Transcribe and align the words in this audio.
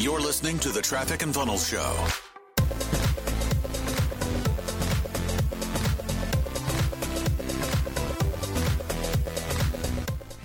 You're 0.00 0.20
listening 0.20 0.60
to 0.60 0.68
the 0.68 0.80
Traffic 0.80 1.22
and 1.22 1.34
Funnels 1.34 1.66
Show. 1.66 2.06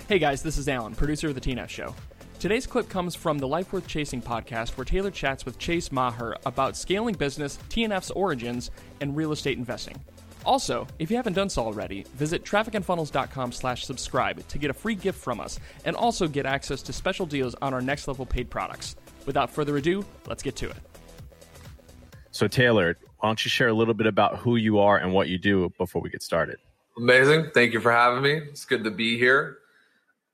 Hey 0.08 0.18
guys, 0.18 0.42
this 0.42 0.58
is 0.58 0.68
Alan, 0.68 0.96
producer 0.96 1.28
of 1.28 1.36
the 1.36 1.40
TNF 1.40 1.68
Show. 1.68 1.94
Today's 2.40 2.66
clip 2.66 2.88
comes 2.88 3.14
from 3.14 3.38
the 3.38 3.46
Life 3.46 3.72
Worth 3.72 3.86
Chasing 3.86 4.20
podcast, 4.20 4.76
where 4.76 4.84
Taylor 4.84 5.12
chats 5.12 5.46
with 5.46 5.56
Chase 5.60 5.92
Maher 5.92 6.36
about 6.44 6.76
scaling 6.76 7.14
business, 7.14 7.56
TNF's 7.68 8.10
origins, 8.10 8.72
and 9.00 9.16
real 9.16 9.30
estate 9.30 9.56
investing. 9.56 10.02
Also, 10.44 10.84
if 10.98 11.12
you 11.12 11.16
haven't 11.16 11.34
done 11.34 11.48
so 11.48 11.62
already, 11.62 12.04
visit 12.14 12.44
trafficandfunnels.com 12.44 13.52
slash 13.52 13.84
subscribe 13.84 14.46
to 14.48 14.58
get 14.58 14.70
a 14.70 14.74
free 14.74 14.96
gift 14.96 15.20
from 15.20 15.38
us 15.38 15.60
and 15.84 15.94
also 15.94 16.26
get 16.26 16.44
access 16.44 16.82
to 16.82 16.92
special 16.92 17.24
deals 17.24 17.54
on 17.62 17.72
our 17.72 17.80
next 17.80 18.08
level 18.08 18.26
paid 18.26 18.50
products. 18.50 18.96
Without 19.26 19.50
further 19.50 19.76
ado, 19.76 20.04
let's 20.26 20.42
get 20.42 20.56
to 20.56 20.70
it. 20.70 20.76
So, 22.30 22.48
Taylor, 22.48 22.96
why 23.18 23.28
don't 23.28 23.44
you 23.44 23.48
share 23.48 23.68
a 23.68 23.72
little 23.72 23.94
bit 23.94 24.06
about 24.06 24.38
who 24.38 24.56
you 24.56 24.80
are 24.80 24.98
and 24.98 25.12
what 25.12 25.28
you 25.28 25.38
do 25.38 25.72
before 25.78 26.02
we 26.02 26.10
get 26.10 26.22
started? 26.22 26.58
Amazing. 26.96 27.50
Thank 27.54 27.72
you 27.72 27.80
for 27.80 27.90
having 27.90 28.22
me. 28.22 28.32
It's 28.32 28.64
good 28.64 28.84
to 28.84 28.90
be 28.90 29.18
here. 29.18 29.58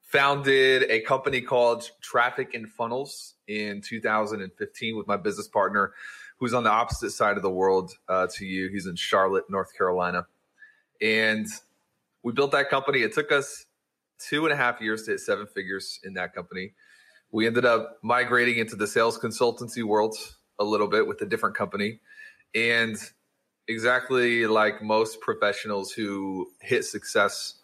Founded 0.03 0.91
a 0.91 1.01
company 1.01 1.41
called 1.41 1.91
Traffic 2.01 2.55
and 2.55 2.69
Funnels 2.69 3.35
in 3.47 3.81
2015 3.81 4.97
with 4.97 5.07
my 5.07 5.17
business 5.17 5.47
partner, 5.47 5.93
who's 6.39 6.53
on 6.53 6.65
the 6.65 6.71
opposite 6.71 7.11
side 7.11 7.37
of 7.37 7.43
the 7.43 7.51
world 7.51 7.93
uh, 8.09 8.27
to 8.35 8.45
you. 8.45 8.69
He's 8.71 8.87
in 8.87 8.97
Charlotte, 8.97 9.45
North 9.49 9.77
Carolina. 9.77 10.27
And 11.01 11.47
we 12.23 12.33
built 12.33 12.53
that 12.53 12.71
company. 12.71 13.03
It 13.03 13.13
took 13.15 13.31
us 13.31 13.67
two 14.19 14.45
and 14.45 14.53
a 14.53 14.57
half 14.57 14.81
years 14.81 15.05
to 15.05 15.13
hit 15.13 15.21
seven 15.21 15.47
figures 15.47 16.01
in 16.05 16.15
that 16.15 16.35
company. 16.35 16.73
We 17.33 17.47
ended 17.47 17.65
up 17.65 17.99
migrating 18.03 18.59
into 18.59 18.77
the 18.77 18.87
sales 18.87 19.19
consultancy 19.19 19.85
world 19.85 20.17
a 20.59 20.65
little 20.65 20.89
bit 20.89 21.07
with 21.07 21.21
a 21.23 21.27
different 21.27 21.57
company. 21.57 22.01
And 22.55 22.97
exactly 23.69 24.47
like 24.47 24.83
most 24.83 25.21
professionals 25.21 25.93
who 25.93 26.49
hit 26.61 26.85
success 26.85 27.55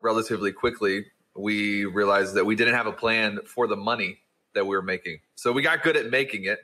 relatively 0.00 0.52
quickly, 0.52 1.06
we 1.36 1.84
realized 1.84 2.34
that 2.34 2.44
we 2.44 2.56
didn't 2.56 2.74
have 2.74 2.86
a 2.86 2.92
plan 2.92 3.38
for 3.46 3.66
the 3.66 3.76
money 3.76 4.18
that 4.54 4.66
we 4.66 4.74
were 4.74 4.82
making. 4.82 5.18
So 5.36 5.52
we 5.52 5.62
got 5.62 5.82
good 5.82 5.96
at 5.96 6.10
making 6.10 6.44
it. 6.44 6.58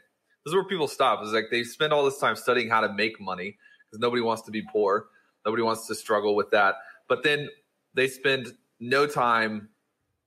This 0.45 0.51
is 0.51 0.55
where 0.55 0.65
people 0.65 0.89
stop. 0.89 1.23
Is 1.23 1.33
like 1.33 1.47
they 1.51 1.63
spend 1.63 1.93
all 1.93 2.05
this 2.05 2.19
time 2.19 2.35
studying 2.35 2.69
how 2.69 2.81
to 2.81 2.93
make 2.93 3.21
money 3.21 3.57
because 3.87 4.01
nobody 4.01 4.23
wants 4.23 4.43
to 4.43 4.51
be 4.51 4.63
poor. 4.63 5.07
Nobody 5.47 5.63
wants 5.63 5.87
to 5.87 5.95
struggle 5.95 6.35
with 6.35 6.51
that. 6.51 6.77
But 7.09 7.23
then 7.23 7.49
they 7.95 8.09
spend 8.09 8.53
no 8.81 9.07
time 9.07 9.69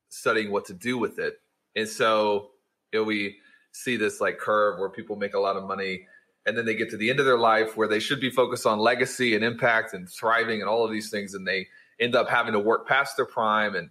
studying 0.09 0.51
what 0.51 0.65
to 0.65 0.73
do 0.73 0.97
with 0.97 1.19
it. 1.19 1.41
And 1.75 1.87
so 1.87 2.51
you 2.91 2.99
know, 2.99 3.03
we 3.03 3.37
see 3.71 3.97
this 3.97 4.21
like 4.21 4.37
curve 4.37 4.79
where 4.79 4.89
people 4.89 5.15
make 5.15 5.33
a 5.33 5.39
lot 5.39 5.57
of 5.57 5.63
money 5.65 6.07
and 6.45 6.57
then 6.57 6.65
they 6.65 6.75
get 6.75 6.89
to 6.91 6.97
the 6.97 7.09
end 7.09 7.19
of 7.19 7.25
their 7.25 7.37
life 7.37 7.75
where 7.75 7.87
they 7.87 7.99
should 7.99 8.19
be 8.19 8.29
focused 8.29 8.65
on 8.65 8.79
legacy 8.79 9.35
and 9.35 9.43
impact 9.43 9.93
and 9.93 10.09
thriving 10.09 10.61
and 10.61 10.69
all 10.69 10.85
of 10.85 10.91
these 10.91 11.09
things 11.09 11.33
and 11.33 11.45
they 11.45 11.67
end 11.99 12.15
up 12.15 12.29
having 12.29 12.53
to 12.53 12.59
work 12.59 12.87
past 12.87 13.17
their 13.17 13.25
prime 13.25 13.75
and 13.75 13.89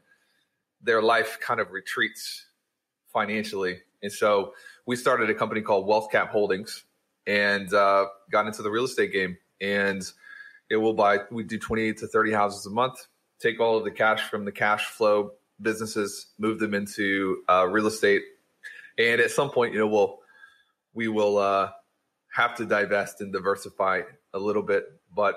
their 0.80 1.02
life 1.02 1.38
kind 1.40 1.60
of 1.60 1.72
retreats 1.72 2.46
financially. 3.12 3.78
And 4.02 4.12
so 4.12 4.55
we 4.86 4.96
started 4.96 5.30
a 5.30 5.34
company 5.34 5.62
called 5.62 5.86
wealth 5.86 6.10
cap 6.10 6.30
holdings 6.30 6.84
and 7.27 7.72
uh, 7.72 8.06
got 8.30 8.46
into 8.46 8.62
the 8.62 8.70
real 8.70 8.84
estate 8.84 9.12
game. 9.12 9.36
And 9.60 10.02
it 10.70 10.77
will 10.77 10.94
buy 10.94 11.18
we 11.30 11.42
do 11.42 11.58
28 11.58 11.98
to 11.98 12.06
30 12.06 12.32
houses 12.32 12.66
a 12.66 12.70
month 12.70 13.06
take 13.40 13.60
all 13.60 13.77
of 13.77 13.84
the 13.84 13.90
cash 13.90 14.22
from 14.28 14.44
the 14.44 14.52
cash 14.52 14.86
flow 14.86 15.32
businesses 15.60 16.27
move 16.38 16.58
them 16.58 16.74
into 16.74 17.42
uh, 17.48 17.66
real 17.70 17.86
estate 17.86 18.22
and 18.98 19.20
at 19.20 19.30
some 19.30 19.50
point 19.50 19.72
you 19.72 19.78
know 19.78 19.86
we'll 19.86 20.19
we 20.94 21.08
will 21.08 21.38
uh, 21.38 21.70
have 22.34 22.55
to 22.56 22.64
divest 22.64 23.20
and 23.20 23.33
diversify 23.33 24.02
a 24.33 24.38
little 24.38 24.62
bit, 24.62 24.84
but 25.14 25.36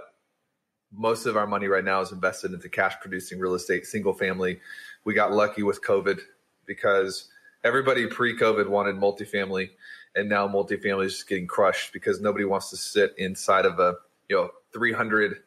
most 0.92 1.26
of 1.26 1.36
our 1.36 1.46
money 1.48 1.68
right 1.68 1.84
now 1.84 2.00
is 2.02 2.12
invested 2.12 2.54
into 2.54 2.70
cash 2.70 2.96
producing 3.02 3.40
real 3.40 3.56
estate, 3.56 3.86
single 3.86 4.14
family. 4.14 4.60
We 5.04 5.14
got 5.14 5.34
lucky 5.34 5.64
with 5.64 5.84
COVID 5.84 6.20
because 6.66 7.30
everybody 7.64 8.08
pre 8.08 8.38
COVID 8.38 8.68
wanted 8.68 8.96
multifamily, 8.96 9.70
and 10.16 10.30
now 10.30 10.48
multifamily 10.48 11.06
is 11.06 11.14
just 11.14 11.28
getting 11.28 11.48
crushed 11.48 11.92
because 11.92 12.22
nobody 12.22 12.46
wants 12.46 12.70
to 12.70 12.78
sit 12.78 13.14
inside 13.18 13.66
of 13.66 13.80
a 13.80 13.96
you 14.30 14.36
know 14.36 14.50
300 14.74 15.38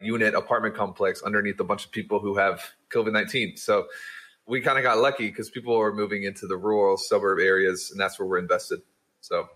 unit 0.00 0.34
apartment 0.34 0.74
complex 0.74 1.22
underneath 1.22 1.58
a 1.60 1.64
bunch 1.64 1.84
of 1.84 1.90
people 1.90 2.18
who 2.18 2.36
have 2.36 2.62
COVID 2.90 3.12
19. 3.12 3.56
So 3.56 3.86
we 4.46 4.60
kind 4.60 4.78
of 4.78 4.84
got 4.84 4.98
lucky 4.98 5.28
because 5.28 5.50
people 5.50 5.78
are 5.78 5.92
moving 5.92 6.24
into 6.24 6.46
the 6.46 6.56
rural 6.56 6.96
suburb 6.96 7.38
areas, 7.38 7.90
and 7.90 8.00
that's 8.00 8.18
where 8.18 8.28
we're 8.28 8.38
invested. 8.38 8.80
So 9.20 9.48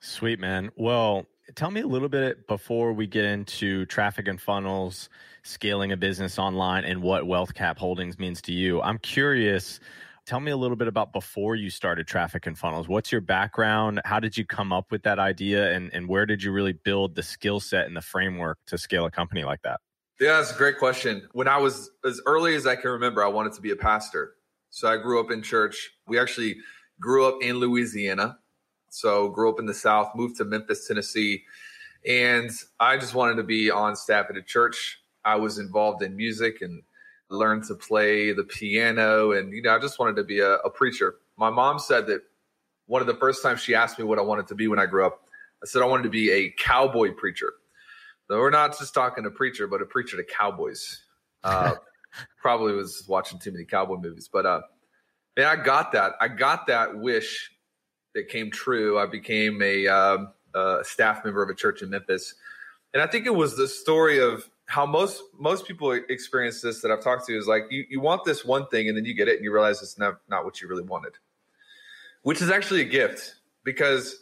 Sweet, 0.00 0.38
man. 0.38 0.70
Well, 0.76 1.26
tell 1.54 1.70
me 1.70 1.80
a 1.80 1.86
little 1.86 2.08
bit 2.08 2.46
before 2.46 2.92
we 2.92 3.06
get 3.06 3.24
into 3.24 3.86
traffic 3.86 4.28
and 4.28 4.40
funnels, 4.40 5.08
scaling 5.42 5.92
a 5.92 5.96
business 5.96 6.38
online, 6.38 6.84
and 6.84 7.02
what 7.02 7.26
Wealth 7.26 7.54
Cap 7.54 7.78
Holdings 7.78 8.18
means 8.18 8.42
to 8.42 8.52
you. 8.52 8.80
I'm 8.82 8.98
curious. 8.98 9.80
Tell 10.26 10.40
me 10.40 10.50
a 10.50 10.56
little 10.56 10.76
bit 10.76 10.88
about 10.88 11.12
before 11.12 11.54
you 11.54 11.70
started 11.70 12.06
traffic 12.06 12.46
and 12.46 12.58
funnels. 12.58 12.88
What's 12.88 13.12
your 13.12 13.20
background? 13.20 14.00
How 14.04 14.20
did 14.20 14.36
you 14.36 14.44
come 14.44 14.72
up 14.72 14.90
with 14.90 15.02
that 15.04 15.18
idea? 15.18 15.72
And, 15.72 15.90
and 15.92 16.08
where 16.08 16.26
did 16.26 16.42
you 16.42 16.50
really 16.50 16.72
build 16.72 17.14
the 17.14 17.22
skill 17.22 17.60
set 17.60 17.86
and 17.86 17.96
the 17.96 18.02
framework 18.02 18.58
to 18.66 18.78
scale 18.78 19.06
a 19.06 19.10
company 19.10 19.44
like 19.44 19.62
that? 19.62 19.80
Yeah, 20.20 20.38
that's 20.38 20.52
a 20.52 20.56
great 20.56 20.78
question. 20.78 21.28
When 21.32 21.46
I 21.46 21.58
was 21.58 21.90
as 22.04 22.20
early 22.26 22.54
as 22.54 22.66
I 22.66 22.74
can 22.74 22.90
remember, 22.90 23.24
I 23.24 23.28
wanted 23.28 23.52
to 23.54 23.60
be 23.60 23.70
a 23.70 23.76
pastor. 23.76 24.35
So 24.76 24.88
I 24.88 24.98
grew 24.98 25.18
up 25.18 25.30
in 25.30 25.40
church. 25.40 25.92
We 26.06 26.18
actually 26.18 26.58
grew 27.00 27.26
up 27.26 27.38
in 27.40 27.56
Louisiana. 27.56 28.36
So 28.90 29.30
grew 29.30 29.48
up 29.48 29.58
in 29.58 29.64
the 29.64 29.72
South, 29.72 30.14
moved 30.14 30.36
to 30.36 30.44
Memphis, 30.44 30.86
Tennessee, 30.86 31.44
and 32.06 32.50
I 32.78 32.98
just 32.98 33.14
wanted 33.14 33.36
to 33.36 33.42
be 33.42 33.70
on 33.70 33.96
staff 33.96 34.26
at 34.28 34.36
a 34.36 34.42
church. 34.42 34.98
I 35.24 35.36
was 35.36 35.58
involved 35.58 36.02
in 36.02 36.14
music 36.14 36.60
and 36.60 36.82
learned 37.30 37.64
to 37.68 37.74
play 37.74 38.34
the 38.34 38.44
piano, 38.44 39.32
and 39.32 39.50
you 39.50 39.62
know, 39.62 39.74
I 39.74 39.78
just 39.78 39.98
wanted 39.98 40.16
to 40.16 40.24
be 40.24 40.40
a, 40.40 40.56
a 40.56 40.68
preacher. 40.68 41.14
My 41.38 41.48
mom 41.48 41.78
said 41.78 42.06
that 42.08 42.20
one 42.84 43.00
of 43.00 43.06
the 43.06 43.16
first 43.16 43.42
times 43.42 43.62
she 43.62 43.74
asked 43.74 43.98
me 43.98 44.04
what 44.04 44.18
I 44.18 44.22
wanted 44.22 44.46
to 44.48 44.54
be 44.54 44.68
when 44.68 44.78
I 44.78 44.84
grew 44.84 45.06
up, 45.06 45.22
I 45.62 45.66
said 45.66 45.80
I 45.80 45.86
wanted 45.86 46.02
to 46.02 46.10
be 46.10 46.30
a 46.30 46.50
cowboy 46.50 47.14
preacher. 47.14 47.54
So 48.28 48.38
we're 48.38 48.50
not 48.50 48.78
just 48.78 48.92
talking 48.92 49.24
a 49.24 49.30
preacher, 49.30 49.66
but 49.68 49.80
a 49.80 49.86
preacher 49.86 50.18
to 50.18 50.24
cowboys. 50.24 51.00
Uh, 51.42 51.76
probably 52.40 52.72
was 52.72 53.04
watching 53.08 53.38
too 53.38 53.52
many 53.52 53.64
cowboy 53.64 53.96
movies, 53.96 54.28
but 54.32 54.46
uh, 54.46 54.60
man, 55.36 55.46
I 55.46 55.56
got 55.62 55.92
that. 55.92 56.12
I 56.20 56.28
got 56.28 56.66
that 56.68 56.98
wish 56.98 57.50
that 58.14 58.28
came 58.28 58.50
true. 58.50 58.98
I 58.98 59.06
became 59.06 59.60
a, 59.62 59.86
um, 59.86 60.32
a 60.54 60.78
staff 60.82 61.24
member 61.24 61.42
of 61.42 61.50
a 61.50 61.54
church 61.54 61.82
in 61.82 61.90
Memphis, 61.90 62.34
and 62.94 63.02
I 63.02 63.06
think 63.06 63.26
it 63.26 63.34
was 63.34 63.56
the 63.56 63.68
story 63.68 64.18
of 64.18 64.48
how 64.66 64.84
most 64.84 65.22
most 65.38 65.66
people 65.66 65.92
experience 65.92 66.60
this 66.60 66.82
that 66.82 66.90
I've 66.90 67.02
talked 67.02 67.26
to 67.26 67.36
is 67.36 67.46
like 67.46 67.64
you, 67.70 67.84
you 67.88 68.00
want 68.00 68.24
this 68.24 68.44
one 68.44 68.66
thing 68.66 68.88
and 68.88 68.96
then 68.96 69.04
you 69.04 69.14
get 69.14 69.28
it 69.28 69.36
and 69.36 69.44
you 69.44 69.52
realize 69.52 69.80
it's 69.80 69.98
not 69.98 70.20
not 70.28 70.44
what 70.44 70.60
you 70.60 70.68
really 70.68 70.82
wanted, 70.82 71.12
which 72.22 72.42
is 72.42 72.50
actually 72.50 72.80
a 72.80 72.84
gift 72.84 73.36
because 73.64 74.16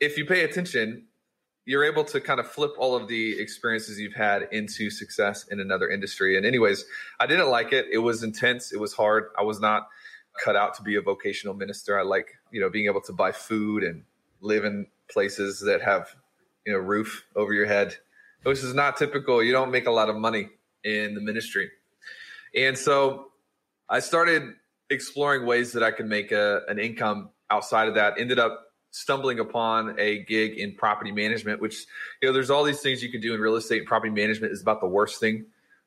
if 0.00 0.16
you 0.16 0.24
pay 0.26 0.44
attention, 0.44 1.06
you're 1.66 1.84
able 1.84 2.04
to 2.04 2.20
kind 2.20 2.40
of 2.40 2.46
flip 2.46 2.72
all 2.78 2.94
of 2.94 3.08
the 3.08 3.40
experiences 3.40 3.98
you've 3.98 4.14
had 4.14 4.48
into 4.52 4.90
success 4.90 5.46
in 5.48 5.60
another 5.60 5.88
industry. 5.88 6.36
And 6.36 6.44
anyways, 6.44 6.84
I 7.18 7.26
didn't 7.26 7.50
like 7.50 7.72
it. 7.72 7.86
It 7.90 7.98
was 7.98 8.22
intense. 8.22 8.72
It 8.72 8.78
was 8.78 8.92
hard. 8.92 9.28
I 9.38 9.42
was 9.42 9.60
not 9.60 9.88
cut 10.42 10.56
out 10.56 10.74
to 10.74 10.82
be 10.82 10.96
a 10.96 11.00
vocational 11.00 11.54
minister. 11.54 11.98
I 11.98 12.02
like, 12.02 12.36
you 12.50 12.60
know, 12.60 12.68
being 12.68 12.86
able 12.86 13.00
to 13.02 13.12
buy 13.12 13.32
food 13.32 13.82
and 13.82 14.02
live 14.40 14.64
in 14.64 14.86
places 15.10 15.60
that 15.60 15.80
have, 15.82 16.14
you 16.66 16.72
know, 16.72 16.78
roof 16.78 17.24
over 17.34 17.52
your 17.52 17.66
head, 17.66 17.96
which 18.42 18.58
is 18.58 18.74
not 18.74 18.96
typical. 18.96 19.42
You 19.42 19.52
don't 19.52 19.70
make 19.70 19.86
a 19.86 19.90
lot 19.92 20.10
of 20.10 20.16
money 20.16 20.50
in 20.82 21.14
the 21.14 21.20
ministry. 21.20 21.70
And 22.54 22.76
so 22.76 23.32
I 23.88 24.00
started 24.00 24.54
exploring 24.90 25.46
ways 25.46 25.72
that 25.72 25.82
I 25.82 25.92
could 25.92 26.06
make 26.06 26.30
a, 26.30 26.62
an 26.68 26.78
income 26.78 27.30
outside 27.50 27.88
of 27.88 27.94
that. 27.94 28.18
Ended 28.18 28.38
up 28.38 28.60
stumbling 28.94 29.40
upon 29.40 29.98
a 29.98 30.20
gig 30.20 30.56
in 30.56 30.72
property 30.72 31.10
management, 31.10 31.60
which, 31.60 31.84
you 32.22 32.28
know, 32.28 32.32
there's 32.32 32.48
all 32.48 32.62
these 32.62 32.80
things 32.80 33.02
you 33.02 33.10
can 33.10 33.20
do 33.20 33.34
in 33.34 33.40
real 33.40 33.56
estate. 33.56 33.86
Property 33.86 34.12
management 34.12 34.52
is 34.52 34.62
about 34.62 34.80
the 34.80 34.86
worst 34.86 35.18
thing 35.18 35.46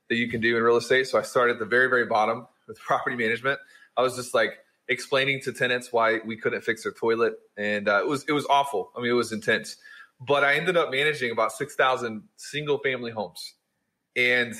that 0.10 0.16
you 0.16 0.28
can 0.28 0.42
do 0.42 0.58
in 0.58 0.62
real 0.62 0.76
estate. 0.76 1.08
So 1.08 1.18
I 1.18 1.22
started 1.22 1.54
at 1.54 1.60
the 1.60 1.66
very, 1.66 1.88
very 1.88 2.06
bottom 2.06 2.48
with 2.68 2.78
property 2.86 3.16
management. 3.16 3.62
I 3.96 4.02
was 4.02 4.18
just 4.18 4.34
like 4.34 4.58
explaining 4.90 5.40
to 5.44 5.54
tenants 5.54 5.94
why 5.94 6.20
we 6.26 6.36
couldn't 6.36 6.66
fix 6.66 6.84
their 6.84 6.92
toilet, 6.92 7.36
and 7.56 7.88
uh, 7.88 8.00
it 8.00 8.08
was 8.08 8.26
it 8.28 8.34
was 8.34 8.46
awful. 8.50 8.92
I 8.96 9.00
mean, 9.00 9.12
it 9.12 9.14
was 9.14 9.32
intense. 9.32 9.78
But 10.20 10.44
I 10.44 10.56
ended 10.56 10.76
up 10.76 10.92
managing 10.92 11.32
about 11.32 11.54
six 11.54 11.76
thousand 11.76 12.24
single 12.36 12.78
family 12.80 13.12
homes, 13.12 13.54
and 14.18 14.54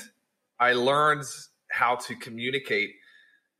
I 0.58 0.72
learned 0.72 1.24
how 1.70 1.96
to 1.96 2.16
communicate 2.16 2.94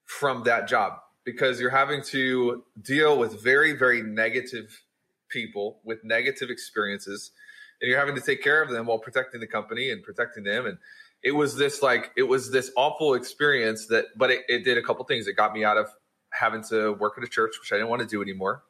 from 0.07 0.45
that 0.45 0.67
job 0.67 0.95
because 1.31 1.61
you're 1.61 1.69
having 1.83 2.03
to 2.03 2.65
deal 2.81 3.19
with 3.19 3.43
very 3.43 3.73
very 3.73 4.03
negative 4.03 4.83
people 5.29 5.81
with 5.85 6.03
negative 6.05 6.49
experiences 6.49 7.33
and 7.81 7.89
you're 7.89 7.99
having 7.99 8.15
to 8.15 8.21
take 8.21 8.43
care 8.43 8.63
of 8.63 8.71
them 8.71 8.87
while 8.87 8.99
protecting 8.99 9.41
the 9.41 9.47
company 9.47 9.91
and 9.91 10.03
protecting 10.03 10.45
them. 10.45 10.67
And 10.67 10.79
it 11.23 11.33
was 11.33 11.57
this 11.57 11.83
like 11.83 12.11
it 12.17 12.25
was 12.25 12.51
this 12.51 12.71
awful 12.77 13.15
experience 13.15 13.87
that 13.87 14.07
but 14.17 14.31
it, 14.31 14.43
it 14.49 14.65
did 14.65 14.79
a 14.79 14.83
couple 14.83 15.05
things. 15.05 15.27
It 15.27 15.35
got 15.35 15.53
me 15.53 15.65
out 15.65 15.77
of 15.77 15.89
having 16.31 16.63
to 16.63 16.93
work 16.95 17.15
at 17.17 17.25
a 17.25 17.27
church 17.27 17.55
which 17.59 17.73
i 17.73 17.77
didn't 17.77 17.89
want 17.89 18.03
to 18.03 18.09
do 18.09 18.23
anymore. 18.23 18.63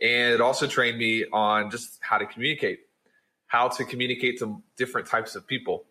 And 0.00 0.32
it 0.32 0.40
also 0.40 0.66
trained 0.66 0.98
me 0.98 1.26
on 1.32 1.70
just 1.70 1.98
how 2.00 2.18
to 2.18 2.26
communicate, 2.26 2.80
how 3.46 3.68
to 3.68 3.84
communicate 3.84 4.38
to 4.38 4.62
different 4.76 5.06
types 5.06 5.34
of 5.34 5.46
people. 5.46 5.84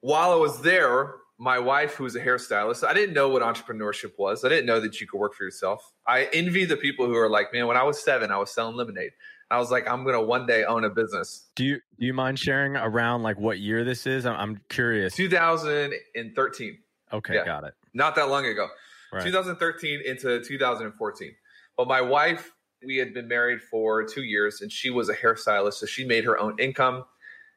While 0.00 0.30
I 0.30 0.36
was 0.36 0.62
there, 0.62 1.16
my 1.40 1.58
wife, 1.58 1.94
who's 1.94 2.14
a 2.14 2.20
hairstylist, 2.20 2.86
I 2.86 2.92
didn't 2.92 3.14
know 3.14 3.30
what 3.30 3.40
entrepreneurship 3.40 4.12
was. 4.18 4.44
I 4.44 4.50
didn't 4.50 4.66
know 4.66 4.78
that 4.78 5.00
you 5.00 5.06
could 5.06 5.18
work 5.18 5.32
for 5.34 5.44
yourself. 5.44 5.90
I 6.06 6.28
envy 6.34 6.66
the 6.66 6.76
people 6.76 7.06
who 7.06 7.16
are 7.16 7.30
like, 7.30 7.50
man, 7.50 7.66
when 7.66 7.78
I 7.78 7.82
was 7.82 7.98
seven, 8.04 8.30
I 8.30 8.36
was 8.36 8.50
selling 8.50 8.76
lemonade. 8.76 9.12
I 9.50 9.58
was 9.58 9.70
like, 9.70 9.88
I'm 9.88 10.04
gonna 10.04 10.20
one 10.22 10.44
day 10.46 10.64
own 10.64 10.84
a 10.84 10.90
business. 10.90 11.48
Do 11.56 11.64
you 11.64 11.76
do 11.98 12.04
you 12.06 12.12
mind 12.12 12.38
sharing 12.38 12.76
around 12.76 13.22
like 13.22 13.38
what 13.40 13.58
year 13.58 13.84
this 13.84 14.06
is? 14.06 14.26
I'm, 14.26 14.36
I'm 14.36 14.60
curious. 14.68 15.16
2013. 15.16 16.78
Okay, 17.12 17.34
Yeah. 17.34 17.44
got 17.44 17.64
it. 17.64 17.72
Not 17.94 18.14
that 18.16 18.28
long 18.28 18.44
ago. 18.44 18.68
Right. 19.12 19.24
2013 19.24 20.02
into 20.04 20.44
2014. 20.44 21.34
But 21.76 21.88
my 21.88 22.02
wife, 22.02 22.52
we 22.86 22.98
had 22.98 23.14
been 23.14 23.26
married 23.28 23.60
for 23.62 24.04
two 24.04 24.22
years, 24.22 24.60
and 24.60 24.70
she 24.70 24.90
was 24.90 25.08
a 25.08 25.14
hairstylist, 25.16 25.74
so 25.74 25.86
she 25.86 26.04
made 26.04 26.24
her 26.24 26.38
own 26.38 26.56
income, 26.60 27.04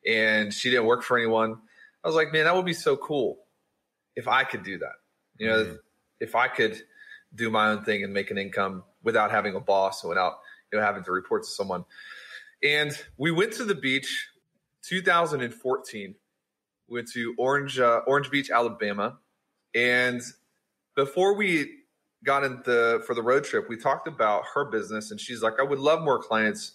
and 0.08 0.54
she 0.54 0.70
didn't 0.72 0.86
work 0.86 1.04
for 1.04 1.18
anyone. 1.18 1.58
I 2.04 2.08
was 2.08 2.16
like, 2.16 2.32
man, 2.34 2.46
that 2.46 2.56
would 2.56 2.66
be 2.66 2.74
so 2.74 2.96
cool 2.98 3.40
if 4.16 4.28
I 4.28 4.44
could 4.44 4.64
do 4.64 4.78
that. 4.80 4.96
You 5.38 5.48
know, 5.48 5.66
Mhm. 5.66 5.80
if 6.20 6.36
I 6.36 6.48
could 6.48 6.82
do 7.36 7.50
my 7.50 7.70
own 7.72 7.84
thing 7.84 8.04
and 8.04 8.14
make 8.14 8.30
an 8.32 8.38
income 8.38 8.84
without 9.02 9.32
having 9.32 9.56
a 9.56 9.60
boss 9.60 10.04
and 10.04 10.10
without 10.10 10.40
you 10.72 10.80
know 10.80 10.86
having 10.86 11.04
to 11.04 11.12
report 11.12 11.44
to 11.44 11.50
someone. 11.50 11.86
And 12.62 12.92
we 13.18 13.32
went 13.32 13.54
to 13.54 13.66
the 13.66 13.76
beach 13.76 14.30
2014. 14.84 16.16
We 16.88 16.94
went 16.96 17.10
to 17.12 17.34
Orange 17.38 17.80
uh, 17.80 18.02
Orange 18.06 18.30
Beach, 18.30 18.50
Alabama, 18.52 19.20
and 19.74 20.22
before 20.96 21.34
we 21.36 21.80
got 22.24 22.44
in 22.44 22.62
the 22.66 23.04
for 23.08 23.14
the 23.16 23.22
road 23.24 23.44
trip, 23.44 23.68
we 23.70 23.78
talked 23.78 24.08
about 24.08 24.44
her 24.54 24.66
business, 24.66 25.12
and 25.12 25.20
she's 25.20 25.42
like, 25.42 25.60
"I 25.60 25.64
would 25.64 25.80
love 25.80 26.02
more 26.02 26.20
clients, 26.22 26.74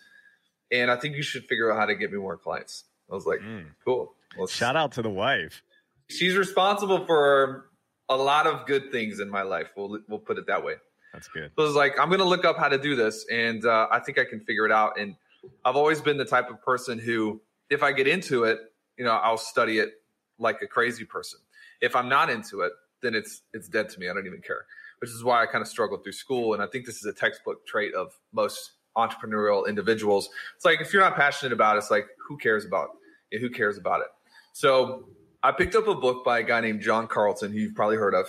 and 0.71 0.91
I 0.91 0.97
think 0.97 1.15
you 1.17 1.23
should 1.23 1.45
figure 1.47 1.71
out 1.73 1.79
how 1.79 1.87
to 1.87 1.95
get 1.95 2.11
me 2.11 2.19
more 2.19 2.37
clients." 2.37 2.85
I 3.11 3.15
was 3.15 3.27
like, 3.27 3.41
Mm. 3.41 3.75
"Cool." 3.85 4.15
Let's- 4.37 4.53
Shout 4.53 4.77
out 4.77 4.93
to 4.93 5.03
the 5.03 5.09
wife. 5.11 5.63
She's 6.09 6.37
responsible 6.37 7.07
for 7.07 7.71
a 8.09 8.17
lot 8.17 8.47
of 8.47 8.67
good 8.67 8.91
things 8.91 9.21
in 9.21 9.29
my 9.29 9.43
life. 9.43 9.69
We'll 9.77 9.99
we'll 10.09 10.19
put 10.19 10.39
it 10.39 10.47
that 10.47 10.65
way. 10.65 10.75
That's 11.13 11.29
good. 11.29 11.51
So 11.57 11.63
I 11.63 11.67
was 11.67 11.75
like, 11.75 11.99
I'm 11.99 12.09
going 12.09 12.21
to 12.21 12.27
look 12.27 12.45
up 12.45 12.59
how 12.59 12.69
to 12.69 12.79
do 12.79 12.95
this, 12.95 13.27
and 13.31 13.65
uh, 13.65 13.89
I 13.91 13.99
think 14.01 14.19
I 14.19 14.25
can 14.25 14.41
figure 14.41 14.67
it 14.67 14.73
out. 14.73 14.99
And 14.99 15.17
I've 15.65 15.77
always 15.77 16.01
been 16.01 16.17
the 16.17 16.25
type 16.25 16.51
of 16.51 16.63
person 16.63 16.99
who, 16.99 17.41
if 17.71 17.83
I 17.83 17.93
get 17.93 18.07
into 18.07 18.45
it, 18.45 18.59
you 18.97 19.05
know, 19.05 19.13
I'll 19.13 19.39
study 19.39 19.79
it 19.79 20.03
like 20.39 20.63
a 20.63 20.67
crazy 20.67 21.05
person. 21.05 21.41
If 21.81 21.97
I'm 21.97 22.09
not 22.09 22.31
into 22.31 22.61
it, 22.61 22.73
then 23.03 23.15
it's 23.15 23.43
it's 23.53 23.69
dead 23.69 23.89
to 23.91 24.01
me. 24.01 24.09
I 24.09 24.15
don't 24.15 24.27
even 24.27 24.43
care. 24.43 24.67
Which 25.01 25.11
is 25.11 25.23
why 25.23 25.43
I 25.43 25.47
kind 25.47 25.63
of 25.63 25.69
struggled 25.69 26.03
through 26.03 26.13
school, 26.13 26.55
and 26.55 26.63
I 26.63 26.67
think 26.67 26.85
this 26.85 26.97
is 26.97 27.05
a 27.05 27.13
textbook 27.13 27.67
trait 27.67 27.95
of 27.95 28.13
most 28.33 28.73
entrepreneurial 28.97 29.69
individuals. 29.69 30.29
It's 30.57 30.65
like 30.65 30.81
if 30.81 30.93
you're 30.93 31.03
not 31.03 31.15
passionate 31.15 31.53
about 31.53 31.77
it, 31.77 31.79
it's 31.79 31.91
like 31.91 32.07
who 32.27 32.37
cares 32.37 32.65
about 32.65 32.91
it? 33.31 33.41
Who 33.41 33.49
cares 33.49 33.79
about 33.79 34.01
it? 34.01 34.09
So 34.53 35.09
I 35.43 35.53
picked 35.53 35.75
up 35.77 35.87
a 35.87 35.95
book 35.95 36.25
by 36.25 36.41
a 36.41 36.43
guy 36.43 36.61
named 36.61 36.81
John 36.81 37.07
Carlton, 37.07 37.53
who 37.53 37.59
you've 37.59 37.75
probably 37.75 37.97
heard 37.97 38.15
of, 38.15 38.27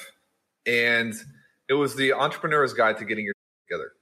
and 0.65 1.13
it 1.67 1.73
was 1.73 1.95
the 1.95 2.13
Entrepreneur's 2.13 2.73
Guide 2.73 2.97
to 2.97 3.05
Getting 3.05 3.25
Your 3.25 3.33
together. 3.67 3.93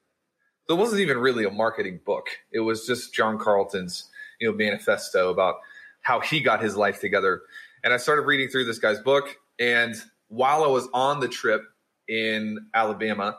So 0.68 0.76
it 0.76 0.80
wasn't 0.80 1.02
even 1.02 1.18
really 1.18 1.46
a 1.46 1.50
marketing 1.50 2.02
book. 2.06 2.28
It 2.52 2.60
was 2.60 2.86
just 2.86 3.14
John 3.14 3.38
Carlton's, 3.40 4.10
you 4.40 4.50
know, 4.50 4.56
manifesto 4.56 5.30
about 5.30 5.56
how 6.02 6.20
he 6.20 6.42
got 6.42 6.62
his 6.62 6.76
life 6.76 7.00
together. 7.00 7.42
And 7.84 7.94
I 7.94 7.98
started 7.98 8.24
reading 8.24 8.50
through 8.50 8.66
this 8.66 8.80
guy's 8.80 9.00
book. 9.00 9.38
And 9.60 9.96
while 10.28 10.64
I 10.64 10.68
was 10.68 10.90
on 10.94 11.22
the 11.22 11.28
trip 11.30 11.64
in 12.10 12.68
Alabama, 12.74 13.38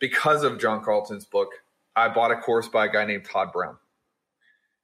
because 0.00 0.42
of 0.42 0.58
John 0.58 0.82
Carlton's 0.82 1.24
book, 1.24 1.50
I 1.94 2.08
bought 2.08 2.32
a 2.32 2.36
course 2.36 2.68
by 2.68 2.86
a 2.86 2.92
guy 2.92 3.04
named 3.04 3.24
Todd 3.24 3.52
Brown. 3.52 3.76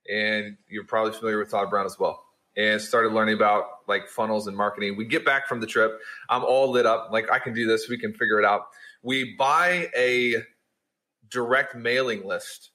And 0.08 0.56
you're 0.68 0.84
probably 0.84 1.12
familiar 1.12 1.38
with 1.38 1.50
Todd 1.50 1.70
Brown 1.70 1.86
as 1.86 1.98
well. 1.98 2.24
And 2.56 2.80
started 2.80 3.12
learning 3.12 3.36
about 3.36 3.66
like 3.86 4.08
funnels 4.08 4.46
and 4.46 4.56
marketing. 4.56 4.96
We 4.96 5.04
get 5.04 5.24
back 5.24 5.46
from 5.46 5.60
the 5.60 5.66
trip. 5.66 5.98
I'm 6.28 6.44
all 6.44 6.70
lit 6.70 6.84
up. 6.84 7.10
Like 7.12 7.30
I 7.30 7.38
can 7.38 7.54
do 7.54 7.66
this. 7.66 7.88
We 7.88 7.96
can 7.96 8.12
figure 8.12 8.38
it 8.38 8.44
out. 8.44 8.62
We 9.02 9.34
buy 9.36 9.88
a 9.96 10.36
direct 11.30 11.74
mailing 11.76 12.26
list 12.26 12.70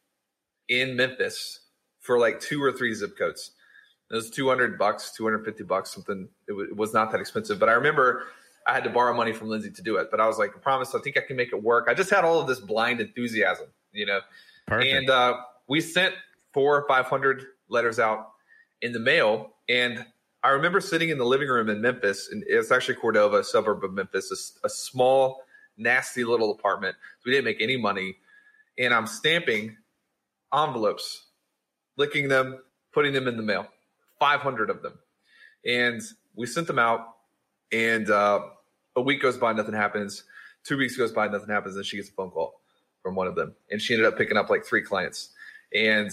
in 0.70 0.96
Memphis 0.96 1.60
for 2.00 2.18
like 2.18 2.40
two 2.40 2.64
or 2.64 2.72
three 2.72 2.94
zip 2.94 3.18
codes. 3.18 3.52
It 4.12 4.16
was 4.16 4.30
200 4.30 4.78
bucks, 4.78 5.12
250 5.16 5.64
bucks, 5.64 5.94
something. 5.94 6.30
It, 6.48 6.52
w- 6.52 6.70
it 6.70 6.78
was 6.78 6.94
not 6.94 7.12
that 7.12 7.20
expensive. 7.20 7.60
But 7.60 7.70
I 7.70 7.74
remember 7.74 8.26
I 8.68 8.74
had 8.74 8.84
to 8.84 8.90
borrow 8.90 9.16
money 9.16 9.34
from 9.34 9.50
Lindsay 9.50 9.72
to 9.72 9.82
do 9.82 9.98
it. 9.98 10.10
But 10.12 10.20
I 10.20 10.28
was 10.28 10.38
like, 10.38 10.52
I 10.56 10.60
promise, 10.60 10.94
I 10.94 11.00
think 11.00 11.18
I 11.18 11.22
can 11.22 11.36
make 11.36 11.52
it 11.52 11.62
work. 11.62 11.88
I 11.88 11.94
just 11.94 12.10
had 12.10 12.24
all 12.24 12.40
of 12.40 12.48
this 12.48 12.60
blind 12.60 13.02
enthusiasm, 13.02 13.68
you 13.92 14.06
know. 14.06 14.20
Perfect. 14.68 14.94
And 14.94 15.10
uh, 15.10 15.38
we 15.68 15.82
sent 15.82 16.14
four 16.54 16.78
or 16.78 16.88
500 16.88 17.44
letters 17.68 18.00
out 18.00 18.32
in 18.82 18.94
the 18.94 19.00
mail. 19.00 19.55
And 19.70 20.06
I 20.44 20.50
remember 20.50 20.80
sitting 20.80 21.10
in 21.10 21.18
the 21.18 21.26
living 21.26 21.48
room 21.48 21.70
in 21.70 21.82
Memphis, 21.82 22.30
and 22.32 22.44
it's 22.48 22.72
actually 22.72 22.96
Cordova, 22.96 23.40
a 23.40 23.44
suburb 23.44 23.84
of 23.84 23.94
Memphis, 23.94 24.58
a 24.64 24.70
small, 24.70 25.42
nasty 25.78 26.24
little 26.24 26.52
apartment. 26.52 26.96
So 27.20 27.24
we 27.26 27.32
didn't 27.32 27.46
make 27.46 27.62
any 27.62 27.78
money. 27.78 28.18
And 28.78 28.94
I'm 28.94 29.08
stamping 29.08 29.76
envelopes, 30.54 31.26
licking 31.98 32.28
them, 32.28 32.60
putting 32.94 33.14
them 33.14 33.28
in 33.28 33.38
the 33.38 33.44
mail, 33.44 33.68
500 34.20 34.70
of 34.70 34.82
them. 34.82 35.00
And 35.66 36.02
we 36.36 36.46
sent 36.46 36.68
them 36.68 36.80
out, 36.80 37.16
and 37.72 38.10
uh, 38.10 38.42
a 38.96 39.02
week 39.02 39.22
goes 39.22 39.38
by, 39.38 39.54
nothing 39.54 39.74
happens. 39.74 40.24
Two 40.64 40.78
weeks 40.78 40.96
goes 40.96 41.12
by, 41.12 41.28
nothing 41.28 41.50
happens. 41.50 41.76
And 41.76 41.86
she 41.86 41.98
gets 41.98 42.10
a 42.10 42.14
phone 42.14 42.30
call 42.30 42.62
from 43.02 43.16
one 43.16 43.28
of 43.28 43.36
them. 43.36 43.56
And 43.72 43.82
she 43.82 43.94
ended 43.94 44.08
up 44.08 44.18
picking 44.18 44.38
up 44.38 44.50
like 44.50 44.66
three 44.66 44.82
clients. 44.82 45.30
And 45.74 46.12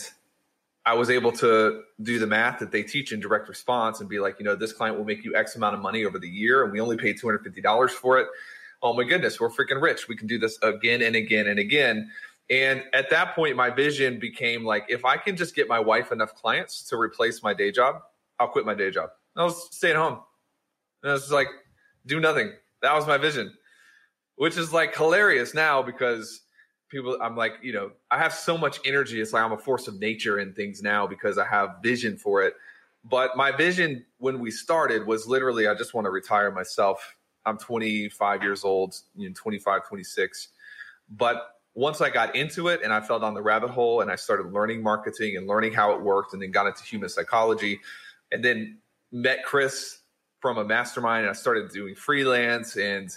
I 0.85 0.95
was 0.95 1.11
able 1.11 1.31
to 1.33 1.83
do 2.03 2.19
the 2.19 2.27
math 2.27 2.59
that 2.59 2.73
they 2.73 2.83
teach 2.83 3.13
in 3.13 3.21
direct 3.21 3.49
response 3.49 4.01
and 4.01 4.09
be 4.09 4.19
like, 4.19 4.39
you 4.39 4.45
know, 4.45 4.57
this 4.57 4.73
client 4.73 4.99
will 4.99 5.05
make 5.05 5.25
you 5.25 5.37
X 5.37 5.55
amount 5.55 5.77
of 5.77 5.81
money 5.81 6.05
over 6.05 6.19
the 6.19 6.29
year, 6.29 6.65
and 6.65 6.73
we 6.73 6.81
only 6.81 6.97
paid 6.97 7.21
$250 7.21 7.91
for 7.91 8.19
it. 8.19 8.27
Oh 8.83 8.93
my 8.93 9.05
goodness, 9.05 9.41
we're 9.41 9.49
freaking 9.49 9.81
rich. 9.81 10.09
We 10.09 10.17
can 10.17 10.27
do 10.27 10.39
this 10.39 10.59
again 10.63 11.03
and 11.03 11.15
again 11.15 11.47
and 11.47 11.61
again. 11.61 12.11
And 12.51 12.83
at 12.93 13.09
that 13.11 13.37
point, 13.37 13.55
my 13.57 13.71
vision 13.71 14.19
became 14.19 14.65
like, 14.65 14.85
if 14.89 15.05
I 15.05 15.17
can 15.17 15.37
just 15.37 15.55
get 15.55 15.69
my 15.69 15.79
wife 15.79 16.11
enough 16.11 16.35
clients 16.35 16.83
to 16.89 16.97
replace 16.97 17.43
my 17.45 17.55
day 17.55 17.71
job, 17.71 18.03
I'll 18.41 18.49
quit 18.49 18.67
my 18.67 18.75
day 18.75 18.91
job. 18.91 19.11
I 19.37 19.45
was 19.45 19.75
staying 19.75 19.97
home. 19.97 20.19
And 21.03 21.11
I 21.11 21.15
was 21.15 21.31
like, 21.31 21.47
do 22.07 22.19
nothing. 22.19 22.53
That 22.83 22.95
was 22.95 23.07
my 23.07 23.17
vision, 23.17 23.55
which 24.35 24.57
is 24.57 24.73
like 24.73 24.97
hilarious 24.97 25.55
now 25.55 25.81
because 25.83 26.41
people 26.93 27.17
i'm 27.23 27.37
like 27.37 27.55
you 27.63 27.73
know 27.73 27.91
i 28.11 28.19
have 28.19 28.33
so 28.33 28.57
much 28.57 28.79
energy 28.85 29.21
it's 29.21 29.33
like 29.33 29.43
i'm 29.43 29.53
a 29.53 29.59
force 29.59 29.89
of 29.89 29.99
nature 29.99 30.39
in 30.39 30.53
things 30.53 30.83
now 30.83 31.07
because 31.07 31.39
i 31.39 31.45
have 31.45 31.77
vision 31.83 32.17
for 32.17 32.43
it. 32.43 32.55
But 33.05 33.37
my 33.37 33.51
vision 33.51 34.05
when 34.19 34.39
we 34.39 34.53
started 34.53 35.07
was 35.07 35.27
literally 35.27 35.67
i 35.67 35.75
just 35.75 35.95
want 35.95 36.05
to 36.05 36.11
retire 36.11 36.53
myself. 36.53 37.17
I'm 37.45 37.59
25 37.59 38.43
years 38.43 38.63
old 38.63 38.95
you 39.17 39.29
know 39.29 39.35
25 39.35 39.89
26 39.89 40.49
but 41.11 41.57
once 41.75 42.01
i 42.01 42.09
got 42.09 42.37
into 42.37 42.69
it 42.69 42.81
and 42.85 42.93
i 42.93 43.01
fell 43.01 43.19
down 43.19 43.35
the 43.35 43.43
rabbit 43.43 43.71
hole 43.71 44.03
and 44.03 44.11
i 44.11 44.15
started 44.15 44.53
learning 44.53 44.81
marketing 44.83 45.37
and 45.37 45.49
learning 45.49 45.73
how 45.73 45.93
it 45.93 46.01
worked 46.01 46.35
and 46.35 46.43
then 46.43 46.53
got 46.53 46.67
into 46.67 46.85
human 46.85 47.09
psychology 47.09 47.81
and 48.31 48.45
then 48.45 48.79
met 49.11 49.45
chris 49.45 49.99
from 50.39 50.59
a 50.59 50.65
mastermind 50.65 51.23
and 51.23 51.31
i 51.31 51.33
started 51.33 51.69
doing 51.71 51.97
freelance 51.97 52.77
and 52.77 53.11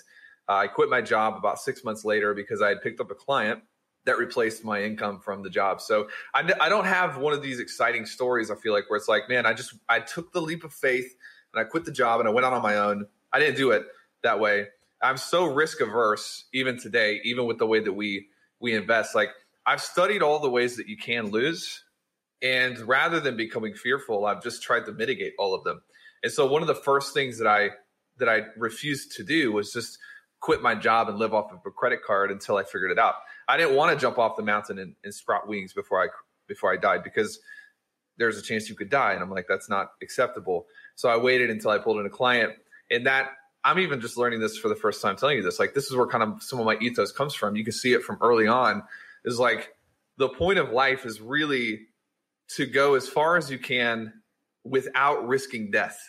uh, 0.48 0.54
I 0.54 0.68
quit 0.68 0.90
my 0.90 1.02
job 1.02 1.36
about 1.38 1.60
six 1.60 1.84
months 1.84 2.06
later 2.06 2.34
because 2.34 2.62
I 2.62 2.70
had 2.70 2.82
picked 2.82 3.00
up 3.00 3.12
a 3.12 3.16
client 3.16 3.62
that 4.06 4.18
replaced 4.18 4.64
my 4.64 4.84
income 4.84 5.20
from 5.20 5.42
the 5.42 5.50
job. 5.50 5.82
So 5.82 6.08
I, 6.34 6.50
I 6.62 6.70
don't 6.70 6.86
have 6.86 7.18
one 7.18 7.34
of 7.34 7.42
these 7.42 7.60
exciting 7.60 8.06
stories. 8.06 8.52
I 8.52 8.56
feel 8.56 8.72
like 8.72 8.90
where 8.90 8.98
it's 8.98 9.08
like, 9.08 9.24
man, 9.28 9.46
I 9.46 9.54
just 9.54 9.74
I 9.90 10.00
took 10.00 10.32
the 10.32 10.42
leap 10.42 10.64
of 10.64 10.74
faith 10.74 11.16
and 11.54 11.60
I 11.60 11.64
quit 11.64 11.86
the 11.86 11.92
job 11.92 12.20
and 12.20 12.30
I 12.30 12.32
went 12.32 12.46
out 12.46 12.54
on 12.54 12.62
my 12.62 12.78
own. 12.78 13.08
I 13.34 13.40
didn't 13.40 13.58
do 13.58 13.72
it 13.72 13.84
that 14.24 14.40
way. 14.40 14.68
I'm 15.02 15.18
so 15.18 15.46
risk 15.46 15.82
averse 15.82 16.46
even 16.54 16.80
today, 16.80 17.20
even 17.24 17.46
with 17.46 17.58
the 17.58 17.66
way 17.66 17.80
that 17.80 17.94
we 17.94 18.28
we 18.60 18.74
invest. 18.74 19.16
Like 19.16 19.30
I've 19.66 19.82
studied 19.82 20.22
all 20.22 20.40
the 20.40 20.50
ways 20.50 20.78
that 20.78 20.88
you 20.88 20.98
can 20.98 21.32
lose, 21.32 21.84
and 22.42 22.78
rather 22.80 23.20
than 23.20 23.36
becoming 23.36 23.74
fearful, 23.74 24.26
I've 24.26 24.44
just 24.44 24.62
tried 24.62 24.86
to 24.86 24.94
mitigate 24.94 25.34
all 25.40 25.54
of 25.54 25.64
them. 25.64 25.82
And 26.24 26.32
so 26.32 26.46
one 26.46 26.62
of 26.62 26.68
the 26.68 26.76
first 26.76 27.14
things 27.14 27.40
that 27.40 27.48
I 27.48 27.72
that 28.18 28.30
I 28.30 28.44
refused 28.58 29.16
to 29.18 29.24
do 29.24 29.52
was 29.52 29.74
just 29.74 29.98
quit 30.46 30.62
my 30.62 30.76
job 30.76 31.10
and 31.10 31.18
live 31.18 31.34
off 31.34 31.52
of 31.52 31.60
a 31.66 31.72
credit 31.72 32.04
card 32.04 32.30
until 32.30 32.56
I 32.56 32.64
figured 32.64 32.92
it 32.92 33.00
out. 33.00 33.16
I 33.48 33.58
didn't 33.58 33.76
want 33.76 33.92
to 33.92 34.00
jump 34.00 34.20
off 34.20 34.38
the 34.38 34.44
mountain 34.44 34.78
and, 34.78 34.94
and 35.04 35.12
sprout 35.12 35.48
wings 35.48 35.74
before 35.74 36.04
I 36.04 36.10
before 36.48 36.72
I 36.72 36.78
died 36.78 37.04
because 37.04 37.40
there's 38.18 38.38
a 38.38 38.44
chance 38.44 38.70
you 38.70 38.76
could 38.76 38.92
die, 38.92 39.14
and 39.14 39.24
I'm 39.24 39.32
like 39.32 39.48
that's 39.50 39.70
not 39.70 39.94
acceptable. 40.04 40.68
So 40.94 41.10
I 41.10 41.18
waited 41.18 41.50
until 41.50 41.72
I 41.72 41.80
pulled 41.80 42.00
in 42.00 42.06
a 42.06 42.12
client, 42.12 42.54
and 42.92 43.08
that 43.08 43.32
I'm 43.64 43.80
even 43.80 44.00
just 44.00 44.18
learning 44.18 44.40
this 44.40 44.56
for 44.56 44.70
the 44.70 44.76
first 44.76 45.02
time 45.02 45.16
telling 45.16 45.38
you 45.38 45.44
this. 45.44 45.60
Like 45.60 45.74
this 45.74 45.86
is 45.86 45.96
where 45.96 46.06
kind 46.06 46.24
of 46.24 46.44
some 46.44 46.60
of 46.60 46.66
my 46.68 46.78
ethos 46.78 47.12
comes 47.12 47.34
from. 47.34 47.56
You 47.56 47.64
can 47.64 47.74
see 47.74 47.94
it 47.94 48.04
from 48.04 48.20
early 48.22 48.46
on. 48.46 48.84
Is 49.24 49.40
like 49.40 49.74
the 50.18 50.30
point 50.30 50.60
of 50.60 50.70
life 50.70 51.08
is 51.08 51.22
really 51.22 51.88
to 52.50 52.68
go 52.68 52.94
as 52.94 53.10
far 53.10 53.36
as 53.36 53.50
you 53.50 53.58
can 53.58 54.14
without 54.64 55.28
risking 55.28 55.72
death. 55.72 56.00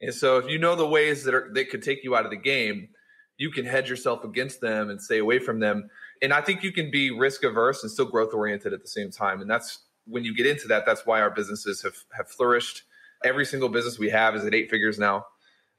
And 0.00 0.12
so 0.12 0.38
if 0.38 0.48
you 0.48 0.58
know 0.58 0.74
the 0.74 0.86
ways 0.86 1.22
that 1.24 1.34
are 1.34 1.48
that 1.54 1.70
could 1.70 1.84
take 1.84 2.02
you 2.02 2.16
out 2.16 2.24
of 2.24 2.32
the 2.32 2.36
game, 2.36 2.88
you 3.36 3.50
can 3.50 3.64
hedge 3.64 3.90
yourself 3.90 4.24
against 4.24 4.60
them 4.60 4.90
and 4.90 5.00
stay 5.00 5.18
away 5.18 5.38
from 5.38 5.60
them. 5.60 5.88
And 6.22 6.32
I 6.32 6.40
think 6.40 6.62
you 6.62 6.72
can 6.72 6.90
be 6.90 7.10
risk 7.10 7.44
averse 7.44 7.82
and 7.82 7.90
still 7.90 8.06
growth 8.06 8.32
oriented 8.32 8.72
at 8.72 8.82
the 8.82 8.88
same 8.88 9.10
time. 9.10 9.40
And 9.40 9.50
that's 9.50 9.80
when 10.06 10.24
you 10.24 10.34
get 10.34 10.46
into 10.46 10.68
that, 10.68 10.84
that's 10.86 11.04
why 11.06 11.20
our 11.20 11.30
businesses 11.30 11.82
have, 11.82 11.96
have 12.16 12.28
flourished. 12.28 12.82
Every 13.24 13.44
single 13.44 13.68
business 13.68 13.98
we 13.98 14.10
have 14.10 14.36
is 14.36 14.44
at 14.44 14.54
eight 14.54 14.70
figures 14.70 14.98
now. 14.98 15.26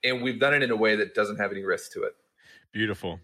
And 0.04 0.22
we've 0.22 0.40
done 0.40 0.54
it 0.54 0.64
in 0.64 0.72
a 0.72 0.76
way 0.76 0.96
that 0.96 1.16
doesn't 1.16 1.38
have 1.38 1.52
any 1.52 1.64
risk 1.64 1.94
to 1.94 2.04
it. 2.04 2.14
Beautiful. 2.72 3.20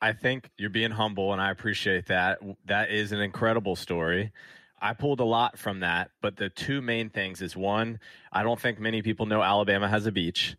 I 0.00 0.12
think 0.12 0.50
you're 0.58 0.68
being 0.68 0.90
humble, 0.90 1.32
and 1.32 1.40
I 1.40 1.52
appreciate 1.52 2.06
that. 2.06 2.40
That 2.64 2.90
is 2.90 3.12
an 3.12 3.20
incredible 3.20 3.76
story. 3.76 4.32
I 4.80 4.94
pulled 4.94 5.20
a 5.20 5.24
lot 5.24 5.56
from 5.56 5.80
that, 5.80 6.10
but 6.20 6.36
the 6.36 6.48
two 6.48 6.82
main 6.82 7.08
things 7.08 7.40
is 7.40 7.56
one, 7.56 8.00
I 8.32 8.42
don't 8.42 8.58
think 8.58 8.80
many 8.80 9.00
people 9.00 9.26
know 9.26 9.40
Alabama 9.40 9.88
has 9.88 10.06
a 10.06 10.12
beach. 10.12 10.56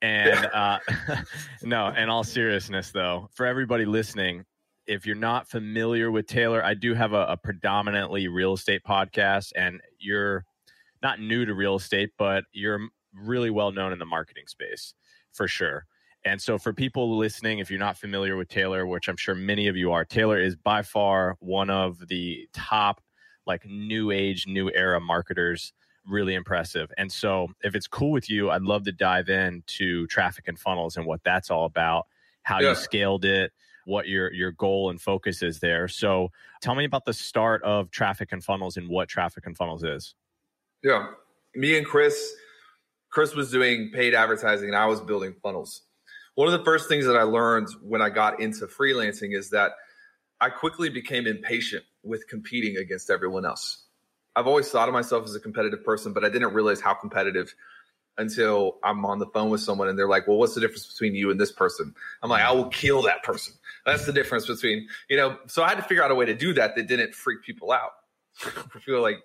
And 0.00 0.46
uh, 0.46 0.78
no, 1.62 1.88
in 1.88 2.08
all 2.08 2.24
seriousness, 2.24 2.90
though, 2.90 3.28
for 3.32 3.46
everybody 3.46 3.84
listening, 3.84 4.44
if 4.86 5.06
you're 5.06 5.16
not 5.16 5.48
familiar 5.48 6.10
with 6.10 6.26
Taylor, 6.26 6.64
I 6.64 6.74
do 6.74 6.94
have 6.94 7.12
a, 7.12 7.26
a 7.26 7.36
predominantly 7.36 8.28
real 8.28 8.54
estate 8.54 8.82
podcast, 8.88 9.52
and 9.54 9.80
you're 9.98 10.44
not 11.02 11.20
new 11.20 11.44
to 11.44 11.54
real 11.54 11.76
estate, 11.76 12.10
but 12.18 12.44
you're 12.52 12.80
really 13.14 13.50
well 13.50 13.72
known 13.72 13.92
in 13.92 13.98
the 13.98 14.06
marketing 14.06 14.46
space 14.46 14.94
for 15.32 15.48
sure. 15.48 15.84
And 16.24 16.40
so, 16.40 16.58
for 16.58 16.72
people 16.72 17.16
listening, 17.16 17.58
if 17.58 17.70
you're 17.70 17.78
not 17.78 17.96
familiar 17.96 18.36
with 18.36 18.48
Taylor, 18.48 18.86
which 18.86 19.08
I'm 19.08 19.16
sure 19.16 19.34
many 19.34 19.68
of 19.68 19.76
you 19.76 19.92
are, 19.92 20.04
Taylor 20.04 20.40
is 20.40 20.56
by 20.56 20.82
far 20.82 21.36
one 21.38 21.70
of 21.70 22.08
the 22.08 22.48
top, 22.52 23.00
like, 23.46 23.64
new 23.64 24.10
age, 24.10 24.46
new 24.46 24.70
era 24.72 25.00
marketers. 25.00 25.72
Really 26.08 26.34
impressive. 26.34 26.90
And 26.96 27.12
so, 27.12 27.48
if 27.62 27.74
it's 27.74 27.86
cool 27.86 28.10
with 28.10 28.30
you, 28.30 28.50
I'd 28.50 28.62
love 28.62 28.84
to 28.84 28.92
dive 28.92 29.28
into 29.28 30.06
traffic 30.06 30.48
and 30.48 30.58
funnels 30.58 30.96
and 30.96 31.06
what 31.06 31.22
that's 31.24 31.50
all 31.50 31.64
about, 31.64 32.06
how 32.42 32.60
yeah. 32.60 32.70
you 32.70 32.74
scaled 32.74 33.24
it, 33.24 33.52
what 33.84 34.08
your 34.08 34.32
your 34.32 34.52
goal 34.52 34.90
and 34.90 35.00
focus 35.00 35.42
is 35.42 35.60
there. 35.60 35.88
So, 35.88 36.30
tell 36.62 36.74
me 36.74 36.84
about 36.84 37.04
the 37.04 37.12
start 37.12 37.62
of 37.62 37.90
traffic 37.90 38.32
and 38.32 38.42
funnels 38.42 38.76
and 38.76 38.88
what 38.88 39.08
traffic 39.08 39.46
and 39.46 39.56
funnels 39.56 39.84
is. 39.84 40.14
Yeah, 40.82 41.08
me 41.54 41.76
and 41.76 41.86
Chris, 41.86 42.34
Chris 43.10 43.34
was 43.34 43.50
doing 43.50 43.90
paid 43.92 44.14
advertising, 44.14 44.68
and 44.68 44.76
I 44.76 44.86
was 44.86 45.00
building 45.00 45.34
funnels 45.42 45.82
one 46.38 46.46
of 46.46 46.52
the 46.52 46.64
first 46.64 46.88
things 46.88 47.04
that 47.04 47.16
I 47.16 47.24
learned 47.24 47.66
when 47.82 48.00
I 48.00 48.10
got 48.10 48.38
into 48.38 48.68
freelancing 48.68 49.36
is 49.36 49.50
that 49.50 49.72
I 50.40 50.50
quickly 50.50 50.88
became 50.88 51.26
impatient 51.26 51.82
with 52.04 52.28
competing 52.28 52.76
against 52.76 53.10
everyone 53.10 53.44
else. 53.44 53.87
I've 54.38 54.46
always 54.46 54.70
thought 54.70 54.88
of 54.88 54.94
myself 54.94 55.24
as 55.24 55.34
a 55.34 55.40
competitive 55.40 55.84
person, 55.84 56.12
but 56.12 56.24
I 56.24 56.28
didn't 56.28 56.54
realize 56.54 56.80
how 56.80 56.94
competitive 56.94 57.52
until 58.18 58.78
I'm 58.84 59.04
on 59.04 59.18
the 59.18 59.26
phone 59.26 59.50
with 59.50 59.60
someone 59.60 59.88
and 59.88 59.98
they're 59.98 60.08
like, 60.08 60.28
"Well, 60.28 60.38
what's 60.38 60.54
the 60.54 60.60
difference 60.60 60.86
between 60.86 61.16
you 61.16 61.30
and 61.30 61.40
this 61.40 61.50
person?" 61.50 61.92
I'm 62.22 62.30
like, 62.30 62.42
"I 62.42 62.52
will 62.52 62.68
kill 62.68 63.02
that 63.02 63.24
person." 63.24 63.54
That's 63.84 64.06
the 64.06 64.12
difference 64.12 64.46
between, 64.46 64.88
you 65.08 65.16
know, 65.16 65.38
so 65.46 65.64
I 65.64 65.68
had 65.68 65.76
to 65.76 65.82
figure 65.82 66.04
out 66.04 66.12
a 66.12 66.14
way 66.14 66.24
to 66.26 66.34
do 66.34 66.52
that 66.54 66.76
that 66.76 66.86
didn't 66.86 67.14
freak 67.14 67.42
people 67.42 67.72
out. 67.72 67.92
I 68.44 68.78
feel 68.84 69.02
like 69.02 69.18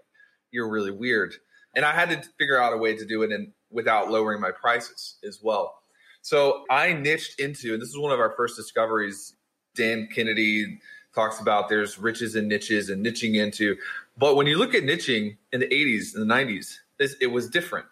you're 0.51 0.69
really 0.69 0.91
weird. 0.91 1.35
And 1.75 1.85
I 1.85 1.91
had 1.91 2.09
to 2.09 2.29
figure 2.39 2.59
out 2.61 2.73
a 2.73 2.77
way 2.77 2.95
to 2.95 3.05
do 3.05 3.21
it 3.23 3.31
and 3.31 3.51
without 3.69 4.09
lowering 4.09 4.41
my 4.41 4.51
prices 4.51 5.17
as 5.27 5.39
well. 5.43 5.75
So 6.21 6.63
I 6.69 6.93
niched 6.93 7.39
into, 7.39 7.73
and 7.73 7.81
this 7.81 7.89
is 7.89 7.97
one 7.97 8.11
of 8.11 8.19
our 8.19 8.33
first 8.37 8.55
discoveries. 8.55 9.35
Dan 9.75 10.07
Kennedy 10.13 10.79
talks 11.13 11.39
about 11.39 11.69
there's 11.69 11.99
riches 11.99 12.35
and 12.35 12.47
niches 12.47 12.89
and 12.89 13.05
niching 13.05 13.35
into. 13.35 13.75
But 14.17 14.35
when 14.35 14.47
you 14.47 14.57
look 14.57 14.73
at 14.73 14.83
niching 14.83 15.37
in 15.51 15.59
the 15.59 15.67
80s 15.67 16.15
and 16.15 16.29
the 16.29 16.33
90s, 16.33 16.77
this, 16.99 17.15
it 17.21 17.27
was 17.27 17.49
different. 17.49 17.85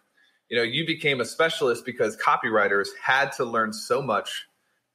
You 0.49 0.57
know, 0.57 0.63
you 0.63 0.85
became 0.85 1.21
a 1.21 1.25
specialist 1.25 1.85
because 1.85 2.17
copywriters 2.17 2.89
had 3.01 3.31
to 3.33 3.45
learn 3.45 3.73
so 3.73 4.01
much 4.01 4.47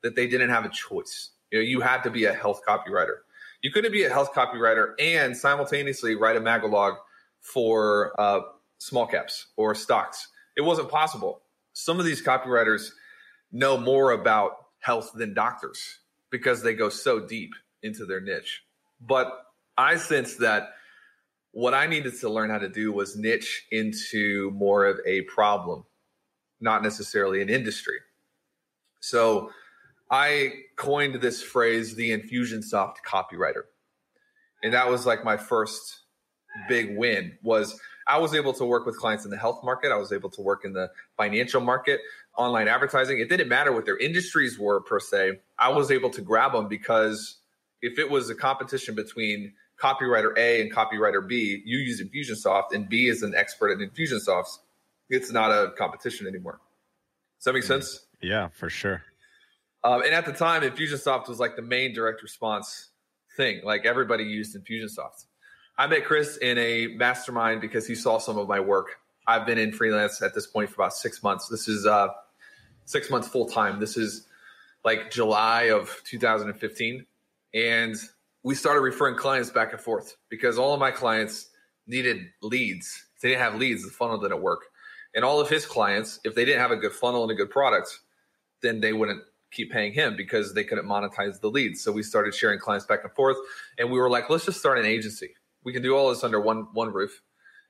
that 0.03 0.15
they 0.15 0.27
didn't 0.27 0.51
have 0.51 0.65
a 0.65 0.69
choice. 0.69 1.31
You 1.51 1.59
know, 1.59 1.65
you 1.65 1.81
had 1.81 2.03
to 2.03 2.11
be 2.11 2.25
a 2.25 2.33
health 2.33 2.61
copywriter. 2.67 3.19
You 3.63 3.73
couldn't 3.73 3.93
be 3.93 4.05
a 4.05 4.11
health 4.11 4.33
copywriter 4.35 4.93
and 5.01 5.37
simultaneously 5.37 6.15
write 6.15 6.37
a 6.37 6.41
magalog 6.41 6.97
for 7.41 8.19
uh, 8.21 8.41
small 8.79 9.07
caps 9.07 9.47
or 9.57 9.75
stocks. 9.75 10.29
It 10.57 10.61
wasn't 10.61 10.91
possible. 10.91 11.43
Some 11.73 11.99
of 11.99 12.05
these 12.05 12.23
copywriters– 12.23 12.91
know 13.53 13.77
more 13.77 14.13
about 14.13 14.67
health 14.81 15.13
than 15.15 15.35
doctors 15.35 15.99
because 16.31 16.63
they 16.63 16.75
go 16.75 16.89
so 16.89 17.21
deep 17.21 17.53
into 17.83 18.05
their 18.05 18.21
niche. 18.21 18.63
But 19.01 19.33
I 19.77 19.97
sense 19.97 20.37
that 20.37 20.71
what 21.53 21.75
I 21.75 21.87
needed 21.87 22.19
to 22.21 22.29
learn 22.29 22.51
how 22.51 22.59
to 22.59 22.69
do 22.69 22.93
was 22.93 23.17
niche 23.17 23.67
into 23.71 24.51
more 24.53 24.85
of 24.85 24.99
a 25.07 25.23
problem, 25.23 25.85
not 26.61 26.83
necessarily 26.83 27.41
an 27.41 27.49
industry. 27.49 27.99
So 29.01 29.51
I 30.11 30.53
coined 30.77 31.17
this 31.17 31.43
phrase, 31.43 31.95
the 31.95 32.11
Infusionsoft 32.11 32.97
copywriter. 33.07 33.63
And 34.63 34.75
that 34.75 34.89
was 34.89 35.07
like 35.07 35.25
my 35.25 35.37
first 35.37 36.01
big 36.69 36.97
win 36.97 37.39
was 37.43 37.79
I 38.07 38.19
was 38.19 38.35
able 38.35 38.53
to 38.55 38.65
work 38.65 38.87
with 38.87 38.97
clients 38.99 39.25
in 39.25 39.31
the 39.31 39.37
health 39.37 39.65
market. 39.65 39.93
I 39.93 39.97
was 39.97 40.13
able 40.13 40.31
to 40.31 40.41
work 40.41 40.65
in 40.65 40.73
the 40.73 40.91
financial 41.17 41.61
market, 41.61 42.01
online 42.37 42.69
advertising. 42.69 43.19
It 43.19 43.29
didn't 43.29 43.49
matter 43.49 43.73
what 43.73 43.85
their 43.85 43.99
industries 43.99 44.59
were 44.59 44.81
per 44.81 45.01
se. 45.01 45.41
I 45.59 45.71
was 45.71 45.91
able 45.91 46.11
to 46.11 46.21
grab 46.21 46.53
them 46.53 46.69
because 46.69 47.39
if 47.87 47.99
it 47.99 48.11
was 48.11 48.29
a 48.31 48.35
competition 48.35 48.95
between 48.95 49.53
copywriter 49.81 50.37
A 50.37 50.61
and 50.61 50.73
copywriter 50.73 51.27
B, 51.27 51.63
you 51.65 51.79
use 51.79 52.03
Infusionsoft 52.03 52.73
and 52.73 52.89
B 52.89 53.09
is 53.09 53.23
an 53.23 53.35
expert 53.35 53.71
at 53.71 53.79
Infusionsoft. 53.79 54.59
It's 55.09 55.31
not 55.31 55.51
a 55.51 55.73
competition 55.79 56.27
anymore. 56.27 56.61
Does 57.39 57.45
that 57.45 57.53
make 57.53 57.65
mm. 57.65 57.69
sense? 57.69 58.07
Yeah, 58.21 58.49
for 58.49 58.69
sure. 58.69 59.03
Um, 59.85 60.03
and 60.03 60.13
at 60.13 60.27
the 60.27 60.33
time, 60.33 60.63
Infusionsoft 60.63 61.29
was 61.29 61.39
like 61.39 61.55
the 61.55 61.63
main 61.63 61.95
direct 61.95 62.23
response 62.23 62.89
thing. 63.37 63.61
Like 63.65 63.87
everybody 63.87 64.25
used 64.25 64.57
Infusionsoft. 64.57 65.27
I 65.79 65.87
met 65.87 66.05
Chris 66.05 66.39
in 66.39 66.59
a 66.59 66.89
mastermind 66.89 67.61
because 67.61 67.87
he 67.87 67.95
saw 67.95 68.19
some 68.19 68.39
of 68.39 68.49
my 68.49 68.59
work. 68.59 68.97
I've 69.29 69.47
been 69.47 69.59
in 69.59 69.73
freelance 69.73 70.23
at 70.23 70.35
this 70.35 70.47
point 70.47 70.71
for 70.71 70.77
about 70.83 70.95
six 70.95 71.23
months. 71.23 71.49
This 71.49 71.69
is 71.69 71.87
uh, 71.87 72.09
six 72.87 73.11
months 73.11 73.29
full 73.29 73.47
time. 73.47 73.79
This 73.79 73.97
is 73.97 74.27
like 74.85 75.11
July 75.11 75.65
of 75.65 76.01
2015. 76.05 77.05
And 77.57 77.97
we 78.45 78.55
started 78.55 78.81
referring 78.81 79.17
clients 79.17 79.51
back 79.51 79.73
and 79.73 79.81
forth 79.81 80.17
because 80.29 80.59
all 80.59 80.75
of 80.75 80.79
my 80.79 80.93
clients 80.93 81.49
needed 81.89 82.27
leads. 82.43 83.05
If 83.17 83.23
they 83.23 83.31
didn't 83.31 83.43
have 83.43 83.57
leads, 83.57 83.83
the 83.83 83.91
funnel 83.91 84.21
didn't 84.21 84.43
work. 84.43 84.61
And 85.15 85.25
all 85.25 85.41
of 85.41 85.49
his 85.49 85.67
clients, 85.67 86.21
if 86.23 86.37
they 86.37 86.45
didn't 86.45 86.61
have 86.61 86.71
a 86.71 86.77
good 86.77 86.93
funnel 86.93 87.23
and 87.23 87.33
a 87.33 87.35
good 87.35 87.51
product, 87.51 87.99
then 88.63 88.81
they 88.81 88.93
wouldn't 88.93 89.23
keep 89.51 89.73
paying 89.73 89.93
him 89.93 90.15
because 90.17 90.55
they 90.55 90.63
couldn't 90.63 90.87
monetize 90.87 91.41
the 91.41 91.49
leads. 91.49 91.83
So 91.83 91.91
we 91.91 92.05
started 92.05 92.35
sharing 92.35 92.61
clients 92.61 92.87
back 92.87 93.01
and 93.03 93.13
forth. 93.15 93.39
And 93.79 93.91
we 93.91 93.99
were 93.99 94.11
like, 94.11 94.31
let's 94.31 94.45
just 94.45 94.61
start 94.61 94.79
an 94.79 94.85
agency 94.85 95.35
we 95.67 95.73
can 95.73 95.83
do 95.83 95.97
all 95.97 96.09
this 96.09 96.23
under 96.23 96.41
one 96.41 96.69
one 96.73 96.93
roof, 96.93 97.21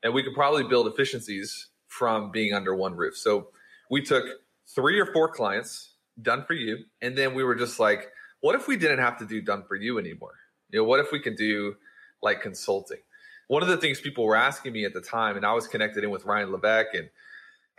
and 0.03 0.13
we 0.13 0.21
could 0.21 0.35
probably 0.35 0.63
build 0.63 0.85
efficiencies 0.85 1.69
from 1.87 2.31
being 2.31 2.53
under 2.53 2.75
one 2.75 2.95
roof. 2.95 3.17
So 3.17 3.47
we 3.89 4.03
took 4.03 4.23
three 4.67 4.99
or 4.99 5.07
four 5.07 5.27
clients 5.27 5.95
done 6.21 6.45
for 6.45 6.53
you, 6.53 6.77
and 7.01 7.17
then 7.17 7.33
we 7.33 7.43
were 7.43 7.55
just 7.55 7.79
like, 7.79 8.11
what 8.41 8.55
if 8.55 8.67
we 8.67 8.77
didn't 8.77 8.99
have 8.99 9.17
to 9.19 9.25
do 9.25 9.41
done 9.41 9.63
for 9.67 9.75
you 9.75 9.99
anymore? 9.99 10.35
You 10.69 10.79
know, 10.79 10.85
what 10.85 10.99
if 10.99 11.11
we 11.11 11.19
can 11.19 11.35
do 11.35 11.75
like 12.21 12.41
consulting? 12.41 12.99
One 13.47 13.63
of 13.63 13.69
the 13.69 13.77
things 13.77 13.99
people 14.01 14.25
were 14.25 14.35
asking 14.35 14.73
me 14.73 14.83
at 14.85 14.93
the 14.93 15.01
time, 15.01 15.37
and 15.37 15.45
I 15.45 15.53
was 15.53 15.67
connected 15.67 16.03
in 16.03 16.09
with 16.09 16.25
Ryan 16.25 16.51
Levesque, 16.51 16.93
and 16.93 17.09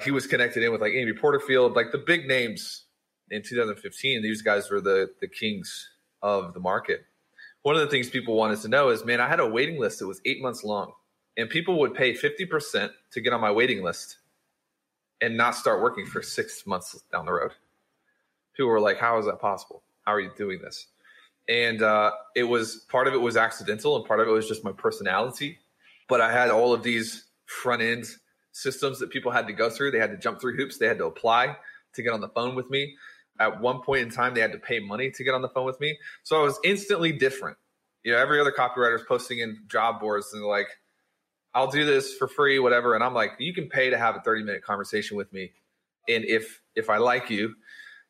he 0.02 0.10
was 0.10 0.26
connected 0.26 0.62
in 0.62 0.72
with 0.72 0.80
like 0.80 0.92
Amy 0.92 1.12
Porterfield, 1.12 1.74
like 1.74 1.92
the 1.92 1.98
big 1.98 2.26
names 2.26 2.84
in 3.30 3.42
2015. 3.42 4.22
These 4.22 4.42
guys 4.42 4.70
were 4.70 4.80
the 4.80 5.10
the 5.20 5.28
kings 5.28 5.90
of 6.22 6.54
the 6.54 6.60
market 6.60 7.04
one 7.62 7.74
of 7.74 7.80
the 7.82 7.88
things 7.88 8.08
people 8.08 8.34
wanted 8.34 8.60
to 8.60 8.68
know 8.68 8.88
is, 8.90 9.04
man, 9.04 9.20
I 9.20 9.28
had 9.28 9.40
a 9.40 9.46
waiting 9.46 9.78
list 9.78 9.98
that 9.98 10.06
was 10.06 10.20
eight 10.24 10.40
months 10.40 10.64
long, 10.64 10.92
and 11.36 11.50
people 11.50 11.78
would 11.80 11.94
pay 11.94 12.14
50% 12.14 12.90
to 13.12 13.20
get 13.20 13.32
on 13.32 13.40
my 13.40 13.50
waiting 13.50 13.82
list 13.82 14.18
and 15.20 15.36
not 15.36 15.54
start 15.54 15.82
working 15.82 16.06
for 16.06 16.22
six 16.22 16.66
months 16.66 16.98
down 17.12 17.26
the 17.26 17.32
road. 17.32 17.52
People 18.56 18.70
were 18.70 18.80
like, 18.80 18.98
how 18.98 19.18
is 19.18 19.26
that 19.26 19.40
possible? 19.40 19.82
How 20.08 20.14
are 20.14 20.20
you 20.20 20.30
doing 20.38 20.60
this? 20.62 20.86
And 21.48 21.82
uh, 21.82 22.12
it 22.34 22.44
was 22.44 22.86
part 22.90 23.08
of 23.08 23.12
it 23.14 23.20
was 23.20 23.36
accidental, 23.36 23.94
and 23.96 24.06
part 24.06 24.20
of 24.20 24.28
it 24.28 24.30
was 24.30 24.48
just 24.48 24.64
my 24.64 24.72
personality. 24.72 25.58
But 26.08 26.22
I 26.22 26.32
had 26.32 26.50
all 26.50 26.72
of 26.72 26.82
these 26.82 27.26
front 27.44 27.82
end 27.82 28.06
systems 28.52 28.98
that 29.00 29.10
people 29.10 29.32
had 29.32 29.46
to 29.46 29.52
go 29.52 29.68
through. 29.68 29.90
They 29.90 29.98
had 29.98 30.10
to 30.10 30.16
jump 30.16 30.40
through 30.40 30.56
hoops. 30.56 30.78
They 30.78 30.86
had 30.86 30.98
to 30.98 31.04
apply 31.04 31.56
to 31.94 32.02
get 32.02 32.12
on 32.12 32.22
the 32.22 32.28
phone 32.28 32.54
with 32.54 32.70
me 32.70 32.96
at 33.40 33.60
one 33.60 33.80
point 33.82 34.02
in 34.02 34.10
time 34.10 34.34
they 34.34 34.40
had 34.40 34.52
to 34.52 34.58
pay 34.58 34.80
money 34.80 35.10
to 35.10 35.24
get 35.24 35.34
on 35.34 35.42
the 35.42 35.48
phone 35.48 35.66
with 35.66 35.80
me. 35.80 35.98
So 36.22 36.40
I 36.40 36.42
was 36.42 36.58
instantly 36.64 37.12
different. 37.12 37.56
You 38.04 38.12
know, 38.12 38.18
every 38.18 38.40
other 38.40 38.52
copywriter 38.52 38.96
is 38.96 39.02
posting 39.06 39.40
in 39.40 39.58
job 39.68 40.00
boards 40.00 40.32
and 40.32 40.42
like, 40.44 40.68
I'll 41.54 41.70
do 41.70 41.84
this 41.84 42.14
for 42.14 42.28
free, 42.28 42.58
whatever. 42.58 42.94
And 42.94 43.02
I'm 43.02 43.14
like, 43.14 43.32
you 43.38 43.54
can 43.54 43.68
pay 43.68 43.90
to 43.90 43.98
have 43.98 44.16
a 44.16 44.20
30 44.20 44.44
minute 44.44 44.62
conversation 44.62 45.16
with 45.16 45.32
me. 45.32 45.52
And 46.08 46.24
if 46.24 46.60
if 46.74 46.88
I 46.88 46.98
like 46.98 47.30
you, 47.30 47.54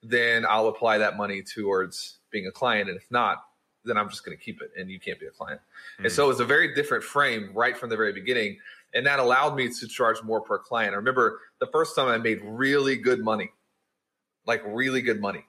then 0.02 0.46
I'll 0.48 0.68
apply 0.68 0.98
that 0.98 1.16
money 1.16 1.42
towards 1.42 2.18
being 2.30 2.46
a 2.46 2.52
client. 2.52 2.88
And 2.88 2.96
if 2.96 3.10
not, 3.10 3.38
then 3.84 3.96
I'm 3.96 4.08
just 4.08 4.24
going 4.24 4.36
to 4.36 4.42
keep 4.42 4.60
it 4.60 4.70
and 4.78 4.90
you 4.90 5.00
can't 5.00 5.18
be 5.18 5.26
a 5.26 5.30
client. 5.30 5.60
Mm-hmm. 5.60 6.04
And 6.04 6.12
so 6.12 6.24
it 6.24 6.28
was 6.28 6.40
a 6.40 6.44
very 6.44 6.74
different 6.74 7.04
frame 7.04 7.50
right 7.54 7.76
from 7.76 7.90
the 7.90 7.96
very 7.96 8.12
beginning. 8.12 8.58
And 8.94 9.06
that 9.06 9.18
allowed 9.18 9.54
me 9.54 9.72
to 9.72 9.88
charge 9.88 10.22
more 10.22 10.40
per 10.40 10.58
client. 10.58 10.92
I 10.94 10.96
remember 10.96 11.40
the 11.60 11.66
first 11.66 11.94
time 11.94 12.08
I 12.08 12.18
made 12.18 12.40
really 12.42 12.96
good 12.96 13.20
money 13.20 13.50
like 14.48 14.62
really 14.66 15.02
good 15.02 15.20
money. 15.20 15.44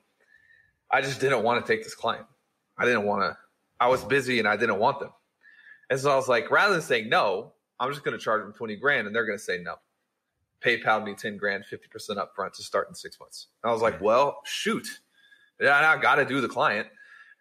I 0.91 1.01
just 1.01 1.19
didn't 1.19 1.41
want 1.41 1.65
to 1.65 1.73
take 1.73 1.83
this 1.83 1.95
client. 1.95 2.25
I 2.77 2.85
didn't 2.85 3.05
want 3.05 3.21
to 3.21 3.37
I 3.79 3.87
was 3.87 4.03
busy 4.03 4.39
and 4.39 4.47
I 4.47 4.57
didn't 4.57 4.77
want 4.77 4.99
them. 4.99 5.11
And 5.89 5.97
so 5.97 6.11
I 6.11 6.15
was 6.17 6.27
like, 6.27 6.51
rather 6.51 6.73
than 6.73 6.83
saying 6.83 7.09
no, 7.09 7.53
I'm 7.79 7.89
just 7.89 8.03
going 8.03 8.15
to 8.15 8.23
charge 8.23 8.43
them 8.43 8.53
20 8.53 8.75
grand 8.75 9.07
and 9.07 9.15
they're 9.15 9.25
going 9.25 9.37
to 9.37 9.43
say 9.43 9.59
no. 9.63 9.75
PayPal 10.63 11.03
me 11.03 11.15
10 11.15 11.37
grand, 11.37 11.63
50% 11.71 12.17
up 12.17 12.33
front 12.35 12.53
to 12.55 12.63
start 12.63 12.89
in 12.89 12.95
six 12.95 13.19
months. 13.19 13.47
And 13.63 13.69
I 13.69 13.73
was 13.73 13.81
like, 13.81 14.01
well, 14.01 14.41
shoot. 14.45 14.87
Yeah, 15.59 15.77
I 15.77 15.97
got 15.97 16.15
to 16.15 16.25
do 16.25 16.41
the 16.41 16.47
client. 16.47 16.87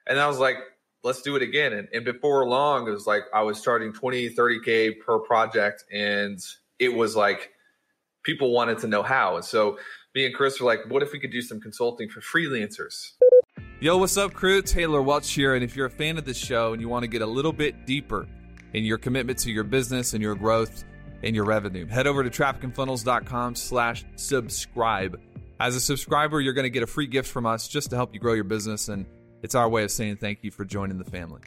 And 0.07 0.19
I 0.19 0.27
was 0.27 0.39
like, 0.39 0.57
let's 1.05 1.23
do 1.23 1.37
it 1.37 1.43
again. 1.43 1.73
And, 1.73 1.89
and 1.93 2.05
before 2.05 2.47
long, 2.49 2.87
it 2.89 2.91
was 2.91 3.07
like 3.07 3.23
I 3.35 3.43
was 3.43 3.63
charging 3.63 3.93
20, 3.93 4.31
30K 4.31 5.01
per 5.05 5.19
project. 5.19 5.85
And 5.93 6.39
it 6.79 6.95
was 6.95 7.17
like 7.17 7.51
people 8.23 8.53
wanted 8.53 8.79
to 8.79 8.87
know 8.87 9.03
how. 9.03 9.37
And 9.37 9.45
so 9.45 9.79
me 10.15 10.27
and 10.27 10.35
Chris 10.35 10.61
were 10.61 10.67
like, 10.67 10.81
what 10.89 11.03
if 11.03 11.13
we 11.13 11.21
could 11.21 11.31
do 11.31 11.43
some 11.43 11.61
consulting 11.61 12.09
for 12.09 12.21
freelancers? 12.21 13.13
Yo, 13.81 13.97
what's 13.97 14.17
up, 14.17 14.33
crew? 14.33 14.61
Taylor 14.61 15.03
Welch 15.03 15.31
here. 15.31 15.55
And 15.55 15.63
if 15.63 15.77
you're 15.77 15.87
a 15.87 15.91
fan 15.91 16.19
of 16.19 16.25
this 16.25 16.37
show 16.37 16.73
and 16.73 16.83
you 16.83 16.89
want 16.89 17.05
to 17.05 17.09
get 17.09 17.23
a 17.23 17.27
little 17.27 17.53
bit 17.53 17.87
deeper 17.87 18.27
in 18.73 18.85
your 18.85 18.99
commitment 18.99 19.39
to 19.39 19.53
your 19.53 19.65
business 19.65 20.15
and 20.15 20.23
your 20.23 20.35
growth 20.35 20.85
and 21.23 21.35
your 21.35 21.45
revenue, 21.45 21.87
head 21.87 22.07
over 22.07 22.23
to 22.23 22.31
trafficandfunnels.com 22.31 23.55
slash 23.55 24.05
subscribe. 24.17 25.21
As 25.61 25.75
a 25.75 25.81
subscriber, 25.81 26.41
you're 26.41 26.53
going 26.53 26.65
to 26.65 26.71
get 26.71 26.83
a 26.83 26.87
free 26.87 27.07
gift 27.07 27.29
from 27.29 27.47
us 27.47 27.67
just 27.67 27.91
to 27.91 27.97
help 27.97 28.15
you 28.15 28.21
grow 28.21 28.35
your 28.35 28.45
business. 28.45 28.89
And 28.89 29.07
it's 29.43 29.55
our 29.55 29.69
way 29.69 29.85
of 29.85 29.91
saying 29.91 30.19
thank 30.19 30.45
you 30.45 30.51
for 30.51 30.65
joining 30.65 30.99
the 30.99 31.05
family. 31.05 31.41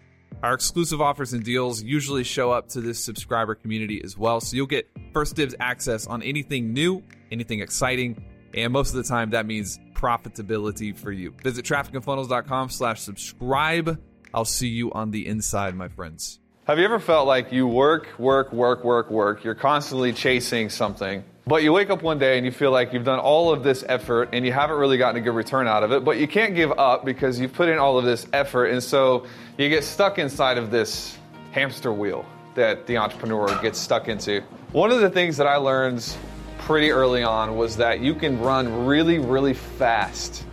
Our 0.43 0.53
exclusive 0.53 1.01
offers 1.01 1.33
and 1.33 1.43
deals 1.43 1.83
usually 1.83 2.23
show 2.23 2.51
up 2.51 2.67
to 2.69 2.81
this 2.81 3.03
subscriber 3.03 3.55
community 3.55 4.01
as 4.03 4.17
well. 4.17 4.41
So 4.41 4.55
you'll 4.55 4.65
get 4.65 4.89
first 5.13 5.35
dibs 5.35 5.55
access 5.59 6.07
on 6.07 6.23
anything 6.23 6.73
new, 6.73 7.03
anything 7.31 7.59
exciting, 7.59 8.25
and 8.53 8.73
most 8.73 8.89
of 8.89 8.95
the 8.95 9.03
time 9.03 9.29
that 9.29 9.45
means 9.45 9.79
profitability 9.93 10.97
for 10.97 11.11
you. 11.11 11.33
Visit 11.43 11.63
trafficandfunnels.com 11.63 12.69
slash 12.69 13.01
subscribe. 13.01 14.01
I'll 14.33 14.45
see 14.45 14.69
you 14.69 14.91
on 14.93 15.11
the 15.11 15.27
inside, 15.27 15.75
my 15.75 15.89
friends. 15.89 16.40
Have 16.71 16.79
you 16.79 16.85
ever 16.85 16.99
felt 16.99 17.27
like 17.27 17.51
you 17.51 17.67
work, 17.67 18.07
work, 18.17 18.53
work, 18.53 18.85
work, 18.85 19.11
work? 19.11 19.43
You're 19.43 19.55
constantly 19.55 20.13
chasing 20.13 20.69
something, 20.69 21.21
but 21.45 21.63
you 21.63 21.73
wake 21.73 21.89
up 21.89 22.01
one 22.01 22.17
day 22.17 22.37
and 22.37 22.45
you 22.45 22.51
feel 22.53 22.71
like 22.71 22.93
you've 22.93 23.03
done 23.03 23.19
all 23.19 23.51
of 23.51 23.61
this 23.61 23.83
effort 23.89 24.29
and 24.31 24.45
you 24.45 24.53
haven't 24.53 24.77
really 24.77 24.97
gotten 24.97 25.17
a 25.17 25.21
good 25.21 25.35
return 25.35 25.67
out 25.67 25.83
of 25.83 25.91
it, 25.91 26.05
but 26.05 26.17
you 26.17 26.29
can't 26.29 26.55
give 26.55 26.71
up 26.79 27.03
because 27.03 27.41
you've 27.41 27.51
put 27.51 27.67
in 27.67 27.77
all 27.77 27.97
of 27.97 28.05
this 28.05 28.25
effort, 28.31 28.67
and 28.67 28.81
so 28.81 29.27
you 29.57 29.67
get 29.67 29.83
stuck 29.83 30.17
inside 30.17 30.57
of 30.57 30.71
this 30.71 31.17
hamster 31.51 31.91
wheel 31.91 32.25
that 32.55 32.87
the 32.87 32.95
entrepreneur 32.95 33.53
gets 33.61 33.77
stuck 33.77 34.07
into. 34.07 34.41
One 34.71 34.91
of 34.91 35.01
the 35.01 35.09
things 35.09 35.35
that 35.35 35.47
I 35.47 35.57
learned 35.57 36.15
pretty 36.59 36.91
early 36.91 37.21
on 37.21 37.57
was 37.57 37.75
that 37.75 37.99
you 37.99 38.15
can 38.15 38.39
run 38.39 38.85
really, 38.85 39.19
really 39.19 39.55
fast. 39.55 40.45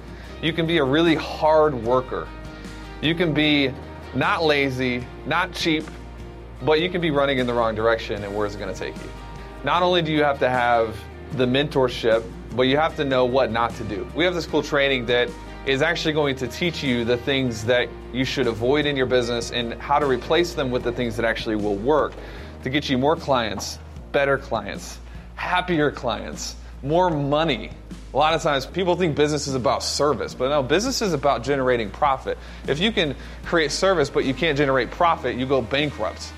You 0.42 0.52
can 0.52 0.66
be 0.66 0.78
a 0.78 0.84
really 0.84 1.14
hard 1.14 1.74
worker. 1.74 2.26
You 3.02 3.14
can 3.14 3.32
be 3.32 3.72
not 4.16 4.42
lazy, 4.42 5.06
not 5.24 5.52
cheap, 5.52 5.84
but 6.62 6.80
you 6.80 6.88
can 6.88 7.00
be 7.00 7.10
running 7.10 7.38
in 7.38 7.46
the 7.46 7.54
wrong 7.54 7.74
direction, 7.74 8.24
and 8.24 8.34
where's 8.34 8.54
it 8.54 8.58
going 8.58 8.72
to 8.72 8.78
take 8.78 8.94
you? 8.96 9.10
Not 9.64 9.82
only 9.82 10.02
do 10.02 10.12
you 10.12 10.22
have 10.22 10.38
to 10.40 10.48
have 10.48 10.96
the 11.32 11.46
mentorship, 11.46 12.24
but 12.56 12.62
you 12.62 12.76
have 12.76 12.96
to 12.96 13.04
know 13.04 13.24
what 13.24 13.50
not 13.50 13.74
to 13.76 13.84
do. 13.84 14.06
We 14.14 14.24
have 14.24 14.34
this 14.34 14.46
cool 14.46 14.62
training 14.62 15.06
that 15.06 15.28
is 15.66 15.82
actually 15.82 16.14
going 16.14 16.36
to 16.36 16.48
teach 16.48 16.82
you 16.82 17.04
the 17.04 17.16
things 17.16 17.64
that 17.66 17.88
you 18.12 18.24
should 18.24 18.46
avoid 18.46 18.86
in 18.86 18.96
your 18.96 19.06
business 19.06 19.50
and 19.50 19.74
how 19.74 19.98
to 19.98 20.06
replace 20.06 20.54
them 20.54 20.70
with 20.70 20.82
the 20.82 20.92
things 20.92 21.16
that 21.16 21.26
actually 21.26 21.56
will 21.56 21.76
work 21.76 22.14
to 22.62 22.70
get 22.70 22.88
you 22.88 22.96
more 22.96 23.16
clients, 23.16 23.78
better 24.12 24.38
clients, 24.38 24.98
happier 25.34 25.90
clients, 25.90 26.56
more 26.82 27.10
money. 27.10 27.70
A 28.14 28.16
lot 28.16 28.32
of 28.32 28.42
times 28.42 28.64
people 28.64 28.96
think 28.96 29.14
business 29.14 29.46
is 29.46 29.54
about 29.54 29.82
service, 29.82 30.32
but 30.32 30.48
no, 30.48 30.62
business 30.62 31.02
is 31.02 31.12
about 31.12 31.44
generating 31.44 31.90
profit. 31.90 32.38
If 32.66 32.78
you 32.78 32.90
can 32.90 33.14
create 33.44 33.70
service 33.70 34.08
but 34.08 34.24
you 34.24 34.32
can't 34.32 34.56
generate 34.56 34.90
profit, 34.90 35.36
you 35.36 35.44
go 35.44 35.60
bankrupt. 35.60 36.32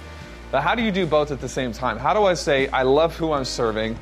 Now, 0.53 0.61
how 0.61 0.75
do 0.75 0.83
you 0.83 0.91
do 0.91 1.07
both 1.07 1.31
at 1.31 1.41
the 1.41 1.49
same 1.49 1.73
time? 1.73 1.97
How 1.97 2.13
do 2.13 2.25
I 2.25 2.35
say, 2.35 2.69
I 2.69 2.83
love 2.83 3.17
who 3.17 3.33
I'm 3.33 3.45
serving? 3.45 3.97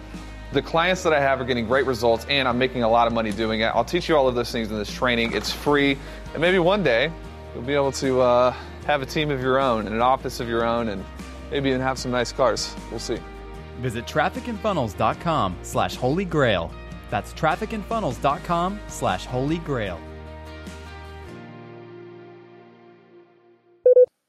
The 0.53 0.63
clients 0.63 1.03
that 1.03 1.13
I 1.13 1.21
have 1.21 1.41
are 1.43 1.45
getting 1.45 1.67
great 1.67 1.85
results 1.85 2.25
and 2.31 2.49
I'm 2.49 2.57
making 2.59 2.83
a 2.83 2.89
lot 2.89 3.07
of 3.07 3.13
money 3.13 3.33
doing 3.33 3.61
it. 3.61 3.67
I'll 3.67 3.85
teach 3.85 4.09
you 4.09 4.17
all 4.17 4.29
of 4.29 4.35
those 4.35 4.51
things 4.51 4.71
in 4.71 4.79
this 4.79 4.91
training. 4.91 5.35
It's 5.35 5.53
free. 5.53 5.99
And 6.33 6.41
maybe 6.41 6.59
one 6.59 6.83
day 6.83 7.13
you'll 7.55 7.65
be 7.65 7.75
able 7.75 7.93
to 7.93 8.21
uh, 8.23 8.55
have 8.87 9.03
a 9.03 9.07
team 9.07 9.31
of 9.31 9.43
your 9.43 9.59
own 9.59 9.87
and 9.87 9.95
an 9.95 10.01
office 10.01 10.41
of 10.41 10.49
your 10.49 10.65
own 10.65 10.89
and 10.89 11.05
maybe 11.51 11.69
even 11.69 11.83
have 11.83 11.99
some 11.99 12.11
nice 12.11 12.33
cars. 12.33 12.75
We'll 12.91 12.99
see. 12.99 13.19
Visit 13.81 14.07
trafficandfunnels.com 14.07 15.57
slash 15.63 15.97
holy 15.97 16.25
grail. 16.25 16.73
That's 17.11 17.35
trafficandfunnels.com 17.35 18.81
slash 18.89 19.27
holy 19.27 19.59
grail. 19.59 20.01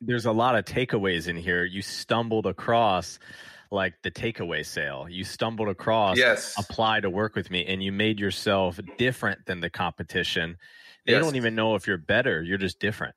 There's 0.09 0.25
a 0.25 0.31
lot 0.31 0.55
of 0.55 0.65
takeaways 0.65 1.27
in 1.27 1.37
here. 1.37 1.63
You 1.63 1.83
stumbled 1.83 2.47
across 2.47 3.19
like 3.69 3.93
the 4.01 4.09
takeaway 4.09 4.65
sale. 4.65 5.05
You 5.07 5.23
stumbled 5.23 5.69
across 5.69 6.17
Yes. 6.17 6.55
apply 6.57 7.01
to 7.01 7.11
work 7.11 7.35
with 7.35 7.51
me 7.51 7.63
and 7.67 7.83
you 7.83 7.91
made 7.91 8.19
yourself 8.19 8.79
different 8.97 9.45
than 9.45 9.59
the 9.59 9.69
competition. 9.69 10.57
They 11.05 11.13
Yes. 11.13 11.23
don't 11.23 11.35
even 11.35 11.53
know 11.53 11.75
if 11.75 11.85
you're 11.85 11.99
better. 11.99 12.41
You're 12.41 12.57
just 12.57 12.79
different. 12.79 13.13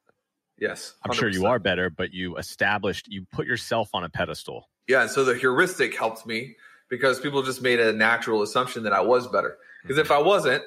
Yes. 0.59 0.93
I'm 1.03 1.15
sure 1.15 1.31
you 1.31 1.47
are 1.47 1.59
better, 1.59 1.89
but 1.89 2.13
you 2.13 2.37
established, 2.37 3.09
you 3.09 3.25
put 3.33 3.47
yourself 3.47 3.89
on 3.95 4.05
a 4.05 4.11
pedestal. 4.11 4.69
Yeah, 4.87 5.01
and 5.01 5.11
so 5.11 5.25
the 5.25 5.35
heuristic 5.35 5.97
helped 5.97 6.27
me 6.27 6.57
because 6.91 7.21
people 7.21 7.43
just 7.43 7.63
made 7.63 7.81
a 7.81 7.91
natural 7.91 8.43
assumption 8.43 8.83
that 8.83 8.93
I 8.93 9.01
was 9.01 9.29
better. 9.29 9.57
Because 9.81 9.97
if 9.97 10.09
mm-hmm. 10.09 10.23
I 10.23 10.27
wasn't, 10.27 10.63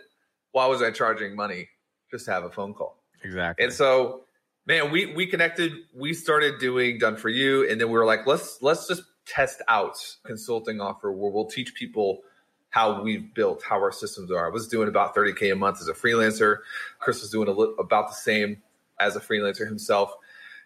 why 0.54 0.66
was 0.66 0.82
I 0.82 0.90
charging 0.90 1.36
money 1.36 1.70
just 2.10 2.26
to 2.26 2.32
have 2.32 2.46
a 2.46 2.50
phone 2.50 2.74
call? 2.74 3.04
Exactly. 3.24 3.64
And 3.64 3.72
so, 3.72 4.25
man, 4.66 4.92
we 4.92 5.14
we 5.14 5.28
connected. 5.28 5.74
We 5.94 6.14
started 6.14 6.60
doing 6.60 6.98
done 6.98 7.18
for 7.18 7.30
you, 7.30 7.68
and 7.70 7.80
then 7.80 7.88
we 7.88 7.94
were 7.94 8.06
like, 8.06 8.26
let's 8.26 8.62
let's 8.62 8.88
just 8.88 9.04
test 9.26 9.62
out 9.68 9.98
consulting 10.24 10.80
offer 10.80 11.12
where 11.12 11.32
we'll 11.32 11.46
teach 11.46 11.74
people 11.74 12.22
how 12.70 13.02
we've 13.02 13.34
built, 13.34 13.64
how 13.64 13.78
our 13.78 13.92
systems 13.92 14.32
are. 14.32 14.46
I 14.46 14.50
was 14.50 14.68
doing 14.68 14.88
about 14.88 15.16
30k 15.16 15.54
a 15.54 15.56
month 15.56 15.80
as 15.82 15.88
a 15.88 15.94
freelancer. 15.94 16.58
Chris 17.00 17.22
was 17.22 17.32
doing 17.32 17.48
a 17.48 17.52
li- 17.52 17.74
about 17.80 18.10
the 18.10 18.16
same 18.16 18.62
as 19.00 19.16
a 19.16 19.20
freelancer 19.20 19.66
himself, 19.66 20.14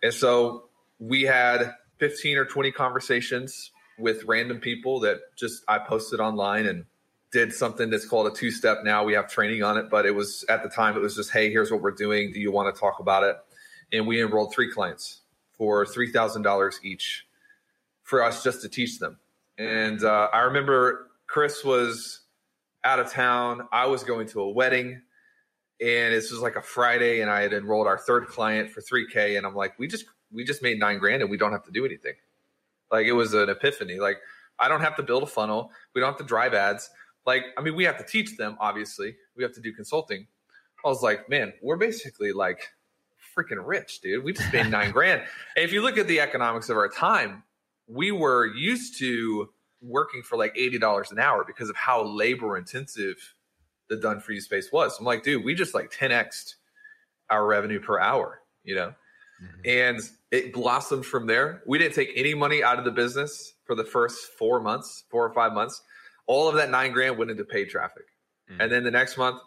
and 0.01 0.13
so 0.13 0.69
we 0.99 1.23
had 1.23 1.73
15 1.99 2.37
or 2.37 2.45
20 2.45 2.71
conversations 2.71 3.71
with 3.97 4.23
random 4.25 4.59
people 4.59 5.01
that 5.01 5.19
just 5.35 5.63
I 5.67 5.79
posted 5.79 6.19
online 6.19 6.65
and 6.65 6.85
did 7.31 7.53
something 7.53 7.89
that's 7.89 8.07
called 8.07 8.27
a 8.27 8.35
two 8.35 8.49
step 8.49 8.79
now. 8.83 9.03
We 9.03 9.13
have 9.13 9.29
training 9.29 9.61
on 9.61 9.77
it, 9.77 9.89
but 9.89 10.05
it 10.05 10.15
was 10.15 10.43
at 10.49 10.63
the 10.63 10.69
time, 10.69 10.95
it 10.95 11.01
was 11.01 11.15
just, 11.15 11.31
hey, 11.31 11.51
here's 11.51 11.71
what 11.71 11.81
we're 11.81 11.91
doing. 11.91 12.31
Do 12.31 12.39
you 12.39 12.51
want 12.51 12.73
to 12.73 12.79
talk 12.79 12.99
about 12.99 13.23
it? 13.23 13.37
And 13.91 14.05
we 14.07 14.21
enrolled 14.21 14.53
three 14.53 14.71
clients 14.71 15.21
for 15.57 15.85
$3,000 15.85 16.73
each 16.83 17.25
for 18.03 18.23
us 18.23 18.43
just 18.43 18.61
to 18.61 18.69
teach 18.69 18.99
them. 18.99 19.19
And 19.57 20.03
uh, 20.03 20.29
I 20.31 20.41
remember 20.41 21.11
Chris 21.27 21.63
was 21.63 22.21
out 22.83 22.99
of 22.99 23.11
town. 23.11 23.67
I 23.71 23.87
was 23.87 24.03
going 24.03 24.27
to 24.29 24.41
a 24.41 24.49
wedding. 24.49 25.01
And 25.81 26.13
this 26.13 26.31
was 26.31 26.41
like 26.41 26.57
a 26.57 26.61
Friday, 26.61 27.21
and 27.21 27.31
I 27.31 27.41
had 27.41 27.53
enrolled 27.53 27.87
our 27.87 27.97
third 27.97 28.27
client 28.27 28.69
for 28.69 28.81
3K. 28.81 29.37
And 29.37 29.45
I'm 29.45 29.55
like, 29.55 29.79
we 29.79 29.87
just 29.87 30.05
we 30.31 30.43
just 30.43 30.61
made 30.61 30.79
nine 30.79 30.99
grand 30.99 31.21
and 31.21 31.31
we 31.31 31.37
don't 31.37 31.51
have 31.51 31.63
to 31.63 31.71
do 31.71 31.85
anything. 31.85 32.13
Like 32.91 33.05
it 33.05 33.13
was 33.13 33.33
an 33.33 33.49
epiphany. 33.49 33.99
Like 33.99 34.17
I 34.59 34.67
don't 34.67 34.81
have 34.81 34.95
to 34.97 35.03
build 35.03 35.23
a 35.23 35.27
funnel. 35.27 35.71
We 35.93 36.01
don't 36.01 36.09
have 36.09 36.17
to 36.17 36.25
drive 36.25 36.53
ads. 36.53 36.89
Like, 37.25 37.45
I 37.57 37.61
mean, 37.61 37.75
we 37.75 37.83
have 37.83 37.97
to 37.97 38.03
teach 38.03 38.37
them, 38.37 38.57
obviously. 38.59 39.15
We 39.35 39.43
have 39.43 39.53
to 39.53 39.61
do 39.61 39.71
consulting. 39.73 40.27
I 40.83 40.87
was 40.87 41.01
like, 41.01 41.29
man, 41.29 41.53
we're 41.61 41.77
basically 41.77 42.31
like 42.31 42.69
freaking 43.37 43.65
rich, 43.65 44.01
dude. 44.01 44.23
We 44.23 44.33
just 44.33 44.51
made 44.53 44.69
nine 44.69 44.91
grand. 44.91 45.21
And 45.55 45.65
if 45.65 45.71
you 45.71 45.81
look 45.81 45.97
at 45.97 46.07
the 46.07 46.19
economics 46.19 46.69
of 46.69 46.77
our 46.77 46.89
time, 46.89 47.43
we 47.87 48.11
were 48.11 48.45
used 48.45 48.99
to 48.99 49.49
working 49.81 50.21
for 50.21 50.37
like 50.37 50.53
$80 50.55 51.11
an 51.11 51.19
hour 51.19 51.43
because 51.45 51.69
of 51.69 51.75
how 51.75 52.03
labor 52.03 52.57
intensive 52.57 53.15
the 53.87 53.95
done 53.95 54.19
for 54.19 54.33
you 54.33 54.41
space 54.41 54.71
was. 54.71 54.97
I'm 54.99 55.05
like, 55.05 55.23
dude, 55.23 55.43
we 55.43 55.55
just 55.55 55.73
like 55.73 55.91
10x'd 55.91 56.55
our 57.29 57.45
revenue 57.45 57.79
per 57.79 57.99
hour, 57.99 58.41
you 58.63 58.75
know? 58.75 58.93
And 59.63 60.01
it 60.31 60.51
blossomed 60.51 61.05
from 61.05 61.25
there. 61.25 61.63
We 61.65 61.77
didn't 61.77 61.95
take 61.95 62.11
any 62.15 62.33
money 62.33 62.61
out 62.61 62.77
of 62.77 62.83
the 62.85 62.91
business 62.91 63.53
for 63.63 63.73
the 63.73 63.85
first 63.85 64.33
four 64.37 64.59
months, 64.59 65.05
four 65.09 65.25
or 65.25 65.33
five 65.33 65.53
months. 65.53 65.81
All 66.27 66.49
of 66.49 66.55
that 66.55 66.69
nine 66.69 66.91
grand 66.91 67.17
went 67.17 67.31
into 67.31 67.45
paid 67.45 67.69
traffic. 67.69 68.03
Mhm. 68.51 68.57
And 68.59 68.71
then 68.71 68.83
the 68.83 68.91
next 68.91 69.17
month, 69.17 69.41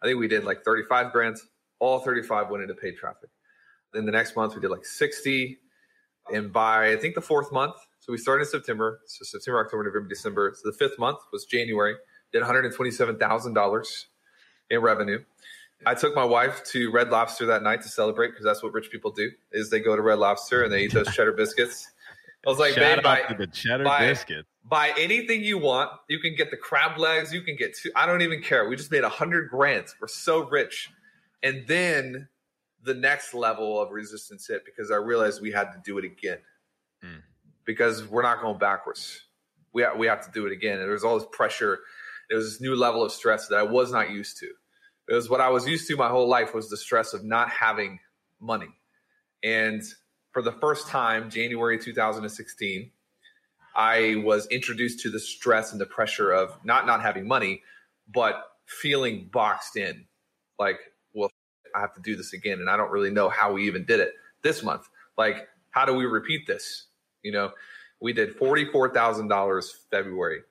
I 0.00 0.06
think 0.06 0.20
we 0.20 0.28
did 0.28 0.44
like 0.44 0.64
35 0.64 1.10
grand. 1.12 1.36
All 1.84 1.98
35 2.00 2.48
went 2.48 2.62
into 2.62 2.74
paid 2.74 2.96
traffic. 2.96 3.28
Then 3.92 4.06
the 4.06 4.12
next 4.12 4.34
month, 4.36 4.54
we 4.54 4.60
did 4.62 4.70
like 4.70 4.86
60. 4.86 5.58
And 6.32 6.50
by, 6.50 6.90
I 6.90 6.96
think, 6.96 7.14
the 7.14 7.20
fourth 7.20 7.52
month, 7.52 7.74
so 8.00 8.10
we 8.10 8.16
started 8.16 8.44
in 8.44 8.48
September. 8.50 9.00
So 9.06 9.24
September, 9.24 9.60
October, 9.62 9.84
November, 9.84 10.08
December. 10.08 10.54
So 10.56 10.70
the 10.70 10.74
fifth 10.76 10.98
month 10.98 11.18
was 11.30 11.44
January. 11.44 11.94
Did 12.32 12.42
$127,000 12.42 14.04
in 14.70 14.80
revenue. 14.80 15.18
I 15.84 15.92
took 15.94 16.14
my 16.16 16.24
wife 16.24 16.64
to 16.72 16.90
Red 16.90 17.10
Lobster 17.10 17.44
that 17.46 17.62
night 17.62 17.82
to 17.82 17.88
celebrate 17.90 18.28
because 18.28 18.46
that's 18.46 18.62
what 18.62 18.72
rich 18.72 18.90
people 18.90 19.10
do 19.10 19.30
is 19.52 19.68
they 19.68 19.80
go 19.80 19.94
to 19.94 20.00
Red 20.00 20.18
Lobster 20.18 20.62
and 20.62 20.72
they 20.72 20.84
eat 20.84 20.92
those 20.94 21.14
cheddar 21.14 21.32
biscuits. 21.32 21.90
I 22.46 22.48
was 22.50 22.58
like, 22.58 22.72
Shout 22.72 22.96
babe, 22.96 23.04
buy, 23.04 23.34
the 23.36 23.46
cheddar 23.46 23.84
buy- 23.84 24.06
biscuit. 24.08 24.46
buy 24.64 24.94
anything 24.98 25.44
you 25.44 25.58
want. 25.58 25.90
You 26.08 26.18
can 26.20 26.34
get 26.34 26.50
the 26.50 26.56
crab 26.56 26.96
legs. 26.98 27.34
You 27.34 27.42
can 27.42 27.56
get 27.56 27.76
two. 27.76 27.90
I 27.94 28.06
don't 28.06 28.22
even 28.22 28.40
care. 28.42 28.66
We 28.66 28.76
just 28.76 28.90
made 28.90 29.04
a 29.04 29.08
hundred 29.10 29.50
grand. 29.50 29.86
We're 30.00 30.08
so 30.08 30.48
rich. 30.48 30.88
And 31.44 31.66
then 31.68 32.28
the 32.82 32.94
next 32.94 33.34
level 33.34 33.80
of 33.80 33.90
resistance 33.90 34.46
hit 34.48 34.64
because 34.64 34.90
I 34.90 34.96
realized 34.96 35.40
we 35.40 35.52
had 35.52 35.72
to 35.72 35.80
do 35.84 35.98
it 35.98 36.04
again 36.04 36.38
mm. 37.04 37.20
because 37.64 38.08
we're 38.08 38.22
not 38.22 38.40
going 38.40 38.58
backwards. 38.58 39.20
We 39.72 39.82
have, 39.82 39.98
we 39.98 40.06
have 40.06 40.24
to 40.24 40.32
do 40.32 40.46
it 40.46 40.52
again. 40.52 40.78
And 40.78 40.82
there 40.82 40.92
was 40.92 41.04
all 41.04 41.18
this 41.18 41.28
pressure. 41.30 41.80
There 42.28 42.38
was 42.38 42.50
this 42.50 42.60
new 42.60 42.74
level 42.74 43.04
of 43.04 43.12
stress 43.12 43.48
that 43.48 43.58
I 43.58 43.62
was 43.62 43.92
not 43.92 44.10
used 44.10 44.38
to. 44.38 44.46
It 45.08 45.14
was 45.14 45.28
what 45.28 45.42
I 45.42 45.50
was 45.50 45.68
used 45.68 45.86
to 45.88 45.96
my 45.96 46.08
whole 46.08 46.28
life 46.28 46.54
was 46.54 46.70
the 46.70 46.78
stress 46.78 47.12
of 47.12 47.22
not 47.22 47.50
having 47.50 48.00
money. 48.40 48.70
And 49.42 49.82
for 50.32 50.40
the 50.40 50.52
first 50.52 50.88
time, 50.88 51.28
January 51.28 51.78
2016, 51.78 52.90
I 53.76 54.22
was 54.24 54.46
introduced 54.46 55.00
to 55.00 55.10
the 55.10 55.20
stress 55.20 55.72
and 55.72 55.80
the 55.80 55.86
pressure 55.86 56.32
of 56.32 56.56
not 56.64 56.86
not 56.86 57.02
having 57.02 57.28
money, 57.28 57.62
but 58.12 58.44
feeling 58.66 59.28
boxed 59.30 59.76
in. 59.76 60.06
Like, 60.58 60.78
I 61.74 61.80
have 61.80 61.94
to 61.94 62.00
do 62.00 62.16
this 62.16 62.32
again, 62.32 62.60
and 62.60 62.70
I 62.70 62.76
don't 62.76 62.90
really 62.90 63.10
know 63.10 63.28
how 63.28 63.52
we 63.52 63.66
even 63.66 63.84
did 63.84 64.00
it 64.00 64.12
this 64.42 64.62
month. 64.62 64.88
Like, 65.18 65.48
how 65.70 65.84
do 65.84 65.94
we 65.94 66.04
repeat 66.04 66.46
this? 66.46 66.86
You 67.22 67.32
know, 67.32 67.52
we 68.00 68.12
did 68.12 68.36
forty 68.36 68.64
four 68.64 68.92
thousand 68.92 69.28
dollars 69.28 69.74
February 69.90 70.42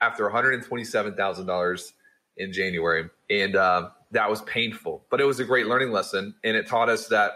after 0.00 0.24
one 0.24 0.32
hundred 0.32 0.54
and 0.54 0.64
twenty 0.64 0.84
seven 0.84 1.14
thousand 1.14 1.46
dollars 1.46 1.92
in 2.36 2.52
January, 2.52 3.08
and 3.30 3.56
uh, 3.56 3.90
that 4.10 4.30
was 4.30 4.42
painful, 4.42 5.04
but 5.10 5.20
it 5.20 5.24
was 5.24 5.40
a 5.40 5.44
great 5.44 5.66
learning 5.66 5.92
lesson, 5.92 6.34
and 6.42 6.56
it 6.56 6.66
taught 6.66 6.88
us 6.88 7.08
that 7.08 7.32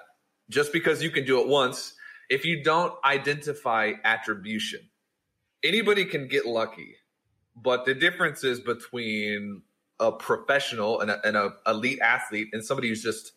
just 0.49 0.73
because 0.73 1.03
you 1.03 1.11
can 1.11 1.25
do 1.25 1.41
it 1.41 1.49
once, 1.49 1.95
if 2.31 2.45
you 2.45 2.62
don't 2.62 2.95
identify 3.05 3.93
attribution, 4.05 4.81
anybody 5.62 6.05
can 6.05 6.29
get 6.29 6.47
lucky, 6.47 6.97
but 7.57 7.85
the 7.85 7.95
difference 7.95 8.45
is 8.45 8.61
between 8.61 9.62
a 10.00 10.12
professional 10.12 11.00
and, 11.00 11.11
a, 11.11 11.52
a 11.66 11.70
elite 11.70 12.00
athlete 12.00 12.48
and 12.52 12.64
somebody 12.64 12.88
who's 12.88 13.02
just 13.02 13.32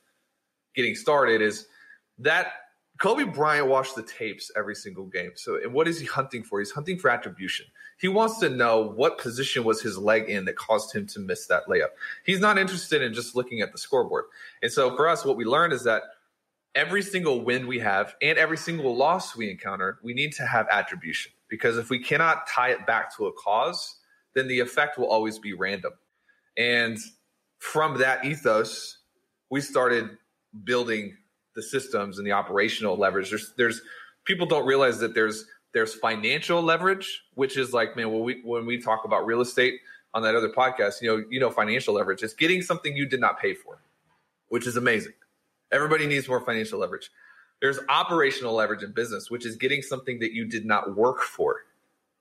getting 0.75 0.95
started 0.95 1.41
is 1.41 1.67
that 2.19 2.53
Kobe 2.99 3.23
Bryant 3.23 3.67
watched 3.67 3.95
the 3.95 4.03
tapes 4.03 4.51
every 4.55 4.75
single 4.75 5.05
game. 5.05 5.31
So, 5.33 5.55
and 5.55 5.73
what 5.73 5.87
is 5.87 5.99
he 5.99 6.05
hunting 6.05 6.43
for? 6.43 6.59
He's 6.59 6.69
hunting 6.69 6.99
for 6.99 7.09
attribution. 7.09 7.65
He 7.99 8.07
wants 8.07 8.39
to 8.39 8.49
know 8.49 8.93
what 8.95 9.17
position 9.17 9.63
was 9.63 9.81
his 9.81 9.97
leg 9.97 10.29
in 10.29 10.45
that 10.45 10.55
caused 10.55 10.93
him 10.93 11.07
to 11.07 11.19
miss 11.19 11.47
that 11.47 11.65
layup. 11.67 11.89
He's 12.25 12.39
not 12.39 12.59
interested 12.59 13.01
in 13.01 13.13
just 13.13 13.35
looking 13.35 13.61
at 13.61 13.71
the 13.71 13.79
scoreboard. 13.79 14.25
And 14.61 14.71
so, 14.71 14.95
for 14.95 15.07
us, 15.07 15.25
what 15.25 15.35
we 15.35 15.45
learned 15.45 15.73
is 15.73 15.83
that 15.85 16.03
every 16.75 17.01
single 17.01 17.43
win 17.43 17.65
we 17.65 17.79
have 17.79 18.15
and 18.21 18.37
every 18.37 18.57
single 18.57 18.95
loss 18.95 19.35
we 19.35 19.49
encounter, 19.49 19.97
we 20.03 20.13
need 20.13 20.33
to 20.33 20.45
have 20.45 20.67
attribution 20.71 21.31
because 21.49 21.77
if 21.77 21.89
we 21.89 21.99
cannot 21.99 22.47
tie 22.47 22.69
it 22.69 22.85
back 22.85 23.15
to 23.17 23.25
a 23.25 23.33
cause, 23.33 23.97
then 24.35 24.47
the 24.47 24.59
effect 24.59 24.97
will 24.97 25.07
always 25.07 25.39
be 25.39 25.53
random. 25.53 25.91
And 26.57 26.97
from 27.59 27.99
that 27.99 28.25
ethos, 28.25 28.97
we 29.49 29.61
started 29.61 30.17
building 30.63 31.15
the 31.55 31.63
systems 31.63 32.17
and 32.17 32.25
the 32.25 32.31
operational 32.31 32.97
leverage. 32.97 33.29
There's, 33.29 33.53
there's 33.57 33.81
people 34.25 34.45
don't 34.45 34.65
realize 34.65 34.99
that 34.99 35.13
there's 35.13 35.45
there's 35.73 35.93
financial 35.93 36.61
leverage, 36.61 37.23
which 37.35 37.57
is 37.57 37.73
like, 37.73 37.95
man, 37.95 38.11
when 38.11 38.23
we 38.23 38.41
when 38.43 38.65
we 38.65 38.81
talk 38.81 39.05
about 39.05 39.25
real 39.25 39.41
estate 39.41 39.79
on 40.13 40.23
that 40.23 40.35
other 40.35 40.49
podcast, 40.49 41.01
you 41.01 41.07
know, 41.07 41.23
you 41.29 41.39
know, 41.39 41.49
financial 41.49 41.93
leverage 41.93 42.23
is 42.23 42.33
getting 42.33 42.61
something 42.61 42.95
you 42.95 43.05
did 43.05 43.21
not 43.21 43.39
pay 43.39 43.53
for, 43.53 43.79
which 44.49 44.67
is 44.67 44.75
amazing. 44.75 45.13
Everybody 45.71 46.07
needs 46.07 46.27
more 46.27 46.41
financial 46.41 46.79
leverage. 46.79 47.09
There's 47.61 47.79
operational 47.87 48.53
leverage 48.53 48.83
in 48.83 48.91
business, 48.91 49.29
which 49.29 49.45
is 49.45 49.55
getting 49.55 49.81
something 49.81 50.19
that 50.19 50.33
you 50.33 50.45
did 50.45 50.65
not 50.65 50.95
work 50.97 51.19
for. 51.21 51.61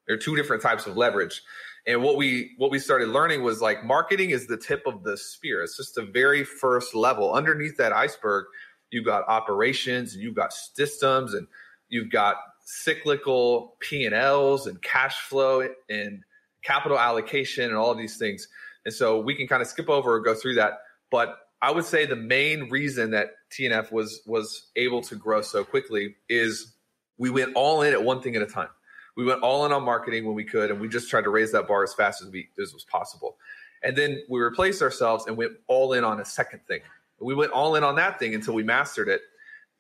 There 0.07 0.14
are 0.14 0.21
two 0.21 0.37
different 0.37 0.62
types 0.62 0.87
of 0.87 0.97
leverage. 0.97 1.43
And 1.87 2.03
what 2.03 2.16
we 2.16 2.55
what 2.59 2.71
we 2.71 2.79
started 2.79 3.09
learning 3.09 3.43
was 3.43 3.61
like 3.61 3.85
marketing 3.85 4.31
is 4.31 4.47
the 4.47 4.57
tip 4.57 4.83
of 4.87 5.03
the 5.03 5.16
spear. 5.16 5.62
It's 5.62 5.77
just 5.77 5.95
the 5.95 6.03
very 6.05 6.45
first 6.45 6.95
level. 6.95 7.33
Underneath 7.33 7.77
that 7.79 7.93
iceberg, 7.93 8.47
you've 8.90 9.07
got 9.07 9.27
operations 9.29 10.14
and 10.14 10.23
you've 10.23 10.35
got 10.35 10.53
systems 10.53 11.35
and 11.35 11.47
you've 11.88 12.11
got 12.11 12.37
cyclical 12.64 13.77
P&Ls 13.81 14.66
and 14.66 14.81
cash 14.83 15.16
flow 15.21 15.69
and 15.88 16.23
capital 16.62 16.99
allocation 16.99 17.64
and 17.64 17.77
all 17.77 17.90
of 17.90 17.99
these 17.99 18.16
things. 18.16 18.47
And 18.85 18.95
so 18.95 19.21
we 19.21 19.35
can 19.35 19.49
kind 19.49 19.62
of 19.62 19.69
skip 19.69 19.88
over 19.88 20.14
or 20.14 20.21
go 20.21 20.35
through 20.35 20.55
that. 20.55 20.81
But 21.11 21.38
I 21.62 21.71
would 21.71 21.85
say 21.85 22.07
the 22.07 22.16
main 22.16 22.69
reason 22.71 23.11
that 23.11 23.31
TNF 23.51 23.90
was 23.90 24.23
was 24.27 24.69
able 24.77 25.03
to 25.03 25.16
grow 25.16 25.43
so 25.43 25.64
quickly 25.64 26.16
is 26.29 26.75
we 27.19 27.31
went 27.31 27.55
all 27.55 27.83
in 27.83 27.93
at 27.93 28.03
one 28.03 28.23
thing 28.23 28.37
at 28.37 28.43
a 28.43 28.47
time 28.47 28.69
we 29.16 29.25
went 29.25 29.42
all 29.42 29.66
in 29.66 29.73
on 29.73 29.85
marketing 29.85 30.25
when 30.25 30.35
we 30.35 30.44
could, 30.44 30.70
and 30.70 30.81
we 30.81 30.88
just 30.88 31.11
tried 31.11 31.25
to 31.25 31.31
raise 31.31 31.53
that 31.53 31.66
bar 31.66 31.83
as 31.83 31.94
fast 31.94 32.23
as 32.23 32.29
we 32.31 32.49
as 32.61 32.73
was 32.73 32.85
possible. 32.85 33.37
And 33.83 33.96
then 33.96 34.23
we 34.29 34.40
replaced 34.40 34.83
ourselves 34.83 35.27
and 35.27 35.37
went 35.37 35.53
all 35.66 35.92
in 35.94 36.05
on 36.05 36.20
a 36.20 36.25
second 36.25 36.61
thing. 36.66 36.81
We 37.20 37.35
went 37.35 37.53
all 37.53 37.77
in 37.77 37.85
on 37.85 37.96
that 37.96 38.18
thing 38.18 38.35
until 38.35 38.55
we 38.55 38.62
mastered 38.62 39.09
it. 39.09 39.23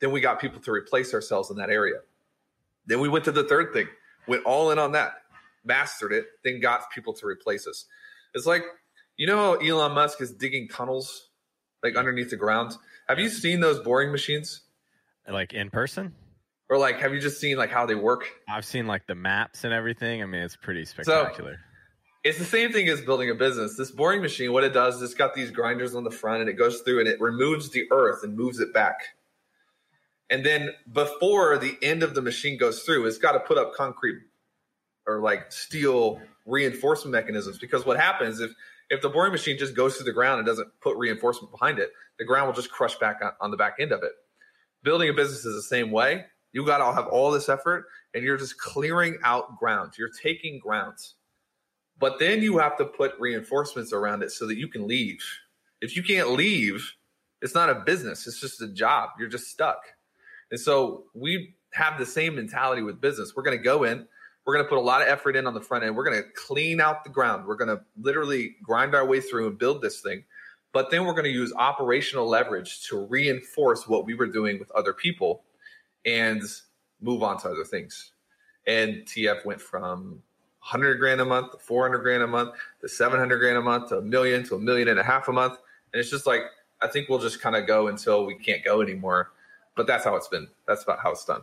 Then 0.00 0.10
we 0.10 0.20
got 0.20 0.40
people 0.40 0.60
to 0.60 0.70
replace 0.70 1.12
ourselves 1.12 1.50
in 1.50 1.56
that 1.56 1.70
area. 1.70 2.00
Then 2.86 3.00
we 3.00 3.08
went 3.08 3.24
to 3.26 3.32
the 3.32 3.44
third 3.44 3.72
thing, 3.72 3.88
went 4.26 4.44
all 4.44 4.70
in 4.70 4.78
on 4.78 4.92
that, 4.92 5.22
mastered 5.64 6.12
it, 6.12 6.26
then 6.44 6.60
got 6.60 6.90
people 6.90 7.12
to 7.14 7.26
replace 7.26 7.66
us. 7.66 7.86
It's 8.34 8.46
like, 8.46 8.64
you 9.16 9.26
know 9.26 9.36
how 9.36 9.54
Elon 9.54 9.92
Musk 9.92 10.20
is 10.22 10.32
digging 10.32 10.68
tunnels 10.68 11.28
like 11.82 11.96
underneath 11.96 12.30
the 12.30 12.36
ground? 12.36 12.76
Have 13.08 13.18
you 13.18 13.28
seen 13.28 13.60
those 13.60 13.78
boring 13.80 14.10
machines? 14.10 14.62
Like 15.28 15.52
in 15.52 15.70
person? 15.70 16.14
Or 16.70 16.78
like 16.78 17.00
have 17.00 17.12
you 17.12 17.20
just 17.20 17.38
seen 17.38 17.58
like 17.58 17.70
how 17.70 17.84
they 17.84 17.96
work? 17.96 18.30
I've 18.48 18.64
seen 18.64 18.86
like 18.86 19.06
the 19.06 19.14
maps 19.14 19.64
and 19.64 19.74
everything. 19.74 20.22
I 20.22 20.26
mean 20.26 20.40
it's 20.40 20.56
pretty 20.56 20.86
spectacular. 20.86 21.54
so, 21.54 21.58
it's 22.22 22.38
the 22.38 22.44
same 22.44 22.72
thing 22.72 22.88
as 22.88 23.00
building 23.00 23.28
a 23.28 23.34
business. 23.34 23.76
This 23.76 23.90
boring 23.90 24.22
machine 24.22 24.52
what 24.52 24.64
it 24.64 24.72
does 24.72 24.96
is 24.96 25.02
it's 25.02 25.14
got 25.14 25.34
these 25.34 25.50
grinders 25.50 25.94
on 25.94 26.04
the 26.04 26.10
front 26.10 26.40
and 26.40 26.48
it 26.48 26.54
goes 26.54 26.80
through 26.80 27.00
and 27.00 27.08
it 27.08 27.20
removes 27.20 27.70
the 27.70 27.84
earth 27.90 28.22
and 28.22 28.36
moves 28.36 28.60
it 28.60 28.72
back. 28.72 29.00
And 30.30 30.46
then 30.46 30.70
before 30.90 31.58
the 31.58 31.76
end 31.82 32.04
of 32.04 32.14
the 32.14 32.22
machine 32.22 32.56
goes 32.56 32.82
through 32.84 33.06
it's 33.06 33.18
got 33.18 33.32
to 33.32 33.40
put 33.40 33.58
up 33.58 33.74
concrete 33.74 34.18
or 35.06 35.20
like 35.20 35.50
steel 35.50 36.20
reinforcement 36.46 37.12
mechanisms. 37.12 37.58
Because 37.58 37.84
what 37.84 37.98
happens 37.98 38.40
if 38.40 38.52
if 38.90 39.02
the 39.02 39.08
boring 39.08 39.32
machine 39.32 39.58
just 39.58 39.74
goes 39.74 39.96
through 39.96 40.06
the 40.06 40.12
ground 40.12 40.38
and 40.38 40.46
doesn't 40.46 40.68
put 40.80 40.96
reinforcement 40.96 41.50
behind 41.52 41.78
it 41.78 41.90
the 42.18 42.24
ground 42.24 42.46
will 42.46 42.54
just 42.54 42.70
crush 42.70 42.96
back 42.96 43.20
on, 43.22 43.32
on 43.40 43.50
the 43.50 43.56
back 43.56 43.76
end 43.80 43.92
of 43.92 44.02
it. 44.02 44.12
Building 44.84 45.08
a 45.08 45.12
business 45.12 45.44
is 45.44 45.54
the 45.54 45.62
same 45.62 45.90
way 45.90 46.26
you 46.52 46.64
got 46.66 46.78
to 46.78 46.92
have 46.92 47.06
all 47.08 47.30
this 47.30 47.48
effort 47.48 47.86
and 48.14 48.24
you're 48.24 48.36
just 48.36 48.58
clearing 48.58 49.18
out 49.24 49.58
ground. 49.58 49.92
You're 49.98 50.10
taking 50.10 50.58
grounds. 50.58 51.14
But 51.98 52.18
then 52.18 52.42
you 52.42 52.58
have 52.58 52.76
to 52.78 52.84
put 52.86 53.12
reinforcements 53.20 53.92
around 53.92 54.22
it 54.22 54.30
so 54.30 54.46
that 54.46 54.56
you 54.56 54.68
can 54.68 54.88
leave. 54.88 55.22
If 55.80 55.96
you 55.96 56.02
can't 56.02 56.30
leave, 56.30 56.94
it's 57.42 57.54
not 57.54 57.70
a 57.70 57.74
business, 57.74 58.26
it's 58.26 58.40
just 58.40 58.60
a 58.62 58.68
job. 58.68 59.10
You're 59.18 59.28
just 59.28 59.48
stuck. 59.48 59.82
And 60.50 60.58
so 60.58 61.04
we 61.14 61.54
have 61.72 61.98
the 61.98 62.06
same 62.06 62.34
mentality 62.34 62.82
with 62.82 63.00
business. 63.00 63.34
We're 63.36 63.42
going 63.42 63.56
to 63.56 63.62
go 63.62 63.84
in, 63.84 64.06
we're 64.44 64.54
going 64.54 64.64
to 64.64 64.68
put 64.68 64.78
a 64.78 64.80
lot 64.80 65.02
of 65.02 65.08
effort 65.08 65.36
in 65.36 65.46
on 65.46 65.54
the 65.54 65.60
front 65.60 65.84
end. 65.84 65.94
We're 65.94 66.04
going 66.04 66.22
to 66.22 66.28
clean 66.34 66.80
out 66.80 67.04
the 67.04 67.10
ground. 67.10 67.46
We're 67.46 67.56
going 67.56 67.68
to 67.68 67.82
literally 68.00 68.56
grind 68.62 68.94
our 68.94 69.06
way 69.06 69.20
through 69.20 69.46
and 69.48 69.58
build 69.58 69.82
this 69.82 70.00
thing. 70.00 70.24
But 70.72 70.90
then 70.90 71.04
we're 71.04 71.12
going 71.12 71.24
to 71.24 71.30
use 71.30 71.52
operational 71.56 72.28
leverage 72.28 72.88
to 72.88 73.06
reinforce 73.06 73.86
what 73.86 74.06
we 74.06 74.14
were 74.14 74.26
doing 74.26 74.58
with 74.58 74.70
other 74.72 74.92
people 74.92 75.42
and 76.06 76.42
move 77.00 77.22
on 77.22 77.38
to 77.40 77.48
other 77.48 77.64
things. 77.64 78.12
And 78.66 79.06
TF 79.06 79.44
went 79.44 79.60
from 79.60 80.22
100 80.60 80.98
grand 80.98 81.20
a 81.20 81.24
month 81.24 81.52
to 81.52 81.58
400 81.58 81.98
grand 81.98 82.22
a 82.22 82.26
month 82.26 82.54
to 82.80 82.88
700 82.88 83.38
grand 83.38 83.56
a 83.56 83.62
month 83.62 83.88
to 83.88 83.98
a 83.98 84.02
million 84.02 84.44
to 84.44 84.56
a 84.56 84.58
million 84.58 84.88
and 84.88 84.98
a 84.98 85.02
half 85.02 85.28
a 85.28 85.32
month. 85.32 85.58
And 85.92 86.00
it's 86.00 86.10
just 86.10 86.26
like, 86.26 86.42
I 86.82 86.86
think 86.86 87.08
we'll 87.08 87.18
just 87.18 87.40
kind 87.40 87.56
of 87.56 87.66
go 87.66 87.88
until 87.88 88.26
we 88.26 88.34
can't 88.36 88.64
go 88.64 88.80
anymore. 88.80 89.32
But 89.76 89.86
that's 89.86 90.04
how 90.04 90.16
it's 90.16 90.28
been. 90.28 90.48
That's 90.66 90.82
about 90.82 90.98
how 91.00 91.12
it's 91.12 91.24
done. 91.24 91.42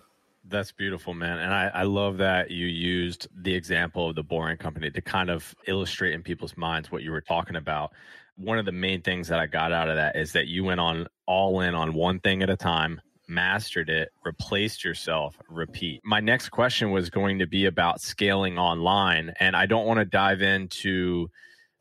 That's 0.50 0.72
beautiful, 0.72 1.14
man. 1.14 1.40
And 1.40 1.54
I, 1.54 1.72
I 1.74 1.84
love 1.84 2.18
that 2.18 2.52
you 2.52 2.68
used 2.68 3.28
the 3.36 3.54
example 3.54 4.10
of 4.10 4.16
the 4.16 4.24
boring 4.24 4.58
company 4.58 4.90
to 4.92 5.02
kind 5.02 5.30
of 5.30 5.54
illustrate 5.68 6.14
in 6.14 6.22
people's 6.24 6.56
minds 6.56 6.92
what 6.92 7.04
you 7.04 7.12
were 7.12 7.22
talking 7.22 7.56
about. 7.56 7.94
One 8.38 8.58
of 8.58 8.66
the 8.66 8.72
main 8.72 9.02
things 9.02 9.28
that 9.28 9.40
I 9.40 9.48
got 9.48 9.74
out 9.74 9.90
of 9.90 9.96
that 9.96 10.16
is 10.16 10.32
that 10.34 10.48
you 10.48 10.64
went 10.64 10.80
on 10.80 11.08
all 11.26 11.60
in 11.62 11.76
on 11.76 11.94
one 11.94 12.20
thing 12.20 12.44
at 12.44 12.50
a 12.50 12.56
time 12.56 13.02
mastered 13.28 13.90
it, 13.90 14.10
replaced 14.24 14.84
yourself, 14.84 15.38
repeat. 15.50 16.02
My 16.04 16.20
next 16.20 16.50
question 16.50 16.92
was 16.92 17.10
going 17.10 17.40
to 17.40 17.48
be 17.48 17.66
about 17.66 18.02
scaling 18.02 18.58
online. 18.58 19.34
And 19.40 19.56
I 19.56 19.66
don't 19.66 19.86
want 19.86 20.00
to 20.00 20.06
dive 20.06 20.42
into 20.42 21.30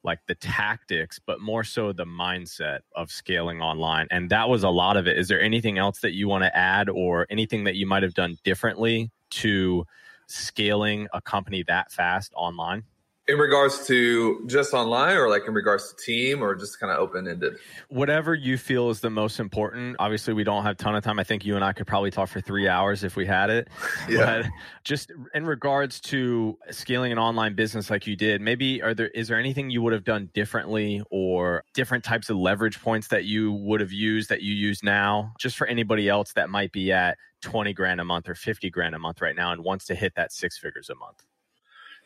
like 0.03 0.21
the 0.29 0.35
tactics, 0.37 1.19
but 1.25 1.41
more 1.41 1.65
so 1.65 1.93
the 1.93 2.07
mindset 2.07 2.81
of 2.95 3.11
scaling 3.11 3.61
online. 3.61 4.07
And 4.11 4.31
that 4.31 4.49
was 4.49 4.63
a 4.63 4.71
lot 4.71 4.97
of 4.97 5.07
it. 5.07 5.19
Is 5.19 5.29
there 5.29 5.41
anything 5.41 5.79
else 5.79 6.01
that 6.01 6.13
you 6.13 6.29
want 6.29 6.45
to 6.45 6.57
add 6.57 6.89
or 6.89 7.27
anything 7.29 7.65
that 7.65 7.75
you 7.75 7.87
might 7.87 8.05
have 8.05 8.15
done 8.15 8.39
differently 8.45 9.11
to 9.31 9.85
scaling 10.29 11.09
a 11.13 11.21
company 11.21 11.65
that 11.67 11.91
fast 11.91 12.33
online? 12.37 12.85
In 13.29 13.39
regards 13.39 13.87
to 13.89 14.45
just 14.47 14.73
online 14.73 15.17
or 15.17 15.29
like 15.29 15.43
in 15.49 15.55
regards 15.55 15.93
to 15.93 15.97
team 15.97 16.43
or 16.43 16.55
just 16.55 16.79
kind 16.79 16.93
of 16.93 16.99
open 16.99 17.27
ended? 17.27 17.57
Whatever 17.89 18.35
you 18.35 18.57
feel 18.57 18.89
is 18.91 19.01
the 19.01 19.11
most 19.11 19.41
important. 19.41 19.97
Obviously, 19.99 20.33
we 20.33 20.45
don't 20.45 20.63
have 20.63 20.73
a 20.73 20.77
ton 20.77 20.95
of 20.95 21.03
time. 21.03 21.19
I 21.19 21.25
think 21.25 21.45
you 21.45 21.57
and 21.57 21.65
I 21.65 21.73
could 21.73 21.89
probably 21.89 22.13
talk 22.13 22.29
for 22.29 22.41
three 22.41 22.69
hours 22.69 23.03
if 23.03 23.17
we 23.17 23.27
had 23.27 23.51
it. 23.51 23.69
Yeah. 24.09 24.43
But 24.43 24.51
just 24.85 25.11
in 25.35 25.47
regards 25.47 26.01
to 26.03 26.57
scaling 26.71 27.11
an 27.11 27.19
online 27.19 27.55
business 27.55 27.91
like 27.91 28.07
you 28.07 28.15
did, 28.15 28.41
maybe 28.41 28.81
are 28.83 28.95
there 28.95 29.09
is 29.09 29.27
there 29.27 29.39
anything 29.39 29.69
you 29.71 29.83
would 29.83 29.93
have 29.93 30.05
done 30.05 30.31
differently 30.33 31.03
or 31.11 31.65
different 31.75 32.05
types 32.05 32.31
of 32.31 32.37
leverage 32.37 32.81
points 32.81 33.09
that 33.09 33.25
you 33.25 33.53
would 33.53 33.81
have 33.81 33.91
used 33.91 34.29
that 34.29 34.43
you 34.43 34.55
use 34.55 34.85
now? 34.85 35.33
Just 35.41 35.57
for 35.57 35.67
anybody 35.67 36.09
else 36.09 36.33
that 36.35 36.51
might 36.51 36.71
be 36.71 36.93
at 36.93 37.19
20 37.43 37.73
grand 37.73 38.01
a 38.01 38.05
month 38.05 38.29
or 38.29 38.37
50 38.37 38.71
grand 38.71 38.95
a 38.95 38.99
month 38.99 39.21
right 39.21 39.35
now 39.35 39.51
and 39.51 39.65
wants 39.65 39.87
to 39.87 39.97
hit 39.97 40.15
that 40.15 40.33
six 40.33 40.57
figures 40.59 40.89
a 40.89 40.95
month. 40.95 41.25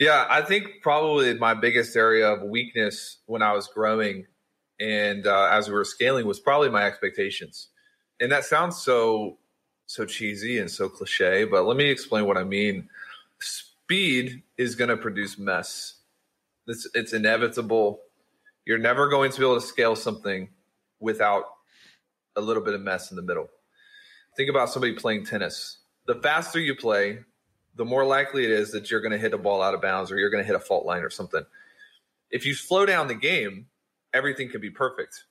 Yeah, 0.00 0.26
I 0.30 0.40
think 0.40 0.80
probably 0.80 1.34
my 1.34 1.52
biggest 1.52 1.94
area 1.94 2.26
of 2.26 2.42
weakness 2.42 3.18
when 3.26 3.42
I 3.42 3.52
was 3.52 3.68
growing 3.68 4.26
and 4.80 5.26
uh, 5.26 5.50
as 5.52 5.68
we 5.68 5.74
were 5.74 5.84
scaling 5.84 6.26
was 6.26 6.40
probably 6.40 6.70
my 6.70 6.84
expectations. 6.84 7.68
And 8.18 8.32
that 8.32 8.44
sounds 8.44 8.78
so 8.78 9.36
so 9.84 10.06
cheesy 10.06 10.58
and 10.58 10.70
so 10.70 10.88
cliche, 10.88 11.44
but 11.44 11.64
let 11.64 11.76
me 11.76 11.90
explain 11.90 12.24
what 12.24 12.38
I 12.38 12.44
mean. 12.44 12.88
Speed 13.40 14.42
is 14.56 14.76
going 14.76 14.88
to 14.88 14.96
produce 14.96 15.36
mess. 15.36 15.94
It's, 16.68 16.88
it's 16.94 17.12
inevitable. 17.12 18.00
You're 18.64 18.78
never 18.78 19.08
going 19.08 19.32
to 19.32 19.38
be 19.38 19.44
able 19.44 19.60
to 19.60 19.66
scale 19.66 19.96
something 19.96 20.48
without 21.00 21.42
a 22.36 22.40
little 22.40 22.62
bit 22.62 22.74
of 22.74 22.80
mess 22.80 23.10
in 23.10 23.16
the 23.16 23.22
middle. 23.22 23.48
Think 24.36 24.48
about 24.48 24.70
somebody 24.70 24.92
playing 24.94 25.26
tennis. 25.26 25.78
The 26.06 26.14
faster 26.14 26.60
you 26.60 26.76
play, 26.76 27.18
the 27.76 27.85
more 27.85 28.04
likely 28.04 28.44
it 28.44 28.50
is 28.50 28.72
that 28.72 28.90
you're 28.90 29.00
going 29.00 29.12
to 29.12 29.18
hit 29.18 29.35
a 29.35 29.38
ball 29.38 29.62
out 29.62 29.74
of 29.74 29.80
bounds 29.80 30.11
or 30.11 30.18
you're 30.18 30.30
going 30.30 30.42
to 30.42 30.46
hit 30.46 30.56
a 30.56 30.61
fault 30.61 30.85
line 30.85 31.02
or 31.02 31.11
something. 31.11 31.44
If 32.30 32.46
you 32.46 32.54
slow 32.54 32.87
down 32.87 33.09
the 33.09 33.14
game, 33.14 33.66
everything 34.12 34.48
can 34.50 34.61
be 34.61 34.70
perfect. 34.70 35.24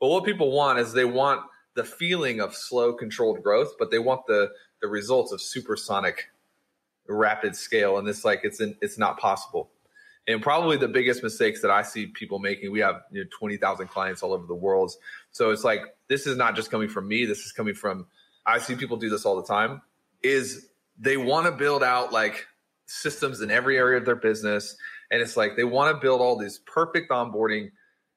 But 0.00 0.08
what 0.08 0.24
people 0.24 0.50
want 0.50 0.78
is 0.78 0.92
they 0.92 1.04
want 1.04 1.42
the 1.74 1.84
feeling 1.84 2.40
of 2.40 2.54
slow, 2.54 2.92
controlled 2.92 3.42
growth, 3.42 3.74
but 3.78 3.90
they 3.90 3.98
want 3.98 4.26
the 4.26 4.50
the 4.80 4.88
results 4.88 5.30
of 5.30 5.42
supersonic, 5.42 6.30
rapid 7.06 7.54
scale, 7.54 7.98
and 7.98 8.08
it's 8.08 8.24
like 8.24 8.40
it's 8.44 8.60
in, 8.60 8.76
it's 8.80 8.98
not 8.98 9.18
possible. 9.18 9.70
And 10.26 10.42
probably 10.42 10.76
the 10.76 10.88
biggest 10.88 11.22
mistakes 11.22 11.60
that 11.62 11.70
I 11.70 11.82
see 11.82 12.06
people 12.06 12.38
making, 12.38 12.72
we 12.72 12.80
have 12.80 13.02
you 13.10 13.22
know, 13.22 13.28
twenty 13.36 13.56
thousand 13.56 13.88
clients 13.88 14.22
all 14.22 14.32
over 14.32 14.46
the 14.46 14.54
world, 14.54 14.92
so 15.32 15.50
it's 15.50 15.64
like 15.64 15.82
this 16.08 16.26
is 16.26 16.36
not 16.36 16.56
just 16.56 16.70
coming 16.70 16.88
from 16.88 17.06
me. 17.06 17.26
This 17.26 17.44
is 17.44 17.52
coming 17.52 17.74
from 17.74 18.06
I 18.46 18.58
see 18.58 18.74
people 18.74 18.96
do 18.96 19.10
this 19.10 19.24
all 19.24 19.36
the 19.36 19.46
time. 19.46 19.82
Is 20.22 20.69
they 21.00 21.16
want 21.16 21.46
to 21.46 21.52
build 21.52 21.82
out 21.82 22.12
like 22.12 22.46
systems 22.86 23.40
in 23.40 23.50
every 23.50 23.78
area 23.78 23.98
of 23.98 24.04
their 24.04 24.16
business. 24.16 24.76
And 25.10 25.20
it's 25.20 25.36
like 25.36 25.56
they 25.56 25.64
want 25.64 25.94
to 25.94 26.00
build 26.00 26.20
all 26.20 26.36
these 26.36 26.60
perfect 26.66 27.10
onboarding 27.10 27.70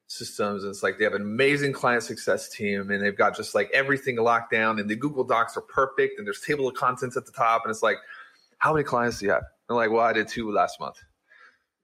systems. 0.08 0.64
And 0.64 0.70
it's 0.70 0.84
like 0.84 0.98
they 0.98 1.06
have 1.06 1.14
an 1.14 1.22
amazing 1.22 1.74
client 1.74 2.04
success 2.04 2.50
team 2.50 2.92
and 2.92 3.02
they've 3.02 3.18
got 3.18 3.36
just 3.36 3.56
like 3.56 3.70
everything 3.74 4.18
locked 4.18 4.52
down 4.52 4.80
and 4.80 4.90
the 4.90 4.96
Google 4.96 5.24
Docs 5.24 5.56
are 5.58 5.62
perfect 5.62 6.20
and 6.20 6.28
there's 6.28 6.42
table 6.42 6.68
of 6.68 6.76
contents 6.76 7.16
at 7.16 7.26
the 7.26 7.32
top. 7.32 7.62
And 7.64 7.72
it's 7.72 7.82
like, 7.82 7.98
how 8.60 8.74
many 8.74 8.84
clients 8.84 9.20
do 9.20 9.26
you 9.26 9.32
have? 9.32 9.44
And 9.70 9.78
like, 9.78 9.90
well, 9.90 10.02
I 10.02 10.14
did 10.14 10.28
two 10.28 10.52
last 10.52 10.80
month. 10.80 10.98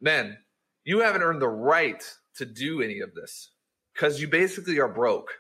Man, 0.02 0.38
you 0.84 1.00
haven't 1.00 1.22
earned 1.22 1.42
the 1.42 1.48
right 1.48 2.04
to 2.36 2.46
do 2.46 2.82
any 2.82 3.00
of 3.00 3.14
this 3.16 3.52
because 3.94 4.22
you 4.22 4.28
basically 4.28 4.80
are 4.80 4.88
broke. 4.88 5.32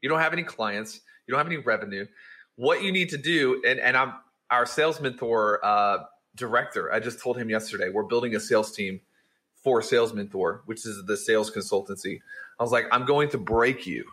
You 0.00 0.08
don't 0.08 0.20
have 0.20 0.32
any 0.32 0.44
clients, 0.44 1.00
you 1.26 1.32
don't 1.32 1.38
have 1.38 1.46
any 1.46 1.56
revenue. 1.56 2.06
What 2.56 2.82
you 2.82 2.90
need 2.90 3.10
to 3.10 3.18
do, 3.18 3.62
and, 3.66 3.78
and 3.78 3.96
I'm 3.96 4.14
our 4.50 4.66
sales 4.66 5.00
mentor 5.00 5.64
uh, 5.64 6.04
director. 6.34 6.92
I 6.92 7.00
just 7.00 7.20
told 7.20 7.36
him 7.36 7.50
yesterday 7.50 7.90
we're 7.90 8.04
building 8.04 8.34
a 8.34 8.40
sales 8.40 8.72
team 8.72 9.00
for 9.62 9.82
Sales 9.82 10.14
Mentor, 10.14 10.62
which 10.66 10.86
is 10.86 11.04
the 11.06 11.16
sales 11.16 11.50
consultancy. 11.50 12.20
I 12.58 12.62
was 12.62 12.72
like, 12.72 12.86
I'm 12.92 13.04
going 13.04 13.28
to 13.30 13.38
break 13.38 13.86
you, 13.86 14.04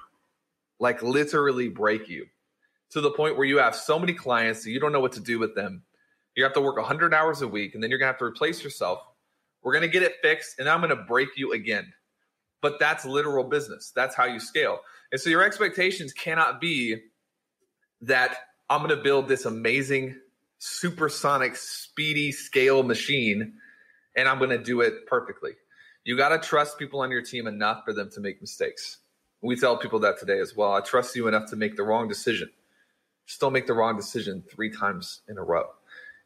like 0.79 1.01
literally 1.01 1.69
break 1.69 2.09
you, 2.09 2.25
to 2.91 3.01
the 3.01 3.11
point 3.11 3.37
where 3.37 3.45
you 3.45 3.57
have 3.57 3.75
so 3.75 3.99
many 3.99 4.13
clients 4.13 4.63
that 4.63 4.71
you 4.71 4.79
don't 4.79 4.91
know 4.91 4.99
what 4.99 5.13
to 5.13 5.19
do 5.19 5.39
with 5.39 5.55
them. 5.55 5.83
You 6.35 6.43
have 6.43 6.53
to 6.53 6.61
work 6.61 6.75
100 6.75 7.13
hours 7.13 7.41
a 7.41 7.47
week, 7.47 7.75
and 7.75 7.83
then 7.83 7.89
you're 7.89 7.99
going 7.99 8.07
to 8.07 8.13
have 8.13 8.19
to 8.19 8.25
replace 8.25 8.63
yourself. 8.63 8.99
We're 9.63 9.71
going 9.71 9.83
to 9.83 9.87
get 9.87 10.03
it 10.03 10.15
fixed, 10.21 10.59
and 10.59 10.67
I'm 10.67 10.81
going 10.81 10.89
to 10.89 11.03
break 11.03 11.29
you 11.37 11.53
again. 11.53 11.93
But 12.61 12.79
that's 12.79 13.05
literal 13.05 13.43
business. 13.43 13.91
That's 13.95 14.15
how 14.15 14.25
you 14.25 14.39
scale. 14.39 14.79
And 15.11 15.21
so 15.21 15.29
your 15.29 15.43
expectations 15.43 16.11
cannot 16.13 16.59
be 16.59 16.97
that 18.01 18.35
I'm 18.69 18.79
going 18.79 18.95
to 18.95 19.01
build 19.01 19.27
this 19.27 19.45
amazing 19.45 20.15
supersonic, 20.59 21.55
speedy 21.55 22.31
scale 22.31 22.83
machine, 22.83 23.53
and 24.15 24.27
I'm 24.27 24.37
going 24.37 24.51
to 24.51 24.57
do 24.57 24.81
it 24.81 25.05
perfectly. 25.07 25.51
You 26.03 26.15
got 26.15 26.29
to 26.29 26.37
trust 26.37 26.77
people 26.77 27.01
on 27.01 27.11
your 27.11 27.21
team 27.21 27.47
enough 27.47 27.83
for 27.83 27.93
them 27.93 28.09
to 28.11 28.19
make 28.19 28.41
mistakes. 28.41 28.99
We 29.41 29.55
tell 29.55 29.77
people 29.77 29.99
that 29.99 30.19
today 30.19 30.39
as 30.39 30.55
well. 30.55 30.73
I 30.73 30.81
trust 30.81 31.15
you 31.15 31.27
enough 31.27 31.49
to 31.49 31.55
make 31.55 31.75
the 31.75 31.83
wrong 31.83 32.07
decision. 32.07 32.49
Just 33.25 33.39
don't 33.39 33.53
make 33.53 33.67
the 33.67 33.73
wrong 33.73 33.95
decision 33.95 34.43
three 34.49 34.69
times 34.69 35.21
in 35.27 35.37
a 35.37 35.43
row. 35.43 35.65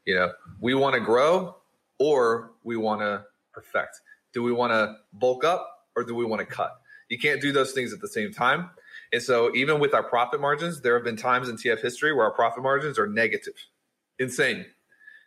You 0.05 0.15
know, 0.15 0.31
we 0.59 0.73
want 0.73 0.95
to 0.95 1.01
grow 1.01 1.55
or 1.97 2.51
we 2.63 2.77
want 2.77 3.01
to 3.01 3.23
perfect. 3.53 4.01
Do 4.33 4.43
we 4.43 4.51
want 4.51 4.71
to 4.71 4.95
bulk 5.13 5.43
up 5.43 5.87
or 5.95 6.03
do 6.03 6.13
we 6.13 6.25
want 6.25 6.39
to 6.39 6.45
cut? 6.45 6.81
You 7.09 7.17
can't 7.17 7.41
do 7.41 7.51
those 7.51 7.71
things 7.71 7.93
at 7.93 8.01
the 8.01 8.07
same 8.07 8.31
time. 8.31 8.69
And 9.11 9.21
so, 9.21 9.53
even 9.55 9.79
with 9.79 9.93
our 9.93 10.03
profit 10.03 10.39
margins, 10.39 10.81
there 10.81 10.93
have 10.93 11.03
been 11.03 11.17
times 11.17 11.49
in 11.49 11.55
TF 11.55 11.81
history 11.81 12.13
where 12.13 12.25
our 12.25 12.33
profit 12.33 12.61
margins 12.61 12.99
are 12.99 13.07
negative 13.07 13.55
insane. 14.19 14.65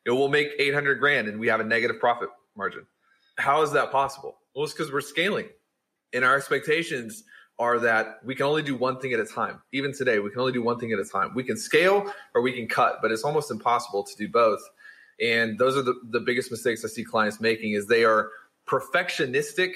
Know, 0.06 0.16
we'll 0.16 0.28
make 0.28 0.52
800 0.58 0.98
grand 0.98 1.28
and 1.28 1.38
we 1.38 1.48
have 1.48 1.60
a 1.60 1.64
negative 1.64 2.00
profit 2.00 2.28
margin. 2.56 2.86
How 3.38 3.62
is 3.62 3.72
that 3.72 3.92
possible? 3.92 4.36
Well, 4.54 4.64
it's 4.64 4.72
because 4.72 4.92
we're 4.92 5.00
scaling. 5.00 5.48
And 6.12 6.24
our 6.24 6.36
expectations 6.36 7.24
are 7.58 7.78
that 7.78 8.18
we 8.24 8.34
can 8.34 8.46
only 8.46 8.62
do 8.62 8.74
one 8.76 8.98
thing 8.98 9.12
at 9.12 9.20
a 9.20 9.24
time. 9.24 9.62
Even 9.72 9.94
today, 9.94 10.18
we 10.18 10.30
can 10.30 10.40
only 10.40 10.52
do 10.52 10.62
one 10.62 10.78
thing 10.78 10.92
at 10.92 10.98
a 10.98 11.04
time. 11.04 11.32
We 11.34 11.44
can 11.44 11.56
scale 11.56 12.12
or 12.34 12.42
we 12.42 12.52
can 12.52 12.66
cut, 12.66 12.98
but 13.00 13.12
it's 13.12 13.22
almost 13.24 13.50
impossible 13.50 14.02
to 14.04 14.16
do 14.16 14.28
both. 14.28 14.60
And 15.20 15.58
those 15.58 15.76
are 15.76 15.82
the, 15.82 15.94
the 16.10 16.20
biggest 16.20 16.50
mistakes 16.50 16.84
I 16.84 16.88
see 16.88 17.04
clients 17.04 17.40
making 17.40 17.72
is 17.72 17.86
they 17.86 18.04
are 18.04 18.30
perfectionistic 18.66 19.74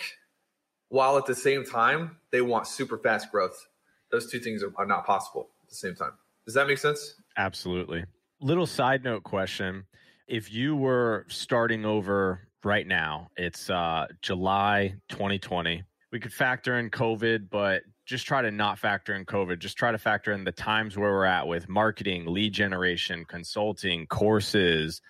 while 0.88 1.16
at 1.16 1.26
the 1.26 1.34
same 1.34 1.64
time 1.64 2.16
they 2.30 2.40
want 2.40 2.66
super 2.66 2.98
fast 2.98 3.30
growth. 3.30 3.66
Those 4.10 4.30
two 4.30 4.40
things 4.40 4.62
are, 4.62 4.72
are 4.76 4.86
not 4.86 5.06
possible 5.06 5.48
at 5.62 5.68
the 5.68 5.74
same 5.74 5.94
time. 5.94 6.12
Does 6.44 6.54
that 6.54 6.66
make 6.66 6.78
sense? 6.78 7.14
Absolutely. 7.36 8.04
Little 8.40 8.66
side 8.66 9.02
note 9.02 9.22
question. 9.22 9.86
If 10.28 10.52
you 10.52 10.76
were 10.76 11.24
starting 11.28 11.86
over 11.86 12.46
right 12.62 12.86
now, 12.86 13.30
it's 13.34 13.70
uh, 13.70 14.08
July 14.20 14.96
2020. 15.08 15.82
We 16.12 16.20
could 16.20 16.34
factor 16.34 16.78
in 16.78 16.90
COVID, 16.90 17.48
but 17.48 17.82
just 18.04 18.26
try 18.26 18.42
to 18.42 18.50
not 18.50 18.78
factor 18.78 19.14
in 19.14 19.24
COVID. 19.24 19.58
Just 19.58 19.78
try 19.78 19.90
to 19.90 19.96
factor 19.96 20.32
in 20.32 20.44
the 20.44 20.52
times 20.52 20.98
where 20.98 21.12
we're 21.12 21.24
at 21.24 21.46
with 21.46 21.66
marketing, 21.66 22.26
lead 22.26 22.52
generation, 22.52 23.24
consulting, 23.26 24.06
courses, 24.06 25.00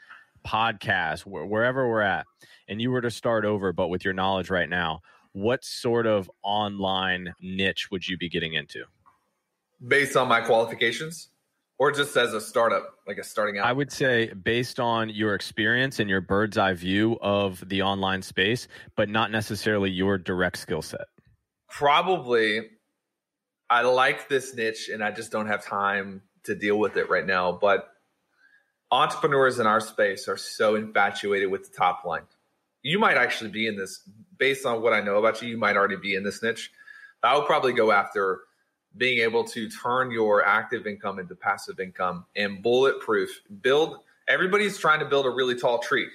podcasts, 0.46 1.22
wh- 1.22 1.50
wherever 1.50 1.88
we're 1.88 2.02
at. 2.02 2.26
And 2.68 2.80
you 2.80 2.92
were 2.92 3.00
to 3.00 3.10
start 3.10 3.44
over, 3.44 3.72
but 3.72 3.88
with 3.88 4.04
your 4.04 4.14
knowledge 4.14 4.50
right 4.50 4.68
now, 4.68 5.00
what 5.32 5.64
sort 5.64 6.06
of 6.06 6.30
online 6.44 7.34
niche 7.40 7.90
would 7.90 8.06
you 8.06 8.16
be 8.16 8.28
getting 8.28 8.52
into? 8.52 8.84
Based 9.84 10.16
on 10.16 10.28
my 10.28 10.40
qualifications? 10.40 11.30
Or 11.78 11.92
just 11.92 12.16
as 12.16 12.32
a 12.32 12.40
startup, 12.40 12.94
like 13.06 13.18
a 13.18 13.24
starting 13.24 13.58
out? 13.58 13.66
I 13.66 13.72
would 13.72 13.92
say 13.92 14.32
based 14.32 14.80
on 14.80 15.08
your 15.10 15.34
experience 15.34 15.98
and 15.98 16.08
your 16.08 16.20
bird's 16.20 16.56
eye 16.56 16.74
view 16.74 17.18
of 17.20 17.62
the 17.68 17.82
online 17.82 18.22
space, 18.22 18.68
but 18.96 19.08
not 19.08 19.30
necessarily 19.30 19.90
your 19.90 20.18
direct 20.18 20.58
skill 20.58 20.82
set. 20.82 21.06
Probably, 21.68 22.62
I 23.68 23.82
like 23.82 24.28
this 24.28 24.54
niche, 24.54 24.88
and 24.88 25.02
I 25.02 25.10
just 25.10 25.32
don't 25.32 25.48
have 25.48 25.64
time 25.64 26.22
to 26.44 26.54
deal 26.54 26.78
with 26.78 26.96
it 26.96 27.10
right 27.10 27.26
now. 27.26 27.52
But 27.52 27.88
entrepreneurs 28.90 29.58
in 29.58 29.66
our 29.66 29.80
space 29.80 30.28
are 30.28 30.36
so 30.36 30.76
infatuated 30.76 31.50
with 31.50 31.70
the 31.70 31.76
top 31.76 32.04
line. 32.04 32.22
You 32.82 32.98
might 32.98 33.16
actually 33.16 33.50
be 33.50 33.66
in 33.66 33.76
this, 33.76 34.08
based 34.38 34.64
on 34.64 34.80
what 34.80 34.92
I 34.92 35.00
know 35.00 35.16
about 35.16 35.42
you. 35.42 35.48
You 35.48 35.58
might 35.58 35.76
already 35.76 35.96
be 35.96 36.14
in 36.14 36.22
this 36.22 36.42
niche. 36.42 36.70
I 37.22 37.36
would 37.36 37.46
probably 37.46 37.72
go 37.72 37.90
after 37.90 38.42
being 38.96 39.20
able 39.20 39.44
to 39.44 39.68
turn 39.68 40.10
your 40.10 40.44
active 40.44 40.86
income 40.86 41.18
into 41.18 41.34
passive 41.34 41.80
income 41.80 42.24
and 42.36 42.62
bulletproof 42.62 43.42
build 43.60 43.98
everybody's 44.28 44.78
trying 44.78 45.00
to 45.00 45.06
build 45.06 45.26
a 45.26 45.30
really 45.30 45.54
tall 45.54 45.78
tree. 45.78 46.08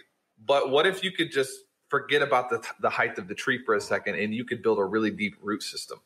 But 0.45 0.69
what 0.69 0.85
if 0.87 1.03
you 1.03 1.11
could 1.11 1.31
just 1.31 1.51
forget 1.89 2.21
about 2.21 2.49
the, 2.49 2.65
the 2.79 2.89
height 2.89 3.17
of 3.17 3.27
the 3.27 3.35
tree 3.35 3.63
for 3.63 3.75
a 3.75 3.81
second 3.81 4.15
and 4.15 4.33
you 4.33 4.45
could 4.45 4.61
build 4.63 4.79
a 4.79 4.83
really 4.83 5.11
deep 5.11 5.35
root 5.41 5.63
system? 5.63 5.99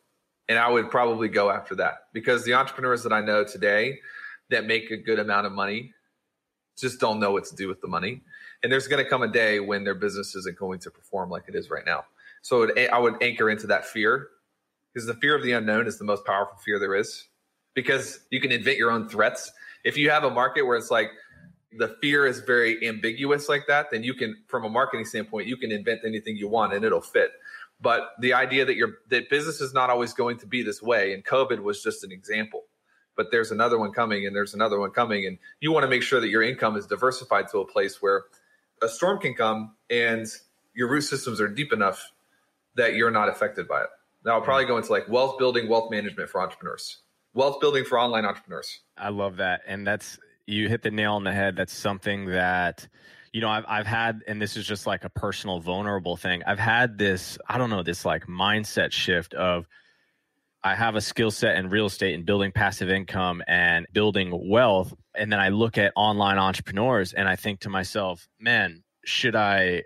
And 0.48 0.60
i 0.60 0.70
would 0.70 0.92
probably 0.92 1.28
go 1.28 1.50
after 1.50 1.74
that 1.76 2.08
because 2.14 2.46
the 2.46 2.54
entrepreneurs 2.54 3.02
that 3.02 3.12
i 3.12 3.20
know 3.20 3.44
today 3.44 4.00
that 4.52 4.66
make 4.66 4.92
a 4.92 4.98
good 4.98 5.18
amount 5.18 5.48
of 5.48 5.54
money 5.54 5.92
just 6.78 7.00
don't 7.00 7.20
know 7.20 7.32
what 7.32 7.46
to 7.46 7.56
do 7.56 7.68
with 7.68 7.82
the 7.82 7.88
money. 7.88 8.22
And 8.62 8.72
there's 8.72 8.88
going 8.88 9.04
to 9.04 9.10
come 9.10 9.22
a 9.22 9.28
day 9.28 9.60
when 9.60 9.84
their 9.84 9.96
business 9.96 10.36
isn't 10.36 10.58
going 10.58 10.80
to 10.80 10.92
perform 10.92 11.30
like 11.30 11.46
it 11.48 11.56
is 11.56 11.70
right 11.70 11.86
now. 11.86 12.06
So 12.42 12.64
it, 12.64 12.90
i 12.92 13.00
would 13.00 13.22
anchor 13.24 13.50
into 13.50 13.68
that 13.68 13.86
fear 13.86 14.28
because 14.96 15.06
the 15.06 15.14
fear 15.16 15.36
of 15.36 15.44
the 15.44 15.52
unknown 15.52 15.88
is 15.88 16.00
the 16.00 16.06
most 16.06 16.26
powerful 16.26 16.58
fear 16.64 16.80
there 16.80 16.96
is 16.96 17.28
because 17.74 18.22
you 18.32 18.40
can 18.40 18.54
invent 18.54 18.78
your 18.78 18.92
own 18.92 19.10
threats. 19.10 19.52
If 19.84 19.98
you 19.98 20.10
have 20.10 20.24
a 20.24 20.30
market 20.30 20.62
where 20.64 20.78
it's 20.78 20.90
like 20.90 21.12
the 21.78 21.98
fear 22.02 22.26
is 22.26 22.40
very 22.40 22.88
ambiguous 22.88 23.50
like 23.50 23.68
that, 23.68 23.92
then 23.92 24.04
you 24.04 24.14
can, 24.14 24.38
from 24.48 24.64
a 24.64 24.70
marketing 24.70 25.06
standpoint, 25.06 25.48
you 25.48 25.58
can 25.58 25.74
invent 25.74 26.02
anything 26.06 26.38
you 26.38 26.48
want 26.48 26.74
and 26.74 26.86
it'll 26.86 27.02
fit. 27.02 27.32
But 27.82 28.12
the 28.22 28.34
idea 28.34 28.64
that 28.64 28.78
your 28.78 28.92
that 29.10 29.30
business 29.30 29.60
is 29.60 29.74
not 29.74 29.90
always 29.90 30.14
going 30.14 30.38
to 30.40 30.48
be 30.48 30.64
this 30.64 30.82
way, 30.82 31.14
and 31.14 31.26
COVID 31.26 31.60
was 31.60 31.84
just 31.84 32.06
an 32.06 32.12
example. 32.14 32.64
But 33.18 33.32
there's 33.32 33.52
another 33.52 33.78
one 33.78 33.92
coming, 33.92 34.26
and 34.26 34.34
there's 34.34 34.54
another 34.54 34.80
one 34.80 34.92
coming, 34.92 35.26
and 35.26 35.38
you 35.60 35.74
want 35.74 35.84
to 35.84 35.90
make 35.90 36.02
sure 36.02 36.22
that 36.22 36.30
your 36.30 36.42
income 36.42 36.78
is 36.78 36.88
diversified 36.88 37.50
to 37.50 37.60
a 37.60 37.68
place 37.68 38.02
where 38.02 38.24
a 38.82 38.88
storm 38.88 39.20
can 39.20 39.34
come 39.34 39.76
and 39.90 40.26
your 40.74 40.90
root 40.90 41.02
systems 41.02 41.42
are 41.42 41.50
deep 41.50 41.74
enough 41.74 42.12
that 42.76 42.96
you're 42.96 43.12
not 43.12 43.28
affected 43.28 43.68
by 43.68 43.82
it. 43.82 43.90
Now, 44.26 44.34
I'll 44.34 44.42
probably 44.42 44.66
go 44.66 44.78
into 44.78 44.92
like 44.92 45.08
wealth 45.08 45.38
building, 45.38 45.70
wealth 45.70 45.92
management 45.92 46.30
for 46.32 46.42
entrepreneurs, 46.42 46.98
wealth 47.36 47.62
building 47.62 47.86
for 47.86 48.00
online 48.00 48.26
entrepreneurs. 48.26 48.82
I 48.98 49.10
love 49.10 49.38
that, 49.38 49.62
and 49.68 49.86
that's 49.86 50.18
you 50.48 50.68
hit 50.68 50.82
the 50.82 50.90
nail 50.90 51.14
on 51.14 51.24
the 51.24 51.32
head. 51.32 51.56
That's 51.56 51.74
something 51.74 52.26
that 52.28 52.88
you 53.34 53.42
know 53.42 53.50
I've 53.50 53.66
I've 53.68 53.86
had, 53.86 54.22
and 54.28 54.42
this 54.42 54.58
is 54.58 54.66
just 54.66 54.88
like 54.88 55.04
a 55.04 55.10
personal 55.10 55.60
vulnerable 55.60 56.18
thing. 56.18 56.42
I've 56.46 56.60
had 56.60 56.98
this 56.98 57.38
I 57.48 57.60
don't 57.60 57.70
know 57.70 57.84
this 57.84 58.04
like 58.04 58.26
mindset 58.26 58.92
shift 58.92 59.36
of 59.36 59.68
I 60.64 60.74
have 60.74 60.96
a 60.96 61.02
skill 61.02 61.30
set 61.30 61.58
in 61.58 61.70
real 61.70 61.86
estate 61.86 62.16
and 62.16 62.26
building 62.26 62.52
passive 62.52 62.90
income 62.90 63.44
and 63.48 63.86
building 63.94 64.32
wealth, 64.50 64.92
and 65.14 65.32
then 65.32 65.40
I 65.40 65.50
look 65.50 65.78
at 65.78 65.94
online 65.96 66.40
entrepreneurs 66.40 67.14
and 67.14 67.30
I 67.30 67.36
think 67.36 67.60
to 67.60 67.70
myself, 67.70 68.28
man, 68.40 68.84
should 69.06 69.36
I 69.36 69.84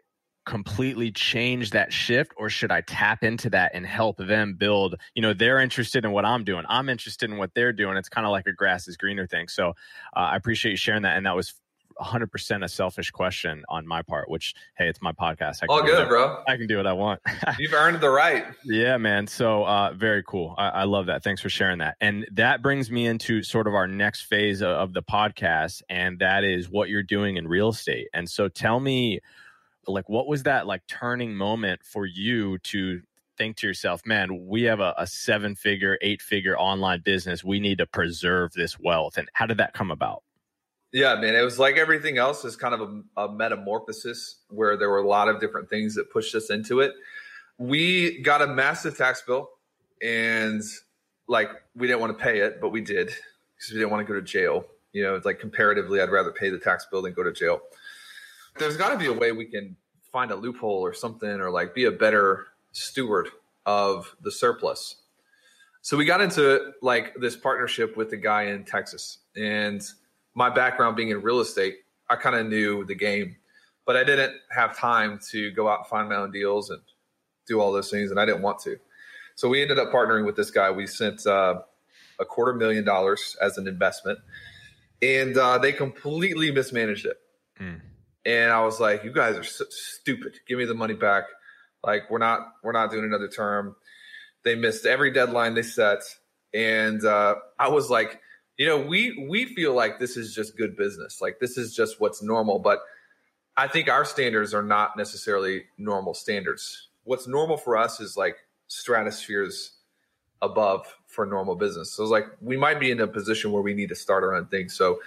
completely 0.49 1.11
change 1.11 1.69
that 1.69 1.93
shift 1.93 2.33
or 2.35 2.49
should 2.49 2.71
I 2.71 2.81
tap 2.81 3.23
into 3.23 3.51
that 3.51 3.69
and 3.75 3.85
help 3.85 4.17
them 4.17 4.55
build? 4.55 4.95
You 5.13 5.21
know, 5.21 5.31
they're 5.31 5.59
interested 5.59 6.03
in 6.03 6.11
what 6.11 6.25
I'm 6.25 6.43
doing. 6.43 6.65
I'm 6.67 6.89
interested 6.89 7.29
in 7.29 7.37
what 7.37 7.53
they're 7.53 7.71
doing. 7.71 7.97
It's 7.97 8.09
kind 8.09 8.25
of 8.25 8.31
like 8.31 8.47
a 8.47 8.51
grass 8.51 8.87
is 8.87 8.97
greener 8.97 9.27
thing. 9.27 9.47
So 9.47 9.69
uh, 9.69 9.73
I 10.13 10.35
appreciate 10.35 10.71
you 10.71 10.77
sharing 10.77 11.03
that. 11.03 11.17
And 11.17 11.27
that 11.27 11.35
was 11.35 11.53
100% 12.01 12.63
a 12.63 12.67
selfish 12.67 13.11
question 13.11 13.63
on 13.69 13.85
my 13.85 14.01
part, 14.01 14.27
which, 14.27 14.55
hey, 14.75 14.89
it's 14.89 15.03
my 15.03 15.11
podcast. 15.11 15.59
I 15.61 15.67
All 15.69 15.83
good, 15.83 16.07
bro. 16.07 16.41
I 16.47 16.57
can 16.57 16.65
do 16.65 16.77
what 16.77 16.87
I 16.87 16.93
want. 16.93 17.21
You've 17.59 17.73
earned 17.73 18.01
the 18.01 18.09
right. 18.09 18.45
Yeah, 18.65 18.97
man. 18.97 19.27
So 19.27 19.65
uh, 19.65 19.93
very 19.93 20.23
cool. 20.23 20.55
I, 20.57 20.69
I, 20.69 20.83
love 20.85 21.05
that. 21.07 21.23
Thanks 21.23 21.43
for 21.43 21.49
sharing 21.49 21.77
that. 21.77 21.95
And 22.01 22.27
that 22.31 22.63
brings 22.63 22.89
me 22.89 23.05
into 23.05 23.43
sort 23.43 23.67
of 23.67 23.75
our 23.75 23.87
next 23.87 24.23
phase 24.23 24.61
of, 24.61 24.69
of 24.69 24.93
the 24.93 25.03
podcast, 25.03 25.83
and 25.89 26.17
that 26.19 26.43
is 26.43 26.71
what 26.71 26.89
you're 26.89 27.03
doing 27.03 27.37
in 27.37 27.47
real 27.47 27.69
estate. 27.69 28.07
And 28.15 28.27
so 28.27 28.47
tell 28.47 28.79
me, 28.79 29.19
like 29.89 30.07
what 30.09 30.27
was 30.27 30.43
that 30.43 30.67
like 30.67 30.85
turning 30.87 31.35
moment 31.35 31.81
for 31.83 32.05
you 32.05 32.57
to 32.59 33.01
think 33.37 33.55
to 33.55 33.67
yourself 33.67 34.01
man 34.05 34.47
we 34.47 34.63
have 34.63 34.79
a, 34.79 34.93
a 34.97 35.07
seven 35.07 35.55
figure 35.55 35.97
eight 36.01 36.21
figure 36.21 36.57
online 36.57 37.01
business. 37.01 37.43
We 37.43 37.59
need 37.59 37.77
to 37.77 37.87
preserve 37.87 38.51
this 38.53 38.77
wealth. 38.77 39.17
And 39.17 39.29
how 39.33 39.45
did 39.45 39.57
that 39.57 39.73
come 39.73 39.91
about? 39.91 40.23
Yeah 40.91 41.15
man 41.15 41.35
it 41.35 41.41
was 41.41 41.57
like 41.57 41.77
everything 41.77 42.17
else 42.17 42.45
is 42.45 42.55
kind 42.55 42.73
of 42.73 42.81
a, 43.17 43.21
a 43.23 43.33
metamorphosis 43.33 44.37
where 44.49 44.77
there 44.77 44.89
were 44.89 44.99
a 44.99 45.07
lot 45.07 45.29
of 45.29 45.39
different 45.39 45.69
things 45.69 45.95
that 45.95 46.11
pushed 46.11 46.35
us 46.35 46.49
into 46.49 46.81
it. 46.81 46.93
We 47.57 48.21
got 48.21 48.41
a 48.41 48.47
massive 48.47 48.97
tax 48.97 49.21
bill 49.21 49.49
and 50.01 50.61
like 51.27 51.49
we 51.75 51.87
didn't 51.87 52.01
want 52.01 52.17
to 52.17 52.23
pay 52.23 52.39
it 52.39 52.59
but 52.61 52.69
we 52.69 52.81
did 52.81 53.07
because 53.07 53.71
we 53.71 53.77
didn't 53.77 53.91
want 53.91 54.05
to 54.05 54.13
go 54.13 54.19
to 54.19 54.25
jail. 54.25 54.65
You 54.91 55.03
know 55.03 55.15
it's 55.15 55.25
like 55.25 55.39
comparatively 55.39 56.01
i'd 56.01 56.09
rather 56.09 56.31
pay 56.31 56.49
the 56.49 56.57
tax 56.57 56.87
bill 56.89 57.03
than 57.03 57.13
go 57.13 57.23
to 57.23 57.31
jail 57.31 57.61
there's 58.59 58.77
got 58.77 58.89
to 58.89 58.97
be 58.97 59.07
a 59.07 59.13
way 59.13 59.31
we 59.31 59.45
can 59.45 59.75
find 60.11 60.31
a 60.31 60.35
loophole 60.35 60.81
or 60.81 60.93
something 60.93 61.29
or 61.29 61.49
like 61.49 61.73
be 61.73 61.85
a 61.85 61.91
better 61.91 62.47
steward 62.71 63.29
of 63.65 64.15
the 64.21 64.31
surplus. 64.31 64.95
So 65.81 65.97
we 65.97 66.05
got 66.05 66.21
into 66.21 66.73
like 66.81 67.15
this 67.15 67.35
partnership 67.35 67.95
with 67.95 68.09
the 68.09 68.17
guy 68.17 68.43
in 68.43 68.65
Texas. 68.65 69.19
And 69.35 69.81
my 70.35 70.49
background 70.49 70.95
being 70.95 71.09
in 71.09 71.21
real 71.21 71.39
estate, 71.39 71.77
I 72.09 72.15
kind 72.15 72.35
of 72.35 72.47
knew 72.47 72.85
the 72.85 72.95
game, 72.95 73.35
but 73.85 73.95
I 73.95 74.03
didn't 74.03 74.35
have 74.51 74.77
time 74.77 75.19
to 75.31 75.51
go 75.51 75.69
out 75.69 75.79
and 75.79 75.87
find 75.87 76.09
my 76.09 76.15
own 76.15 76.31
deals 76.31 76.69
and 76.69 76.81
do 77.47 77.59
all 77.59 77.71
those 77.71 77.89
things. 77.89 78.11
And 78.11 78.19
I 78.19 78.25
didn't 78.25 78.41
want 78.41 78.59
to. 78.59 78.77
So 79.35 79.47
we 79.47 79.61
ended 79.61 79.79
up 79.79 79.91
partnering 79.91 80.25
with 80.25 80.35
this 80.35 80.51
guy. 80.51 80.69
We 80.69 80.85
sent 80.85 81.25
uh, 81.25 81.61
a 82.19 82.25
quarter 82.25 82.53
million 82.53 82.83
dollars 82.83 83.37
as 83.41 83.57
an 83.57 83.67
investment, 83.67 84.19
and 85.01 85.37
uh, 85.37 85.57
they 85.59 85.71
completely 85.71 86.51
mismanaged 86.51 87.05
it. 87.05 87.17
Mm 87.57 87.81
and 88.29 88.53
I 88.53 88.61
was 88.63 88.79
like, 88.79 89.03
"You 89.03 89.11
guys 89.11 89.35
are 89.35 89.43
so 89.43 89.65
stupid. 89.69 90.39
Give 90.47 90.59
me 90.59 90.65
the 90.65 90.75
money 90.75 90.93
back. 90.93 91.23
Like 91.83 92.09
we're 92.11 92.19
not 92.19 92.53
we're 92.63 92.71
not 92.71 92.91
doing 92.91 93.05
another 93.05 93.27
term." 93.27 93.75
They 94.43 94.55
missed 94.55 94.85
every 94.85 95.11
deadline 95.11 95.55
they 95.55 95.63
set, 95.63 95.99
and 96.53 97.03
uh, 97.03 97.35
I 97.57 97.69
was 97.69 97.89
like, 97.89 98.21
"You 98.57 98.67
know, 98.67 98.79
we 98.79 99.27
we 99.29 99.45
feel 99.45 99.73
like 99.73 99.99
this 99.99 100.15
is 100.15 100.35
just 100.35 100.57
good 100.57 100.77
business. 100.77 101.21
Like 101.21 101.39
this 101.39 101.57
is 101.57 101.75
just 101.75 101.99
what's 101.99 102.21
normal." 102.21 102.59
But 102.59 102.79
I 103.57 103.67
think 103.67 103.89
our 103.89 104.05
standards 104.05 104.53
are 104.53 104.63
not 104.63 104.95
necessarily 104.95 105.63
normal 105.77 106.13
standards. 106.13 106.89
What's 107.05 107.27
normal 107.27 107.57
for 107.57 107.77
us 107.77 107.99
is 107.99 108.15
like 108.15 108.37
stratospheres 108.67 109.71
above 110.41 110.85
for 111.07 111.25
normal 111.25 111.55
business. 111.55 111.91
So 111.91 112.03
it's 112.03 112.11
like 112.11 112.25
we 112.41 112.57
might 112.57 112.79
be 112.79 112.91
in 112.91 113.01
a 113.01 113.07
position 113.07 113.51
where 113.51 113.63
we 113.63 113.73
need 113.73 113.89
to 113.89 113.95
start 113.95 114.23
our 114.23 114.35
own 114.35 114.45
thing. 114.45 114.69
So 114.69 114.99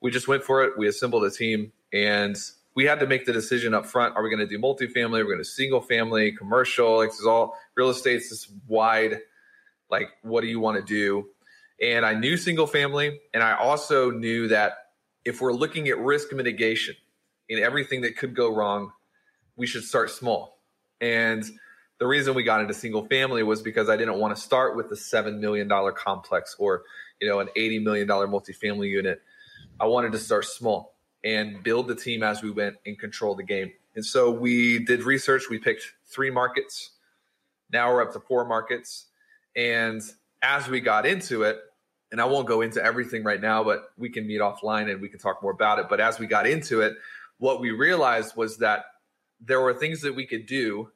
we 0.00 0.10
just 0.10 0.28
went 0.28 0.42
for 0.42 0.64
it. 0.64 0.78
We 0.78 0.88
assembled 0.88 1.24
a 1.24 1.30
team 1.30 1.72
and 1.94 2.36
we 2.74 2.84
had 2.84 2.98
to 3.00 3.06
make 3.06 3.24
the 3.24 3.32
decision 3.32 3.72
up 3.72 3.86
front. 3.86 4.16
Are 4.16 4.22
we 4.22 4.28
going 4.28 4.46
to 4.46 4.46
do 4.46 4.58
multifamily? 4.58 5.20
Are 5.20 5.24
we 5.24 5.30
going 5.30 5.38
to 5.38 5.44
single 5.44 5.80
family, 5.80 6.32
commercial? 6.32 6.96
Like, 6.96 7.10
this 7.10 7.20
is 7.20 7.26
all 7.26 7.56
real 7.76 7.88
estate. 7.88 8.16
estate's 8.16 8.30
this 8.30 8.52
wide. 8.66 9.20
Like, 9.90 10.08
what 10.22 10.40
do 10.40 10.48
you 10.48 10.58
want 10.58 10.76
to 10.76 10.82
do? 10.82 11.28
And 11.80 12.04
I 12.04 12.14
knew 12.14 12.36
single 12.36 12.66
family. 12.66 13.20
And 13.32 13.42
I 13.42 13.54
also 13.56 14.10
knew 14.10 14.48
that 14.48 14.88
if 15.24 15.40
we're 15.40 15.52
looking 15.52 15.88
at 15.88 15.98
risk 15.98 16.32
mitigation 16.32 16.96
in 17.48 17.60
everything 17.60 18.00
that 18.00 18.16
could 18.16 18.34
go 18.34 18.52
wrong, 18.52 18.90
we 19.56 19.66
should 19.66 19.84
start 19.84 20.10
small. 20.10 20.58
And 21.00 21.44
the 22.00 22.06
reason 22.08 22.34
we 22.34 22.42
got 22.42 22.60
into 22.60 22.74
single 22.74 23.06
family 23.06 23.44
was 23.44 23.62
because 23.62 23.88
I 23.88 23.96
didn't 23.96 24.18
want 24.18 24.34
to 24.34 24.42
start 24.42 24.74
with 24.74 24.86
a 24.90 24.96
$7 24.96 25.38
million 25.38 25.68
complex 25.96 26.56
or, 26.58 26.82
you 27.20 27.28
know, 27.28 27.38
an 27.38 27.48
$80 27.56 27.84
million 27.84 28.08
multifamily 28.08 28.90
unit. 28.90 29.22
I 29.78 29.86
wanted 29.86 30.10
to 30.12 30.18
start 30.18 30.44
small 30.44 30.93
and 31.24 31.62
build 31.62 31.88
the 31.88 31.94
team 31.94 32.22
as 32.22 32.42
we 32.42 32.50
went 32.50 32.76
and 32.86 32.98
control 32.98 33.34
the 33.34 33.42
game. 33.42 33.72
And 33.96 34.04
so 34.04 34.30
we 34.30 34.84
did 34.84 35.02
research. 35.02 35.48
We 35.48 35.58
picked 35.58 35.82
three 36.06 36.30
markets. 36.30 36.90
Now 37.72 37.92
we're 37.92 38.02
up 38.02 38.12
to 38.12 38.20
four 38.20 38.44
markets. 38.44 39.06
And 39.56 40.02
as 40.42 40.68
we 40.68 40.80
got 40.80 41.06
into 41.06 41.42
it, 41.42 41.58
and 42.12 42.20
I 42.20 42.26
won't 42.26 42.46
go 42.46 42.60
into 42.60 42.84
everything 42.84 43.24
right 43.24 43.40
now, 43.40 43.64
but 43.64 43.90
we 43.96 44.08
can 44.08 44.26
meet 44.26 44.40
offline 44.40 44.90
and 44.90 45.00
we 45.00 45.08
can 45.08 45.18
talk 45.18 45.42
more 45.42 45.50
about 45.50 45.78
it. 45.78 45.86
But 45.88 46.00
as 46.00 46.18
we 46.18 46.26
got 46.26 46.46
into 46.46 46.80
it, 46.80 46.94
what 47.38 47.60
we 47.60 47.70
realized 47.70 48.36
was 48.36 48.58
that 48.58 48.84
there 49.40 49.60
were 49.60 49.74
things 49.74 50.00
that 50.02 50.14
we 50.14 50.26
could 50.26 50.46
do 50.46 50.90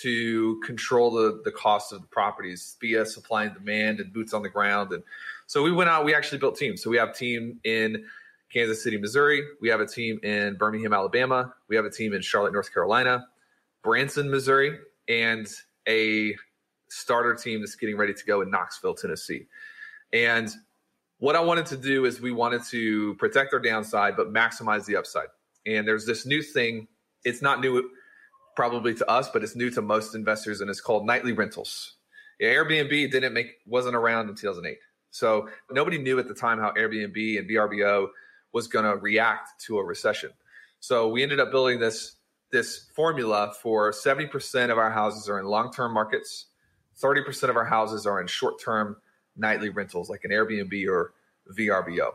to 0.00 0.60
control 0.64 1.10
the, 1.10 1.42
the 1.44 1.50
cost 1.50 1.92
of 1.92 2.00
the 2.00 2.06
properties 2.06 2.76
via 2.80 3.04
supply 3.04 3.44
and 3.44 3.54
demand 3.54 4.00
and 4.00 4.12
boots 4.12 4.32
on 4.32 4.42
the 4.42 4.48
ground. 4.48 4.92
And 4.92 5.02
so 5.46 5.62
we 5.62 5.72
went 5.72 5.90
out, 5.90 6.04
we 6.04 6.14
actually 6.14 6.38
built 6.38 6.56
teams. 6.56 6.82
So 6.82 6.88
we 6.88 6.96
have 6.96 7.14
team 7.14 7.60
in 7.64 8.06
Kansas 8.52 8.82
City, 8.82 8.98
Missouri. 8.98 9.42
We 9.60 9.68
have 9.68 9.80
a 9.80 9.86
team 9.86 10.20
in 10.22 10.56
Birmingham, 10.56 10.92
Alabama. 10.92 11.54
We 11.68 11.76
have 11.76 11.84
a 11.84 11.90
team 11.90 12.12
in 12.12 12.20
Charlotte, 12.20 12.52
North 12.52 12.72
Carolina, 12.72 13.26
Branson, 13.82 14.30
Missouri, 14.30 14.78
and 15.08 15.48
a 15.88 16.34
starter 16.90 17.34
team 17.34 17.60
that's 17.60 17.76
getting 17.76 17.96
ready 17.96 18.12
to 18.12 18.24
go 18.24 18.42
in 18.42 18.50
Knoxville, 18.50 18.94
Tennessee. 18.94 19.46
And 20.12 20.50
what 21.18 21.36
I 21.36 21.40
wanted 21.40 21.66
to 21.66 21.76
do 21.76 22.04
is 22.04 22.20
we 22.20 22.32
wanted 22.32 22.62
to 22.64 23.14
protect 23.14 23.54
our 23.54 23.60
downside, 23.60 24.16
but 24.16 24.32
maximize 24.32 24.84
the 24.84 24.96
upside. 24.96 25.28
And 25.66 25.88
there's 25.88 26.04
this 26.04 26.26
new 26.26 26.42
thing. 26.42 26.88
It's 27.24 27.40
not 27.40 27.60
new 27.60 27.88
probably 28.54 28.94
to 28.94 29.08
us, 29.08 29.30
but 29.30 29.42
it's 29.42 29.56
new 29.56 29.70
to 29.70 29.80
most 29.80 30.14
investors, 30.14 30.60
and 30.60 30.68
it's 30.68 30.80
called 30.80 31.06
nightly 31.06 31.32
rentals. 31.32 31.94
Airbnb 32.42 33.10
didn't 33.10 33.32
make 33.32 33.58
wasn't 33.66 33.94
around 33.94 34.28
in 34.28 34.34
2008. 34.34 34.78
So 35.10 35.48
nobody 35.70 35.98
knew 35.98 36.18
at 36.18 36.28
the 36.28 36.34
time 36.34 36.58
how 36.58 36.72
Airbnb 36.72 37.38
and 37.38 37.48
VRBO 37.48 38.08
was 38.52 38.68
going 38.68 38.84
to 38.84 38.96
react 38.96 39.60
to 39.66 39.78
a 39.78 39.84
recession. 39.84 40.30
So 40.80 41.08
we 41.08 41.22
ended 41.22 41.40
up 41.40 41.50
building 41.50 41.78
this 41.78 42.16
this 42.52 42.90
formula 42.94 43.52
for 43.62 43.92
70% 43.92 44.70
of 44.70 44.76
our 44.76 44.90
houses 44.90 45.28
are 45.28 45.38
in 45.38 45.46
long-term 45.46 45.92
markets, 45.92 46.46
30% 47.02 47.48
of 47.48 47.56
our 47.56 47.64
houses 47.64 48.06
are 48.06 48.20
in 48.20 48.26
short-term 48.26 48.96
nightly 49.36 49.70
rentals 49.70 50.10
like 50.10 50.24
an 50.24 50.30
Airbnb 50.30 50.86
or 50.86 51.14
VRBO. 51.50 52.10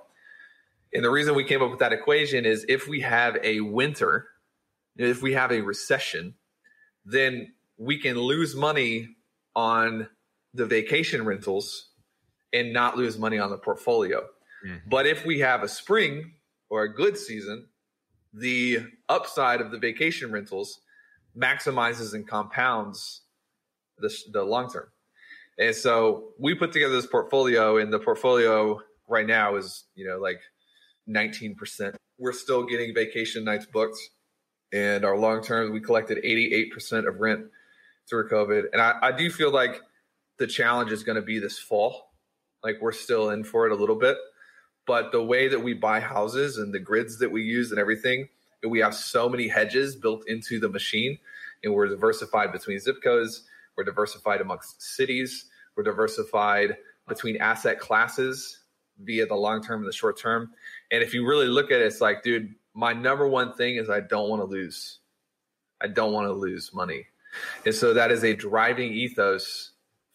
And 0.93 1.04
the 1.04 1.10
reason 1.10 1.36
we 1.36 1.43
came 1.43 1.62
up 1.62 1.71
with 1.71 1.80
that 1.80 1.91
equation 1.91 2.45
is 2.45 2.65
if 2.69 2.88
we 2.88 3.02
have 3.02 3.38
a 3.43 3.60
winter, 3.62 4.28
if 4.95 5.21
we 5.21 5.34
have 5.34 5.52
a 5.52 5.62
recession, 5.62 6.36
then 7.04 7.54
we 7.78 7.97
can 7.97 8.17
lose 8.17 8.56
money 8.56 9.10
on 9.56 10.08
the 10.54 10.65
vacation 10.65 11.26
rentals 11.26 11.89
and 12.54 12.71
not 12.71 12.95
lose 12.95 13.17
money 13.17 13.39
on 13.39 13.50
the 13.50 13.58
portfolio. 13.58 14.22
Mm-hmm. 14.66 14.89
But 14.89 15.07
if 15.07 15.26
we 15.26 15.39
have 15.39 15.64
a 15.64 15.68
spring 15.68 16.34
or 16.70 16.84
a 16.84 16.93
good 16.93 17.18
season, 17.18 17.68
the 18.34 18.80
upside 19.09 19.61
of 19.61 19.72
the 19.72 19.78
vacation 19.78 20.32
rentals 20.32 20.82
maximizes 21.38 22.13
and 22.13 22.28
compounds 22.28 23.22
the, 23.99 24.13
the 24.32 24.43
long 24.43 24.70
term. 24.70 24.88
And 25.59 25.76
so 25.76 26.30
we 26.39 26.53
put 26.53 26.72
together 26.72 26.93
this 26.93 27.07
portfolio, 27.07 27.78
and 27.78 27.91
the 27.91 27.99
portfolio 27.99 28.82
right 29.07 29.26
now 29.26 29.55
is, 29.55 29.86
you 29.95 30.07
know, 30.07 30.20
like 30.20 30.39
19% 31.09 31.95
we're 32.18 32.34
still 32.34 32.63
getting 32.63 32.93
vacation 32.93 33.43
nights 33.43 33.65
booked. 33.65 33.97
And 34.74 35.05
our 35.05 35.18
long 35.18 35.41
term, 35.43 35.72
we 35.72 35.80
collected 35.80 36.24
88% 36.24 37.07
of 37.07 37.20
rent 37.20 37.45
through 38.09 38.30
COVID. 38.30 38.65
And 38.74 38.82
I, 38.82 38.95
I 39.01 39.11
do 39.11 39.30
feel 39.30 39.51
like 39.51 39.80
the 40.39 40.47
challenge 40.47 40.91
is 40.91 41.03
going 41.03 41.15
to 41.15 41.22
be 41.22 41.39
this 41.39 41.57
fall. 41.57 42.11
Like 42.63 42.78
we're 42.82 42.91
still 42.91 43.30
in 43.30 43.43
for 43.43 43.65
it 43.65 43.72
a 43.72 43.76
little 43.76 43.95
bit. 43.95 44.18
But 44.88 45.11
the 45.11 45.21
way 45.21 45.49
that 45.49 45.59
we 45.59 45.73
buy 45.73 45.99
houses 45.99 46.57
and 46.57 46.73
the 46.73 46.79
grids 46.79 47.19
that 47.19 47.31
we 47.31 47.43
use 47.43 47.71
and 47.71 47.79
everything, 47.79 48.29
we 48.67 48.79
have 48.79 48.95
so 48.95 49.29
many 49.29 49.47
hedges 49.47 49.95
built 49.95 50.27
into 50.27 50.59
the 50.59 50.69
machine 50.69 51.19
and 51.63 51.73
we're 51.73 51.88
diversified 51.88 52.51
between 52.51 52.79
zip 52.79 53.03
codes, 53.03 53.43
we're 53.75 53.83
diversified 53.83 54.41
amongst 54.41 54.81
cities, 54.81 55.45
we're 55.75 55.83
diversified 55.83 56.77
between 57.07 57.38
asset 57.38 57.79
classes 57.79 58.61
via 58.99 59.25
the 59.25 59.35
long 59.35 59.61
term 59.61 59.81
and 59.81 59.88
the 59.88 59.93
short 59.93 60.19
term. 60.19 60.51
And 60.91 61.03
if 61.03 61.13
you 61.13 61.27
really 61.27 61.47
look 61.47 61.71
at 61.71 61.81
it, 61.81 61.85
it's 61.85 62.01
like, 62.01 62.23
dude, 62.23 62.55
my 62.73 62.93
number 62.93 63.27
one 63.27 63.53
thing 63.53 63.75
is 63.75 63.89
I 63.89 63.99
don't 63.99 64.29
want 64.29 64.41
to 64.41 64.45
lose. 64.45 64.99
I 65.81 65.88
don't 65.88 66.13
want 66.13 66.27
to 66.27 66.33
lose 66.33 66.73
money. 66.73 67.05
And 67.65 67.75
so 67.75 67.93
that 67.93 68.11
is 68.11 68.23
a 68.23 68.35
driving 68.35 68.93
ethos 68.93 69.71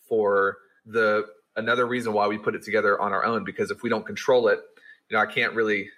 for 0.08 0.58
the 0.86 1.26
another 1.57 1.86
reason 1.86 2.12
why 2.12 2.26
we 2.26 2.38
put 2.38 2.55
it 2.55 2.62
together 2.62 3.00
on 3.00 3.12
our 3.12 3.24
own 3.24 3.44
because 3.44 3.70
if 3.70 3.82
we 3.82 3.88
don't 3.88 4.07
control 4.07 4.48
it, 4.48 4.61
you 5.09 5.16
know, 5.16 5.22
I 5.22 5.26
can't 5.26 5.55
really 5.55 5.90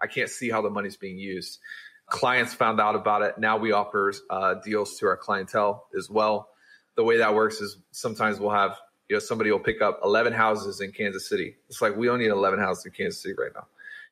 I 0.00 0.06
can't 0.06 0.28
see 0.28 0.50
how 0.50 0.62
the 0.62 0.70
money's 0.70 0.96
being 0.96 1.18
used. 1.18 1.58
Clients 2.08 2.52
found 2.52 2.80
out 2.80 2.94
about 2.94 3.22
it. 3.22 3.38
Now 3.38 3.56
we 3.56 3.72
offer 3.72 4.12
uh, 4.28 4.56
deals 4.64 4.98
to 4.98 5.06
our 5.06 5.16
clientele 5.16 5.86
as 5.96 6.10
well. 6.10 6.48
The 6.96 7.04
way 7.04 7.18
that 7.18 7.34
works 7.34 7.60
is 7.60 7.78
sometimes 7.92 8.38
we'll 8.38 8.50
have 8.50 8.76
you 9.08 9.16
know 9.16 9.20
somebody 9.20 9.50
will 9.50 9.60
pick 9.60 9.82
up 9.82 10.00
11 10.02 10.32
houses 10.32 10.80
in 10.80 10.92
Kansas 10.92 11.28
City. 11.28 11.56
It's 11.68 11.82
like 11.82 11.96
we 11.96 12.06
don't 12.06 12.18
need 12.18 12.28
11 12.28 12.58
houses 12.58 12.86
in 12.86 12.92
Kansas 12.92 13.22
City 13.22 13.34
right 13.38 13.52
now. 13.54 13.66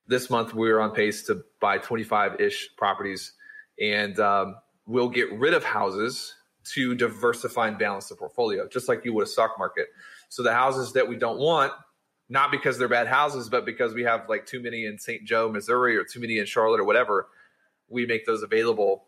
This 0.07 0.31
month 0.31 0.53
we 0.53 0.71
are 0.71 0.81
on 0.81 0.93
pace 0.93 1.23
to 1.25 1.45
buy 1.61 1.79
25 1.79 2.41
ish 2.41 2.71
properties, 2.77 3.33
and 3.81 4.19
um, 4.19 4.57
we'll 4.87 5.09
get 5.09 5.33
rid 5.33 5.55
of 5.55 5.65
houses 5.65 6.35
to 6.65 6.95
diversify 6.95 7.69
and 7.69 7.79
balance 7.79 8.09
the 8.09 8.15
portfolio, 8.15 8.69
just 8.69 8.89
like 8.89 9.05
you 9.05 9.13
would 9.15 9.25
a 9.25 9.31
stock 9.31 9.59
market. 9.59 9.89
So 10.33 10.43
the 10.43 10.55
houses 10.55 10.95
that 10.95 11.07
we 11.07 11.17
don't 11.17 11.39
want, 11.39 11.75
not 12.31 12.51
because 12.51 12.79
they're 12.79 12.89
bad 12.89 13.07
houses, 13.07 13.51
but 13.51 13.67
because 13.67 13.93
we 13.93 14.03
have 14.05 14.31
like 14.31 14.47
too 14.47 14.63
many 14.63 14.87
in 14.87 14.99
St. 14.99 15.23
Joe, 15.25 15.53
Missouri, 15.53 15.95
or 15.95 16.05
too 16.05 16.21
many 16.21 16.39
in 16.39 16.47
Charlotte 16.47 16.81
or 16.81 16.85
whatever, 16.85 17.29
we 17.91 18.07
make 18.07 18.25
those 18.25 18.43
available 18.43 19.05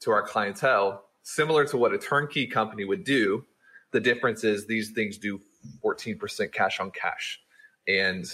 to 0.00 0.10
our 0.10 0.26
clientele, 0.26 1.04
similar 1.22 1.64
to 1.64 1.76
what 1.76 1.94
a 1.94 1.98
turnkey 1.98 2.48
company 2.48 2.84
would 2.84 3.04
do. 3.04 3.44
The 3.92 4.00
difference 4.00 4.42
is 4.42 4.66
these 4.66 4.90
things 4.90 5.16
do 5.16 5.40
14% 5.84 6.50
cash 6.50 6.80
on 6.80 6.90
cash, 6.90 7.38
and 7.86 8.26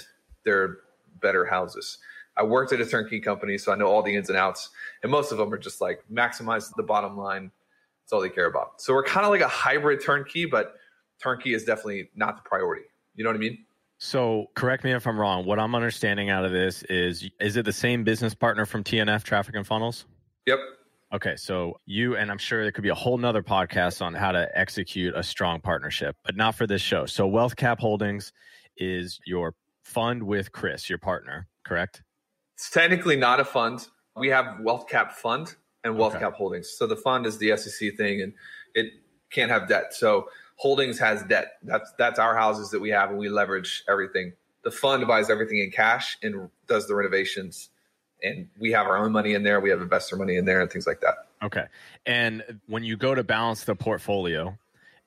they're 0.42 0.78
better 1.20 1.44
houses. 1.44 1.98
I 2.38 2.44
worked 2.44 2.72
at 2.72 2.80
a 2.80 2.86
turnkey 2.86 3.20
company, 3.20 3.58
so 3.58 3.70
I 3.70 3.76
know 3.76 3.88
all 3.88 4.02
the 4.02 4.16
ins 4.16 4.30
and 4.30 4.38
outs, 4.38 4.70
and 5.02 5.12
most 5.12 5.30
of 5.30 5.36
them 5.36 5.52
are 5.52 5.58
just 5.58 5.82
like 5.82 6.02
maximize 6.10 6.74
the 6.74 6.82
bottom 6.82 7.18
line 7.18 7.50
that's 8.10 8.14
all 8.14 8.22
they 8.22 8.28
care 8.28 8.46
about. 8.46 8.80
So 8.80 8.92
we're 8.92 9.04
kind 9.04 9.24
of 9.24 9.30
like 9.30 9.40
a 9.40 9.46
hybrid 9.46 10.02
turnkey, 10.02 10.44
but 10.44 10.79
turnkey 11.22 11.54
is 11.54 11.64
definitely 11.64 12.10
not 12.14 12.36
the 12.36 12.42
priority. 12.48 12.84
You 13.14 13.24
know 13.24 13.30
what 13.30 13.36
I 13.36 13.40
mean? 13.40 13.64
So 13.98 14.46
correct 14.54 14.84
me 14.84 14.92
if 14.92 15.06
I'm 15.06 15.18
wrong. 15.18 15.44
What 15.44 15.58
I'm 15.58 15.74
understanding 15.74 16.30
out 16.30 16.44
of 16.44 16.52
this 16.52 16.82
is 16.84 17.28
is 17.38 17.56
it 17.56 17.64
the 17.64 17.72
same 17.72 18.02
business 18.04 18.34
partner 18.34 18.64
from 18.64 18.82
TNF 18.82 19.22
Traffic 19.22 19.54
and 19.54 19.66
Funnels? 19.66 20.06
Yep. 20.46 20.58
Okay, 21.12 21.36
so 21.36 21.74
you 21.86 22.16
and 22.16 22.30
I'm 22.30 22.38
sure 22.38 22.62
there 22.62 22.72
could 22.72 22.84
be 22.84 22.88
a 22.88 22.94
whole 22.94 23.18
nother 23.18 23.42
podcast 23.42 24.00
on 24.00 24.14
how 24.14 24.32
to 24.32 24.48
execute 24.56 25.14
a 25.16 25.22
strong 25.22 25.60
partnership, 25.60 26.16
but 26.24 26.36
not 26.36 26.54
for 26.54 26.66
this 26.66 26.80
show. 26.80 27.04
So 27.04 27.26
Wealth 27.26 27.56
Cap 27.56 27.80
Holdings 27.80 28.32
is 28.76 29.18
your 29.26 29.54
fund 29.82 30.22
with 30.22 30.52
Chris, 30.52 30.88
your 30.88 30.98
partner, 30.98 31.48
correct? 31.64 32.02
It's 32.54 32.70
technically 32.70 33.16
not 33.16 33.40
a 33.40 33.44
fund. 33.44 33.88
We 34.16 34.28
have 34.28 34.60
Wealth 34.60 34.88
Cap 34.88 35.12
Fund, 35.12 35.56
and 35.84 35.96
wealth 35.96 36.14
okay. 36.14 36.24
cap 36.24 36.34
holdings. 36.34 36.70
So 36.76 36.86
the 36.86 36.96
fund 36.96 37.26
is 37.26 37.38
the 37.38 37.56
SEC 37.56 37.96
thing, 37.96 38.22
and 38.22 38.32
it 38.74 38.92
can't 39.30 39.50
have 39.50 39.68
debt. 39.68 39.94
So 39.94 40.26
holdings 40.60 40.98
has 40.98 41.22
debt. 41.22 41.52
That's 41.62 41.90
that's 41.98 42.18
our 42.18 42.36
houses 42.36 42.70
that 42.70 42.80
we 42.80 42.90
have, 42.90 43.08
and 43.08 43.18
we 43.18 43.30
leverage 43.30 43.82
everything. 43.88 44.34
The 44.62 44.70
fund 44.70 45.06
buys 45.06 45.30
everything 45.30 45.58
in 45.58 45.70
cash 45.70 46.18
and 46.22 46.50
does 46.68 46.86
the 46.86 46.94
renovations, 46.94 47.70
and 48.22 48.46
we 48.58 48.70
have 48.72 48.86
our 48.86 48.98
own 48.98 49.10
money 49.10 49.32
in 49.32 49.42
there. 49.42 49.58
We 49.60 49.70
have 49.70 49.80
investor 49.80 50.16
money 50.16 50.36
in 50.36 50.44
there, 50.44 50.60
and 50.60 50.70
things 50.70 50.86
like 50.86 51.00
that. 51.00 51.14
Okay. 51.42 51.64
And 52.04 52.60
when 52.66 52.84
you 52.84 52.98
go 52.98 53.14
to 53.14 53.24
balance 53.24 53.64
the 53.64 53.74
portfolio, 53.74 54.58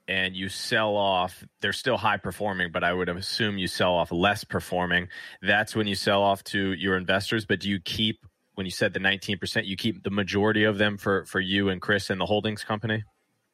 and 0.08 0.36
you 0.36 0.50
sell 0.50 0.98
off 0.98 1.46
they're 1.62 1.72
still 1.72 1.96
high 1.96 2.18
performing 2.18 2.74
but 2.74 2.84
i 2.84 2.92
would 2.92 3.08
assume 3.08 3.58
you 3.58 3.68
sell 3.68 3.94
off 3.94 4.12
less 4.12 4.44
performing 4.44 5.08
that's 5.42 5.78
when 5.78 5.88
you 5.88 5.96
sell 5.96 6.22
off 6.22 6.44
to 6.44 6.74
your 6.74 6.98
investors 6.98 7.46
but 7.46 7.62
do 7.62 7.70
you 7.70 7.80
keep 7.80 8.20
when 8.56 8.66
you 8.66 8.72
said 8.72 8.94
the 8.94 9.00
19%, 9.00 9.66
you 9.66 9.76
keep 9.76 10.04
the 10.04 10.12
majority 10.12 10.64
of 10.64 10.78
them 10.78 10.98
for, 10.98 11.26
for 11.26 11.40
you 11.40 11.70
and 11.70 11.82
Chris 11.82 12.10
and 12.10 12.22
the 12.22 12.26
holdings 12.26 12.64
company? 12.64 13.04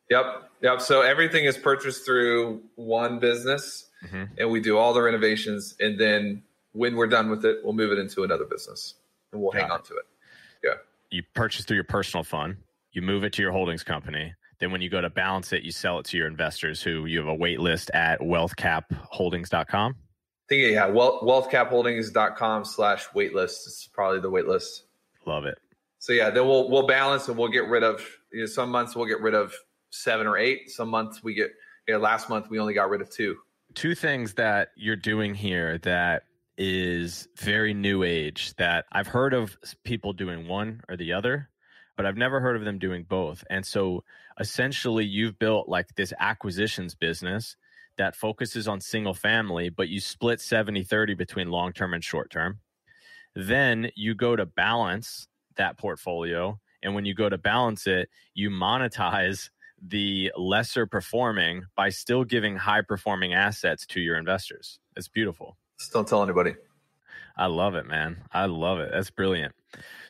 Yep. 0.09 0.51
Yep. 0.61 0.81
So 0.81 1.01
everything 1.01 1.45
is 1.45 1.57
purchased 1.57 2.05
through 2.05 2.61
one 2.75 3.19
business 3.19 3.89
mm-hmm. 4.05 4.23
and 4.37 4.49
we 4.49 4.59
do 4.59 4.77
all 4.77 4.93
the 4.93 5.01
renovations. 5.01 5.75
And 5.79 5.99
then 5.99 6.43
when 6.73 6.95
we're 6.95 7.07
done 7.07 7.29
with 7.29 7.45
it, 7.45 7.59
we'll 7.63 7.73
move 7.73 7.91
it 7.91 7.97
into 7.97 8.23
another 8.23 8.45
business 8.45 8.95
and 9.31 9.41
we'll 9.41 9.51
Got 9.51 9.61
hang 9.61 9.69
it. 9.69 9.73
on 9.73 9.83
to 9.83 9.93
it. 9.95 10.05
Yeah. 10.63 10.73
You 11.11 11.23
purchase 11.33 11.65
through 11.65 11.75
your 11.75 11.83
personal 11.83 12.23
fund, 12.23 12.57
you 12.91 13.01
move 13.01 13.23
it 13.23 13.33
to 13.33 13.41
your 13.41 13.51
holdings 13.51 13.83
company. 13.83 14.33
Then 14.59 14.71
when 14.71 14.81
you 14.81 14.89
go 14.89 14.99
to 14.99 15.09
balance 15.09 15.53
it, 15.53 15.63
you 15.63 15.71
sell 15.71 15.99
it 15.99 16.05
to 16.07 16.17
your 16.17 16.27
investors 16.27 16.81
who 16.83 17.05
you 17.05 17.19
have 17.19 17.27
a 17.29 17.33
wait 17.33 17.61
list 17.61 17.89
at 17.93 18.19
wealthcapholdings.com. 18.19 19.95
I 19.95 20.49
think, 20.49 20.73
yeah, 20.73 20.89
wealthcapholdings.com 20.89 22.65
slash 22.65 23.07
waitlist 23.15 23.67
is 23.67 23.89
probably 23.93 24.19
the 24.19 24.29
waitlist. 24.29 24.81
Love 25.25 25.45
it. 25.45 25.57
So 25.99 26.11
yeah, 26.13 26.29
then 26.29 26.47
we'll 26.47 26.69
we'll 26.69 26.87
balance 26.87 27.27
and 27.27 27.37
we'll 27.37 27.49
get 27.49 27.67
rid 27.67 27.83
of 27.83 28.05
you 28.31 28.41
know, 28.41 28.45
some 28.45 28.69
months 28.69 28.95
we'll 28.95 29.05
get 29.05 29.21
rid 29.21 29.33
of 29.33 29.53
seven 29.89 30.27
or 30.27 30.37
eight. 30.37 30.69
Some 30.69 30.89
months 30.89 31.23
we 31.23 31.33
get 31.33 31.51
you 31.87 31.95
know, 31.95 31.99
last 31.99 32.29
month 32.29 32.49
we 32.49 32.59
only 32.59 32.73
got 32.73 32.89
rid 32.89 33.01
of 33.01 33.09
two. 33.09 33.37
Two 33.73 33.95
things 33.95 34.35
that 34.35 34.69
you're 34.75 34.95
doing 34.95 35.33
here 35.35 35.77
that 35.79 36.23
is 36.57 37.27
very 37.37 37.73
new 37.73 38.03
age 38.03 38.53
that 38.57 38.85
I've 38.91 39.07
heard 39.07 39.33
of 39.33 39.57
people 39.83 40.13
doing 40.13 40.47
one 40.47 40.81
or 40.89 40.97
the 40.97 41.13
other, 41.13 41.49
but 41.95 42.05
I've 42.05 42.17
never 42.17 42.41
heard 42.41 42.57
of 42.57 42.65
them 42.65 42.79
doing 42.79 43.03
both. 43.03 43.43
And 43.49 43.65
so 43.65 44.03
essentially 44.39 45.05
you've 45.05 45.39
built 45.39 45.69
like 45.69 45.95
this 45.95 46.13
acquisitions 46.19 46.95
business 46.95 47.55
that 47.97 48.15
focuses 48.15 48.67
on 48.67 48.81
single 48.81 49.13
family, 49.13 49.69
but 49.69 49.89
you 49.89 49.99
split 49.99 50.41
70 50.41 50.83
30 50.83 51.13
between 51.15 51.49
long 51.49 51.73
term 51.73 51.93
and 51.93 52.03
short 52.03 52.29
term. 52.29 52.59
Then 53.35 53.91
you 53.95 54.15
go 54.15 54.35
to 54.35 54.45
balance 54.45 55.27
that 55.55 55.77
portfolio. 55.77 56.59
And 56.81 56.95
when 56.95 57.05
you 57.05 57.13
go 57.13 57.29
to 57.29 57.37
balance 57.37 57.87
it, 57.87 58.09
you 58.33 58.49
monetize 58.49 59.49
the 59.81 60.31
lesser 60.37 60.85
performing 60.85 61.63
by 61.75 61.89
still 61.89 62.23
giving 62.23 62.57
high 62.57 62.81
performing 62.81 63.33
assets 63.33 63.85
to 63.87 63.99
your 63.99 64.17
investors. 64.17 64.79
It's 64.95 65.07
beautiful. 65.07 65.57
Just 65.79 65.93
don't 65.93 66.07
tell 66.07 66.23
anybody. 66.23 66.55
I 67.37 67.45
love 67.45 67.75
it, 67.75 67.85
man. 67.85 68.23
I 68.33 68.45
love 68.45 68.79
it. 68.79 68.91
That's 68.91 69.11
brilliant. 69.11 69.53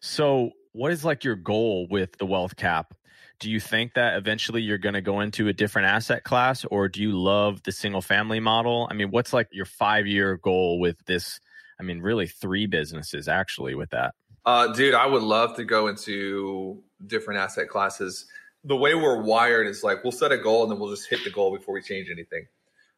So, 0.02 0.52
what 0.72 0.92
is 0.92 1.06
like 1.06 1.24
your 1.24 1.36
goal 1.36 1.88
with 1.90 2.18
the 2.18 2.26
wealth 2.26 2.56
cap? 2.56 2.94
Do 3.40 3.50
you 3.50 3.60
think 3.60 3.94
that 3.94 4.18
eventually 4.18 4.62
you're 4.62 4.78
going 4.78 4.94
to 4.94 5.02
go 5.02 5.22
into 5.22 5.48
a 5.48 5.54
different 5.54 5.88
asset 5.88 6.24
class 6.24 6.66
or 6.66 6.90
do 6.90 7.02
you 7.02 7.18
love 7.18 7.64
the 7.64 7.72
single 7.72 8.02
family 8.02 8.40
model? 8.40 8.88
I 8.92 8.94
mean, 8.94 9.12
what's 9.12 9.32
like 9.32 9.48
your 9.52 9.66
5 9.66 10.08
year 10.08 10.38
goal 10.38 10.80
with 10.80 10.98
this 11.06 11.40
I 11.80 11.84
mean, 11.84 12.02
really 12.02 12.28
three 12.28 12.66
businesses 12.66 13.28
actually 13.28 13.74
with 13.74 13.92
that. 13.92 14.14
Uh, 14.46 14.74
dude, 14.74 14.94
I 14.94 15.06
would 15.06 15.24
love 15.24 15.56
to 15.56 15.64
go 15.64 15.88
into 15.88 16.84
different 17.06 17.40
asset 17.40 17.70
classes. 17.70 18.26
The 18.64 18.76
way 18.76 18.94
we're 18.94 19.22
wired 19.22 19.68
is 19.68 19.84
like 19.84 20.04
we'll 20.04 20.12
set 20.12 20.32
a 20.32 20.38
goal 20.38 20.64
and 20.64 20.72
then 20.72 20.80
we'll 20.80 20.90
just 20.90 21.10
hit 21.10 21.24
the 21.24 21.32
goal 21.32 21.56
before 21.56 21.74
we 21.74 21.82
change 21.82 22.10
anything. 22.10 22.48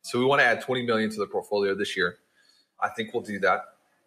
So 0.02 0.18
we 0.18 0.26
want 0.26 0.42
to 0.42 0.46
add 0.46 0.62
20 0.62 0.86
million 0.86 1.10
to 1.12 1.20
the 1.20 1.28
portfolio 1.28 1.76
this 1.76 1.96
year. 1.96 2.18
I 2.80 2.90
think 2.90 3.14
we'll 3.14 3.24
do 3.24 3.40
that. 3.40 3.62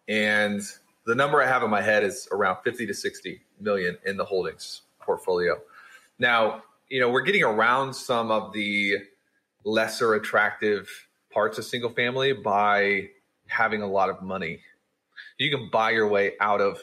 And 0.07 0.61
the 1.05 1.15
number 1.15 1.41
I 1.41 1.47
have 1.47 1.63
in 1.63 1.69
my 1.69 1.81
head 1.81 2.03
is 2.03 2.27
around 2.31 2.57
50 2.63 2.87
to 2.87 2.93
60 2.93 3.41
million 3.61 3.97
in 4.05 4.17
the 4.17 4.25
holdings 4.25 4.81
portfolio. 4.99 5.57
Now, 6.19 6.63
you 6.89 6.99
know, 6.99 7.09
we're 7.09 7.21
getting 7.21 7.43
around 7.43 7.93
some 7.93 8.31
of 8.31 8.53
the 8.53 8.97
lesser 9.63 10.15
attractive 10.15 10.89
parts 11.31 11.57
of 11.57 11.65
single 11.65 11.89
family 11.89 12.33
by 12.33 13.09
having 13.47 13.81
a 13.81 13.87
lot 13.87 14.09
of 14.09 14.21
money. 14.21 14.59
You 15.37 15.49
can 15.49 15.69
buy 15.69 15.91
your 15.91 16.07
way 16.07 16.33
out 16.39 16.61
of 16.61 16.81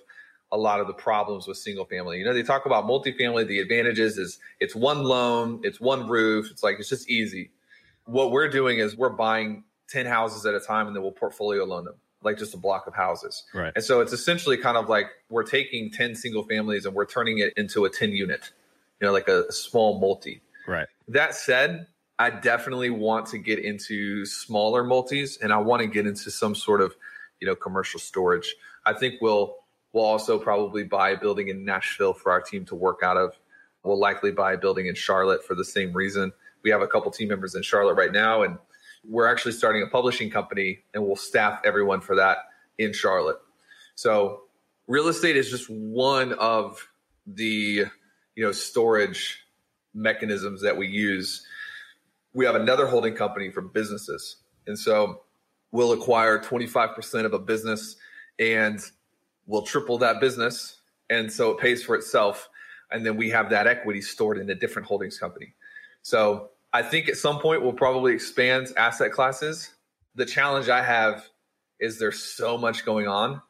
a 0.52 0.56
lot 0.56 0.80
of 0.80 0.86
the 0.86 0.92
problems 0.92 1.48
with 1.48 1.56
single 1.56 1.86
family. 1.86 2.18
You 2.18 2.24
know, 2.24 2.34
they 2.34 2.42
talk 2.42 2.66
about 2.66 2.84
multifamily. 2.84 3.46
The 3.46 3.58
advantages 3.58 4.18
is 4.18 4.38
it's 4.60 4.74
one 4.74 5.02
loan, 5.02 5.60
it's 5.64 5.80
one 5.80 6.06
roof. 6.08 6.50
It's 6.50 6.62
like 6.62 6.78
it's 6.78 6.88
just 6.88 7.10
easy. 7.10 7.50
What 8.04 8.30
we're 8.30 8.48
doing 8.48 8.78
is 8.78 8.96
we're 8.96 9.08
buying 9.08 9.64
10 9.88 10.06
houses 10.06 10.46
at 10.46 10.54
a 10.54 10.60
time 10.60 10.86
and 10.86 10.94
then 10.94 11.02
we'll 11.02 11.12
portfolio 11.12 11.64
loan 11.64 11.86
them 11.86 11.94
like 12.24 12.38
just 12.38 12.54
a 12.54 12.56
block 12.56 12.86
of 12.86 12.94
houses. 12.94 13.44
Right. 13.52 13.72
And 13.74 13.84
so 13.84 14.00
it's 14.00 14.12
essentially 14.12 14.56
kind 14.56 14.76
of 14.76 14.88
like 14.88 15.06
we're 15.28 15.42
taking 15.42 15.90
10 15.90 16.14
single 16.14 16.44
families 16.44 16.86
and 16.86 16.94
we're 16.94 17.06
turning 17.06 17.38
it 17.38 17.52
into 17.56 17.84
a 17.84 17.90
10 17.90 18.12
unit, 18.12 18.52
you 19.00 19.06
know, 19.06 19.12
like 19.12 19.28
a, 19.28 19.44
a 19.48 19.52
small 19.52 19.98
multi. 20.00 20.40
Right. 20.66 20.86
That 21.08 21.34
said, 21.34 21.86
I 22.18 22.30
definitely 22.30 22.90
want 22.90 23.26
to 23.28 23.38
get 23.38 23.58
into 23.58 24.24
smaller 24.24 24.84
multis 24.84 25.38
and 25.38 25.52
I 25.52 25.58
want 25.58 25.82
to 25.82 25.88
get 25.88 26.06
into 26.06 26.30
some 26.30 26.54
sort 26.54 26.80
of, 26.80 26.94
you 27.40 27.46
know, 27.46 27.56
commercial 27.56 27.98
storage. 27.98 28.54
I 28.86 28.92
think 28.92 29.20
we'll 29.20 29.56
We'll 29.92 30.04
also 30.04 30.38
probably 30.38 30.84
buy 30.84 31.10
a 31.10 31.18
building 31.18 31.48
in 31.48 31.64
Nashville 31.64 32.14
for 32.14 32.32
our 32.32 32.40
team 32.40 32.64
to 32.66 32.74
work 32.74 33.00
out 33.02 33.16
of. 33.16 33.38
We'll 33.82 33.98
likely 33.98 34.30
buy 34.30 34.54
a 34.54 34.58
building 34.58 34.86
in 34.86 34.94
Charlotte 34.94 35.44
for 35.44 35.54
the 35.54 35.64
same 35.64 35.92
reason. 35.92 36.32
We 36.62 36.70
have 36.70 36.82
a 36.82 36.86
couple 36.86 37.10
team 37.10 37.28
members 37.28 37.54
in 37.54 37.62
Charlotte 37.62 37.94
right 37.94 38.12
now, 38.12 38.42
and 38.42 38.58
we're 39.04 39.26
actually 39.26 39.52
starting 39.52 39.82
a 39.82 39.86
publishing 39.86 40.30
company, 40.30 40.80
and 40.94 41.04
we'll 41.04 41.16
staff 41.16 41.60
everyone 41.64 42.00
for 42.00 42.16
that 42.16 42.38
in 42.78 42.92
Charlotte. 42.92 43.38
So, 43.96 44.42
real 44.86 45.08
estate 45.08 45.36
is 45.36 45.50
just 45.50 45.68
one 45.68 46.32
of 46.34 46.88
the 47.26 47.86
you 48.36 48.44
know 48.44 48.52
storage 48.52 49.44
mechanisms 49.94 50.62
that 50.62 50.76
we 50.76 50.86
use. 50.86 51.44
We 52.32 52.46
have 52.46 52.54
another 52.54 52.86
holding 52.86 53.14
company 53.14 53.50
for 53.50 53.60
businesses, 53.60 54.36
and 54.66 54.78
so 54.78 55.22
we'll 55.72 55.92
acquire 55.92 56.38
25% 56.38 57.24
of 57.24 57.32
a 57.32 57.38
business 57.38 57.96
and 58.38 58.80
we'll 59.46 59.62
triple 59.62 59.98
that 59.98 60.20
business. 60.20 60.78
And 61.10 61.30
so 61.30 61.50
it 61.50 61.58
pays 61.58 61.82
for 61.82 61.94
itself. 61.94 62.48
And 62.90 63.04
then 63.04 63.16
we 63.16 63.30
have 63.30 63.50
that 63.50 63.66
equity 63.66 64.00
stored 64.00 64.38
in 64.38 64.48
a 64.50 64.54
different 64.54 64.86
holdings 64.88 65.18
company. 65.18 65.54
So 66.02 66.50
I 66.72 66.82
think 66.82 67.08
at 67.08 67.16
some 67.16 67.38
point 67.38 67.62
we'll 67.62 67.72
probably 67.72 68.12
expand 68.12 68.68
asset 68.76 69.12
classes. 69.12 69.70
The 70.14 70.26
challenge 70.26 70.68
I 70.68 70.82
have 70.82 71.28
is 71.80 71.98
there's 71.98 72.22
so 72.22 72.56
much 72.56 72.84
going 72.84 73.08
on 73.08 73.42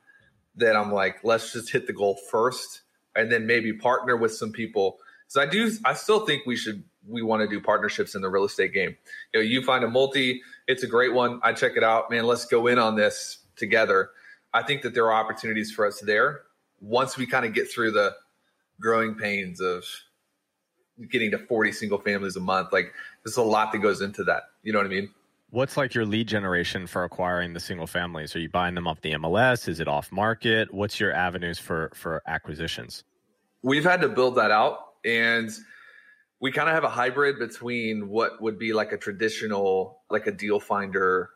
that 0.57 0.77
I'm 0.77 0.93
like, 0.93 1.23
let's 1.23 1.53
just 1.53 1.71
hit 1.71 1.87
the 1.87 1.93
goal 1.93 2.19
first 2.31 2.83
and 3.15 3.31
then 3.31 3.47
maybe 3.47 3.73
partner 3.73 4.17
with 4.17 4.35
some 4.35 4.53
people. 4.53 4.99
So 5.29 5.41
I 5.41 5.47
do, 5.47 5.71
I 5.85 5.95
still 5.95 6.27
think 6.27 6.47
we 6.47 6.57
should, 6.57 6.83
we 7.09 7.23
want 7.23 7.43
to 7.43 7.49
do 7.49 7.61
partnerships 7.61 8.15
in 8.15 8.23
the 8.23 8.29
real 8.29 8.45
estate 8.45 8.73
game. 8.73 8.97
You 9.33 9.41
know, 9.41 9.45
you 9.45 9.63
find 9.63 9.83
a 9.85 9.89
multi, 9.89 10.43
it's 10.69 10.83
a 10.83 10.87
great 10.87 11.13
one. 11.13 11.41
I 11.43 11.53
check 11.53 11.73
it 11.77 11.83
out, 11.83 12.11
man. 12.11 12.25
Let's 12.25 12.45
go 12.45 12.67
in 12.67 12.79
on 12.79 12.97
this 12.97 13.39
together. 13.57 14.11
I 14.55 14.63
think 14.63 14.83
that 14.83 14.95
there 14.95 15.11
are 15.11 15.13
opportunities 15.13 15.73
for 15.73 15.87
us 15.87 16.01
there 16.01 16.43
once 16.81 17.17
we 17.17 17.27
kind 17.27 17.47
of 17.47 17.55
get 17.55 17.71
through 17.71 17.93
the 17.93 18.15
growing 18.81 19.15
pains 19.15 19.61
of 19.61 19.85
getting 21.11 21.31
to 21.31 21.39
40 21.39 21.73
single 21.73 21.99
families 21.99 22.37
a 22.37 22.41
month. 22.41 22.73
Like 22.73 22.93
there's 23.25 23.37
a 23.37 23.43
lot 23.43 23.73
that 23.73 23.79
goes 23.79 24.01
into 24.01 24.25
that. 24.25 24.45
You 24.63 24.73
know 24.73 24.79
what 24.79 24.87
I 24.87 24.91
mean? 24.91 25.11
What's 25.51 25.77
like 25.77 25.95
your 25.95 26.07
lead 26.07 26.29
generation 26.29 26.87
for 26.87 27.05
acquiring 27.05 27.53
the 27.53 27.61
single 27.61 27.87
families? 27.87 28.35
Are 28.35 28.41
you 28.41 28.49
buying 28.49 28.75
them 28.75 28.87
off 28.87 29.01
the 29.03 29.13
MLS? 29.13 29.69
Is 29.69 29.81
it 29.81 29.89
off 29.89 30.11
market? 30.11 30.73
What's 30.73 30.99
your 30.99 31.13
avenues 31.13 31.59
for 31.59 31.91
for 31.95 32.23
acquisitions? 32.27 33.05
We've 33.63 33.85
had 33.85 34.01
to 34.01 34.09
build 34.09 34.37
that 34.37 34.51
out 34.51 34.79
and 35.05 35.51
we 36.41 36.51
kind 36.51 36.69
of 36.69 36.75
have 36.75 36.85
a 36.85 36.89
hybrid 36.89 37.39
between 37.39 38.09
what 38.09 38.43
would 38.43 38.59
be 38.59 38.73
like 38.73 38.93
a 38.93 38.97
traditional 38.97 40.01
like 40.11 40.27
a 40.27 40.33
deal 40.33 40.59
finder 40.59 41.31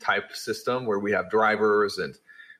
type 0.00 0.34
system 0.34 0.86
where 0.86 0.98
we 0.98 1.12
have 1.12 1.28
drivers 1.28 1.98
and 1.98 2.14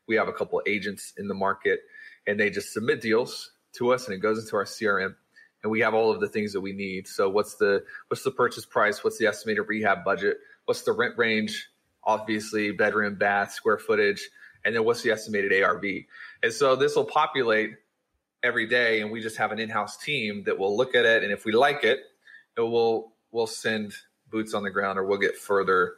we 0.08 0.16
have 0.16 0.28
a 0.28 0.32
couple 0.32 0.60
agents 0.66 1.12
in 1.16 1.28
the 1.28 1.34
market 1.34 1.80
and 2.26 2.38
they 2.38 2.50
just 2.50 2.72
submit 2.72 3.00
deals 3.00 3.52
to 3.74 3.92
us 3.92 4.06
and 4.06 4.14
it 4.14 4.18
goes 4.18 4.38
into 4.38 4.56
our 4.56 4.64
CRM 4.64 5.14
and 5.62 5.70
we 5.70 5.80
have 5.80 5.94
all 5.94 6.10
of 6.10 6.20
the 6.20 6.28
things 6.28 6.52
that 6.52 6.60
we 6.60 6.72
need. 6.72 7.06
So 7.06 7.28
what's 7.28 7.56
the 7.56 7.84
what's 8.08 8.22
the 8.22 8.30
purchase 8.30 8.64
price? 8.64 9.02
What's 9.02 9.18
the 9.18 9.26
estimated 9.26 9.64
rehab 9.68 10.04
budget? 10.04 10.38
What's 10.64 10.82
the 10.82 10.92
rent 10.92 11.14
range? 11.16 11.68
Obviously, 12.04 12.70
bedroom, 12.72 13.16
bath, 13.16 13.52
square 13.52 13.78
footage, 13.78 14.28
and 14.64 14.74
then 14.74 14.84
what's 14.84 15.02
the 15.02 15.10
estimated 15.10 15.62
ARV? 15.62 15.84
And 16.42 16.52
so 16.52 16.76
this 16.76 16.96
will 16.96 17.04
populate 17.04 17.72
every 18.42 18.66
day, 18.66 19.00
and 19.02 19.10
we 19.10 19.20
just 19.20 19.36
have 19.36 19.52
an 19.52 19.58
in-house 19.58 19.98
team 19.98 20.44
that 20.44 20.58
will 20.58 20.76
look 20.76 20.94
at 20.94 21.04
it, 21.04 21.22
and 21.22 21.32
if 21.32 21.44
we 21.44 21.52
like 21.52 21.84
it, 21.84 22.00
it 22.56 22.60
will 22.60 23.12
we'll 23.30 23.46
send 23.46 23.92
boots 24.30 24.54
on 24.54 24.62
the 24.62 24.70
ground 24.70 24.98
or 24.98 25.04
we'll 25.04 25.18
get 25.18 25.36
further 25.36 25.94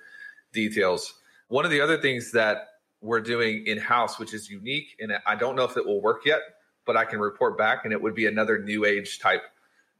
details. 0.52 1.14
One 1.48 1.64
of 1.64 1.70
the 1.70 1.80
other 1.80 1.98
things 1.98 2.32
that 2.32 2.69
we're 3.00 3.20
doing 3.20 3.64
in-house, 3.66 4.18
which 4.18 4.34
is 4.34 4.50
unique, 4.50 4.96
and 5.00 5.12
I 5.26 5.34
don't 5.34 5.56
know 5.56 5.64
if 5.64 5.76
it 5.76 5.86
will 5.86 6.02
work 6.02 6.26
yet, 6.26 6.40
but 6.86 6.96
I 6.96 7.04
can 7.04 7.20
report 7.20 7.56
back, 7.56 7.84
and 7.84 7.92
it 7.92 8.02
would 8.02 8.14
be 8.14 8.26
another 8.26 8.58
new 8.58 8.84
age 8.84 9.18
type 9.20 9.42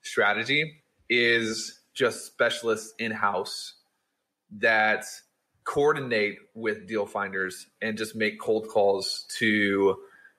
strategy, 0.03 0.82
is 1.09 1.80
just 1.94 2.26
specialists 2.26 2.94
in-house 2.98 3.74
that 4.59 5.05
coordinate 5.64 6.38
with 6.55 6.88
deal 6.88 7.07
finders 7.07 7.66
and 7.80 7.96
just 7.96 8.16
make 8.16 8.40
cold 8.40 8.68
calls 8.68 9.26
to 9.38 9.96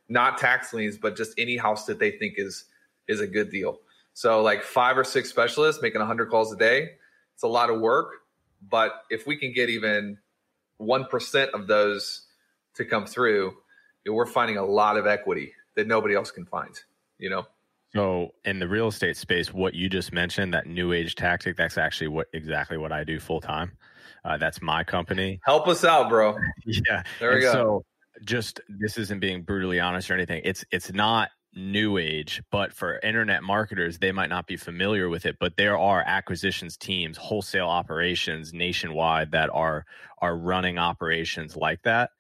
not 0.10 0.38
tax 0.38 0.74
liens, 0.74 0.98
but 0.98 1.16
just 1.16 1.32
any 1.38 1.58
house 1.58 1.86
that 1.86 2.00
they 2.00 2.12
think 2.12 2.34
is 2.38 2.66
is 3.08 3.22
a 3.22 3.28
good 3.28 3.50
deal. 3.50 3.80
So 4.14 4.42
like 4.42 4.64
five 4.64 4.98
or 4.98 5.04
six 5.04 5.30
specialists 5.30 5.82
making 5.82 6.00
100 6.00 6.30
calls 6.30 6.52
a 6.54 6.58
day, 6.58 6.92
it's 7.34 7.44
a 7.44 7.48
lot 7.48 7.70
of 7.70 7.80
work. 7.80 8.12
But 8.70 8.94
if 9.10 9.26
we 9.26 9.38
can 9.38 9.54
get 9.54 9.70
even 9.70 10.20
1% 10.80 11.50
of 11.52 11.68
those 11.68 12.28
to 12.76 12.86
come 12.86 13.06
through, 13.06 13.54
you 14.06 14.12
know, 14.12 14.14
we're 14.14 14.26
finding 14.26 14.58
a 14.58 14.66
lot 14.66 14.98
of 14.98 15.06
equity 15.06 15.54
that 15.76 15.88
nobody 15.88 16.16
else 16.16 16.32
can 16.32 16.46
find, 16.46 16.76
you 17.18 17.30
know? 17.30 17.46
So 17.94 18.30
in 18.46 18.60
the 18.60 18.68
real 18.68 18.88
estate 18.88 19.18
space, 19.18 19.54
what 19.54 19.74
you 19.74 19.90
just 19.90 20.14
mentioned, 20.14 20.54
that 20.54 20.66
new 20.66 20.94
age 20.94 21.16
tactic, 21.16 21.58
that's 21.58 21.78
actually 21.78 22.08
what 22.08 22.28
exactly 22.34 22.78
what 22.78 22.92
I 22.92 23.04
do 23.04 23.20
full 23.20 23.42
time. 23.42 23.74
Uh, 24.24 24.38
that's 24.38 24.62
my 24.62 24.84
company. 24.84 25.40
Help 25.46 25.68
us 25.68 25.84
out, 25.84 26.08
bro. 26.10 26.38
yeah. 26.66 27.04
There 27.20 27.30
we 27.30 27.36
and 27.36 27.44
go. 27.44 27.52
So 27.52 27.86
just 28.24 28.62
this 28.70 28.98
isn't 28.98 29.20
being 29.20 29.44
brutally 29.44 29.80
honest 29.80 30.10
or 30.10 30.14
anything. 30.14 30.42
It's 30.46 30.64
it's 30.72 30.94
not 30.94 31.30
new 31.54 31.98
age, 31.98 32.42
but 32.52 32.72
for 32.72 33.00
internet 33.00 33.44
marketers, 33.44 33.98
they 33.98 34.12
might 34.12 34.30
not 34.30 34.48
be 34.48 34.56
familiar 34.56 35.10
with 35.10 35.26
it. 35.26 35.38
But 35.40 35.58
there 35.58 35.78
are 35.78 36.02
acquisitions 36.06 36.78
teams, 36.78 37.18
wholesale 37.18 37.68
operations 37.68 38.54
nationwide 38.54 39.32
that 39.32 39.50
are 39.52 39.86
are 40.20 40.38
running 40.38 40.78
operations 40.78 41.56
like 41.56 41.82
that. 41.84 42.12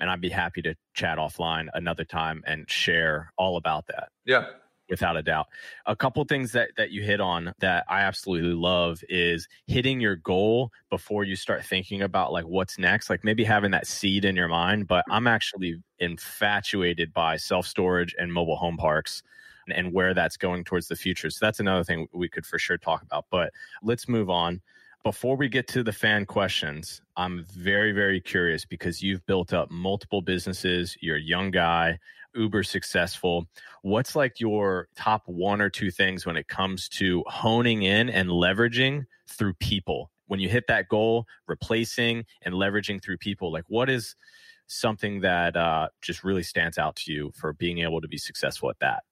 And 0.00 0.10
I'd 0.10 0.20
be 0.20 0.28
happy 0.28 0.62
to 0.62 0.74
chat 0.94 1.18
offline 1.18 1.68
another 1.74 2.04
time 2.04 2.42
and 2.46 2.68
share 2.68 3.32
all 3.36 3.56
about 3.56 3.86
that. 3.88 4.08
Yeah. 4.24 4.46
Without 4.90 5.16
a 5.16 5.22
doubt. 5.22 5.46
A 5.86 5.96
couple 5.96 6.22
things 6.24 6.52
that, 6.52 6.70
that 6.76 6.90
you 6.90 7.02
hit 7.02 7.20
on 7.20 7.54
that 7.60 7.84
I 7.88 8.00
absolutely 8.00 8.52
love 8.52 9.02
is 9.08 9.48
hitting 9.66 9.98
your 9.98 10.16
goal 10.16 10.72
before 10.90 11.24
you 11.24 11.36
start 11.36 11.64
thinking 11.64 12.02
about 12.02 12.32
like 12.32 12.44
what's 12.44 12.78
next. 12.78 13.08
Like 13.08 13.24
maybe 13.24 13.44
having 13.44 13.70
that 13.70 13.86
seed 13.86 14.26
in 14.26 14.36
your 14.36 14.48
mind. 14.48 14.86
But 14.86 15.04
I'm 15.10 15.26
actually 15.26 15.82
infatuated 16.00 17.14
by 17.14 17.38
self 17.38 17.66
storage 17.66 18.14
and 18.18 18.30
mobile 18.32 18.56
home 18.56 18.76
parks 18.76 19.22
and 19.68 19.92
where 19.92 20.14
that's 20.14 20.36
going 20.36 20.64
towards 20.64 20.88
the 20.88 20.96
future. 20.96 21.30
So 21.30 21.44
that's 21.44 21.60
another 21.60 21.84
thing 21.84 22.06
we 22.12 22.28
could 22.28 22.44
for 22.44 22.58
sure 22.58 22.78
talk 22.78 23.02
about. 23.02 23.26
But 23.30 23.52
let's 23.82 24.08
move 24.08 24.28
on 24.28 24.60
before 25.04 25.36
we 25.36 25.50
get 25.50 25.68
to 25.68 25.82
the 25.82 25.92
fan 25.92 26.24
questions, 26.24 27.02
I'm 27.14 27.44
very, 27.44 27.92
very 27.92 28.20
curious 28.20 28.64
because 28.64 29.02
you've 29.02 29.24
built 29.26 29.52
up 29.52 29.70
multiple 29.70 30.22
businesses. 30.22 30.96
You're 31.00 31.18
a 31.18 31.20
young 31.20 31.50
guy, 31.50 31.98
uber 32.34 32.62
successful. 32.62 33.46
What's 33.82 34.16
like 34.16 34.40
your 34.40 34.88
top 34.96 35.22
one 35.26 35.60
or 35.60 35.68
two 35.68 35.90
things 35.90 36.24
when 36.24 36.36
it 36.36 36.48
comes 36.48 36.88
to 36.88 37.22
honing 37.26 37.82
in 37.82 38.08
and 38.08 38.30
leveraging 38.30 39.04
through 39.28 39.54
people? 39.54 40.10
When 40.26 40.40
you 40.40 40.48
hit 40.48 40.64
that 40.68 40.88
goal, 40.88 41.26
replacing 41.46 42.24
and 42.40 42.54
leveraging 42.54 43.02
through 43.02 43.18
people, 43.18 43.52
like 43.52 43.64
what 43.68 43.90
is 43.90 44.16
something 44.68 45.20
that 45.20 45.54
uh, 45.54 45.88
just 46.00 46.24
really 46.24 46.42
stands 46.42 46.78
out 46.78 46.96
to 46.96 47.12
you 47.12 47.30
for 47.34 47.52
being 47.52 47.80
able 47.80 48.00
to 48.00 48.08
be 48.08 48.16
successful 48.16 48.70
at 48.70 48.78
that? 48.80 49.02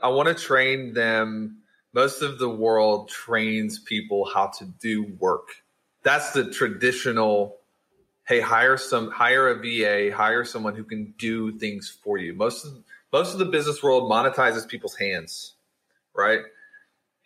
I 0.00 0.08
want 0.08 0.28
to 0.28 0.34
train 0.34 0.94
them 0.94 1.63
most 1.94 2.22
of 2.22 2.38
the 2.38 2.48
world 2.48 3.08
trains 3.08 3.78
people 3.78 4.24
how 4.24 4.48
to 4.58 4.64
do 4.64 5.04
work. 5.18 5.48
That's 6.02 6.32
the 6.32 6.50
traditional 6.50 7.56
hey, 8.26 8.40
hire 8.40 8.76
some 8.76 9.10
hire 9.10 9.48
a 9.48 9.54
VA, 9.54 10.14
hire 10.14 10.44
someone 10.44 10.74
who 10.74 10.84
can 10.84 11.14
do 11.18 11.52
things 11.58 11.96
for 12.02 12.18
you. 12.18 12.34
Most 12.34 12.64
of 12.64 12.72
most 13.12 13.32
of 13.32 13.38
the 13.38 13.44
business 13.44 13.82
world 13.82 14.10
monetizes 14.10 14.66
people's 14.66 14.96
hands, 14.96 15.54
right? 16.14 16.40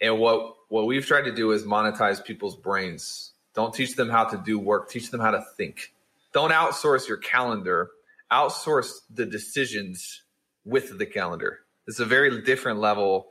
And 0.01 0.19
what 0.19 0.55
what 0.69 0.87
we've 0.87 1.07
tried 1.07 1.23
to 1.23 1.35
do 1.35 1.53
is 1.53 1.65
monetize 1.65 2.23
people's 2.23 2.57
brains. 2.57 3.33
Don't 3.55 3.75
teach 3.75 3.97
them 3.97 4.11
how 4.11 4.25
to 4.25 4.37
do 4.37 4.59
work, 4.59 4.91
teach 4.91 5.11
them 5.11 5.21
how 5.21 5.31
to 5.31 5.45
think. 5.57 5.93
Don't 6.33 6.53
outsource 6.53 7.09
your 7.09 7.17
calendar, 7.17 7.91
outsource 8.31 9.01
the 9.13 9.25
decisions 9.25 10.23
with 10.65 10.99
the 10.99 11.07
calendar. 11.07 11.61
It's 11.87 12.01
a 12.01 12.05
very 12.05 12.43
different 12.43 12.81
level 12.81 13.29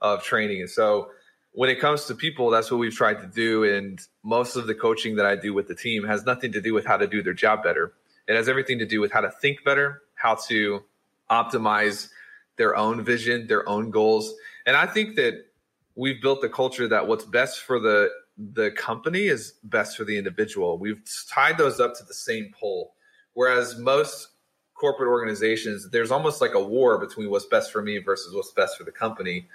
of 0.00 0.22
training. 0.22 0.60
And 0.60 0.70
so 0.70 1.10
when 1.52 1.70
it 1.70 1.80
comes 1.80 2.04
to 2.06 2.14
people, 2.14 2.50
that's 2.50 2.70
what 2.70 2.78
we've 2.78 2.94
tried 2.94 3.20
to 3.20 3.26
do. 3.26 3.64
And 3.64 4.00
most 4.22 4.56
of 4.56 4.66
the 4.66 4.74
coaching 4.74 5.16
that 5.16 5.26
I 5.26 5.36
do 5.36 5.52
with 5.54 5.68
the 5.68 5.74
team 5.74 6.04
has 6.04 6.24
nothing 6.24 6.52
to 6.52 6.60
do 6.60 6.74
with 6.74 6.86
how 6.86 6.96
to 6.96 7.06
do 7.06 7.22
their 7.22 7.34
job 7.34 7.62
better. 7.62 7.92
It 8.26 8.36
has 8.36 8.48
everything 8.48 8.78
to 8.78 8.86
do 8.86 9.00
with 9.00 9.10
how 9.10 9.22
to 9.22 9.30
think 9.30 9.64
better, 9.64 10.02
how 10.14 10.36
to 10.48 10.84
optimize 11.30 12.10
their 12.56 12.76
own 12.76 13.04
vision, 13.04 13.46
their 13.46 13.68
own 13.68 13.90
goals. 13.90 14.34
And 14.66 14.76
I 14.76 14.86
think 14.86 15.16
that 15.16 15.46
we've 15.94 16.20
built 16.20 16.42
the 16.42 16.48
culture 16.48 16.86
that 16.88 17.06
what's 17.06 17.24
best 17.24 17.60
for 17.60 17.80
the 17.80 18.10
the 18.54 18.70
company 18.70 19.26
is 19.26 19.54
best 19.64 19.96
for 19.96 20.04
the 20.04 20.16
individual. 20.16 20.78
We've 20.78 21.02
tied 21.28 21.58
those 21.58 21.80
up 21.80 21.96
to 21.96 22.04
the 22.04 22.14
same 22.14 22.52
pole. 22.58 22.94
Whereas 23.34 23.78
most 23.78 24.28
corporate 24.74 25.08
organizations, 25.08 25.90
there's 25.90 26.12
almost 26.12 26.40
like 26.40 26.54
a 26.54 26.62
war 26.62 26.98
between 26.98 27.30
what's 27.30 27.46
best 27.46 27.72
for 27.72 27.82
me 27.82 27.98
versus 27.98 28.32
what's 28.32 28.52
best 28.52 28.78
for 28.78 28.84
the 28.84 28.92
company. 28.92 29.48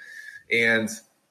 And 0.51 0.89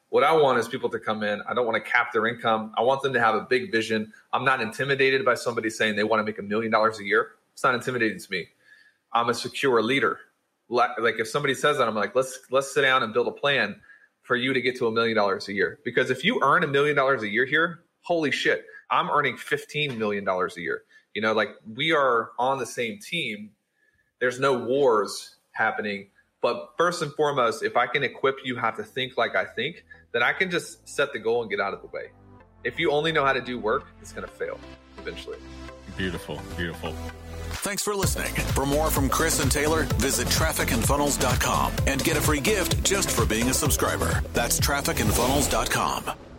what 0.09 0.25
I 0.25 0.33
want 0.33 0.59
is 0.59 0.69
people 0.69 0.91
to 0.91 0.99
come 0.99 1.23
in. 1.23 1.41
I 1.49 1.55
don't 1.55 1.67
want 1.67 1.83
to 1.83 1.91
cap 1.91 2.13
their 2.13 2.27
income. 2.27 2.73
I 2.77 2.83
want 2.83 3.03
them 3.03 3.13
to 3.15 3.21
have 3.21 3.35
a 3.35 3.41
big 3.41 3.73
vision. 3.73 4.13
I'm 4.33 4.45
not 4.45 4.61
intimidated 4.61 5.25
by 5.25 5.35
somebody 5.35 5.71
saying 5.71 5.97
they 5.97 6.05
want 6.05 6.21
to 6.21 6.25
make 6.25 6.39
a 6.39 6.43
million 6.43 6.71
dollars 6.71 7.01
a 7.01 7.05
year. 7.05 7.33
It's 7.55 7.65
not 7.65 7.75
intimidating 7.75 8.19
to 8.19 8.31
me. 8.31 8.49
I'm 9.13 9.29
a 9.29 9.35
secure 9.35 9.83
leader. 9.83 10.19
like 10.69 10.91
if 11.19 11.29
somebody 11.29 11.55
says 11.55 11.79
that, 11.79 11.89
I'm 11.89 11.95
like, 11.95 12.15
let's 12.15 12.41
let's 12.51 12.73
sit 12.73 12.83
down 12.83 13.03
and 13.03 13.13
build 13.13 13.29
a 13.29 13.33
plan 13.33 13.77
for 14.23 14.37
you 14.37 14.53
to 14.53 14.61
get 14.61 14.77
to 14.79 14.87
a 14.87 14.93
million 14.93 15.17
dollars 15.17 15.49
a 15.49 15.53
year. 15.53 15.81
Because 15.85 16.11
if 16.11 16.25
you 16.25 16.41
earn 16.43 16.63
a 16.63 16.67
million 16.69 16.97
dollars 16.97 17.23
a 17.23 17.29
year 17.29 17.45
here, 17.45 17.81
holy 18.01 18.31
shit, 18.31 18.65
I'm 18.91 19.11
earning 19.11 19.37
15 19.37 19.99
million 19.99 20.25
dollars 20.25 20.57
a 20.57 20.61
year. 20.61 20.83
You 21.15 21.23
know, 21.23 21.33
like 21.33 21.51
we 21.75 21.93
are 21.93 22.31
on 22.39 22.59
the 22.59 22.67
same 22.67 22.99
team. 22.99 23.51
There's 24.21 24.39
no 24.39 24.59
wars 24.59 25.37
happening. 25.53 26.09
But 26.43 26.75
first 26.77 27.01
and 27.03 27.13
foremost, 27.15 27.63
if 27.63 27.77
I 27.77 27.87
can 27.87 28.03
equip 28.03 28.37
you 28.45 28.57
how 28.57 28.73
to 28.73 28.83
think 28.83 29.17
like 29.17 29.37
I 29.37 29.45
think, 29.45 29.85
then 30.13 30.23
I 30.23 30.33
can 30.33 30.51
just 30.51 30.87
set 30.89 31.13
the 31.13 31.19
goal 31.19 31.43
and 31.43 31.51
get 31.51 31.61
out 31.61 31.73
of 31.73 31.81
the 31.81 31.89
way. 31.89 32.11
If 32.65 32.79
you 32.79 32.91
only 32.91 33.13
know 33.13 33.25
how 33.25 33.33
to 33.33 33.41
do 33.41 33.59
work, 33.59 33.87
it's 34.01 34.13
going 34.13 34.27
to 34.27 34.35
fail 34.35 34.59
eventually. 34.99 35.39
Beautiful, 35.97 36.41
beautiful. 36.57 36.93
Thanks 37.63 37.83
for 37.83 37.95
listening. 37.95 38.33
For 38.55 38.67
more 38.67 38.91
from 38.91 39.09
Chris 39.09 39.41
and 39.41 39.51
Taylor, 39.51 39.85
visit 39.97 40.27
trafficandfunnels.com 40.29 41.73
and 41.87 42.03
get 42.03 42.17
a 42.17 42.21
free 42.21 42.41
gift 42.41 42.83
just 42.83 43.11
for 43.11 43.25
being 43.25 43.49
a 43.51 43.55
subscriber. 43.55 44.23
That's 44.33 44.59
trafficandfunnels.com. 44.59 46.32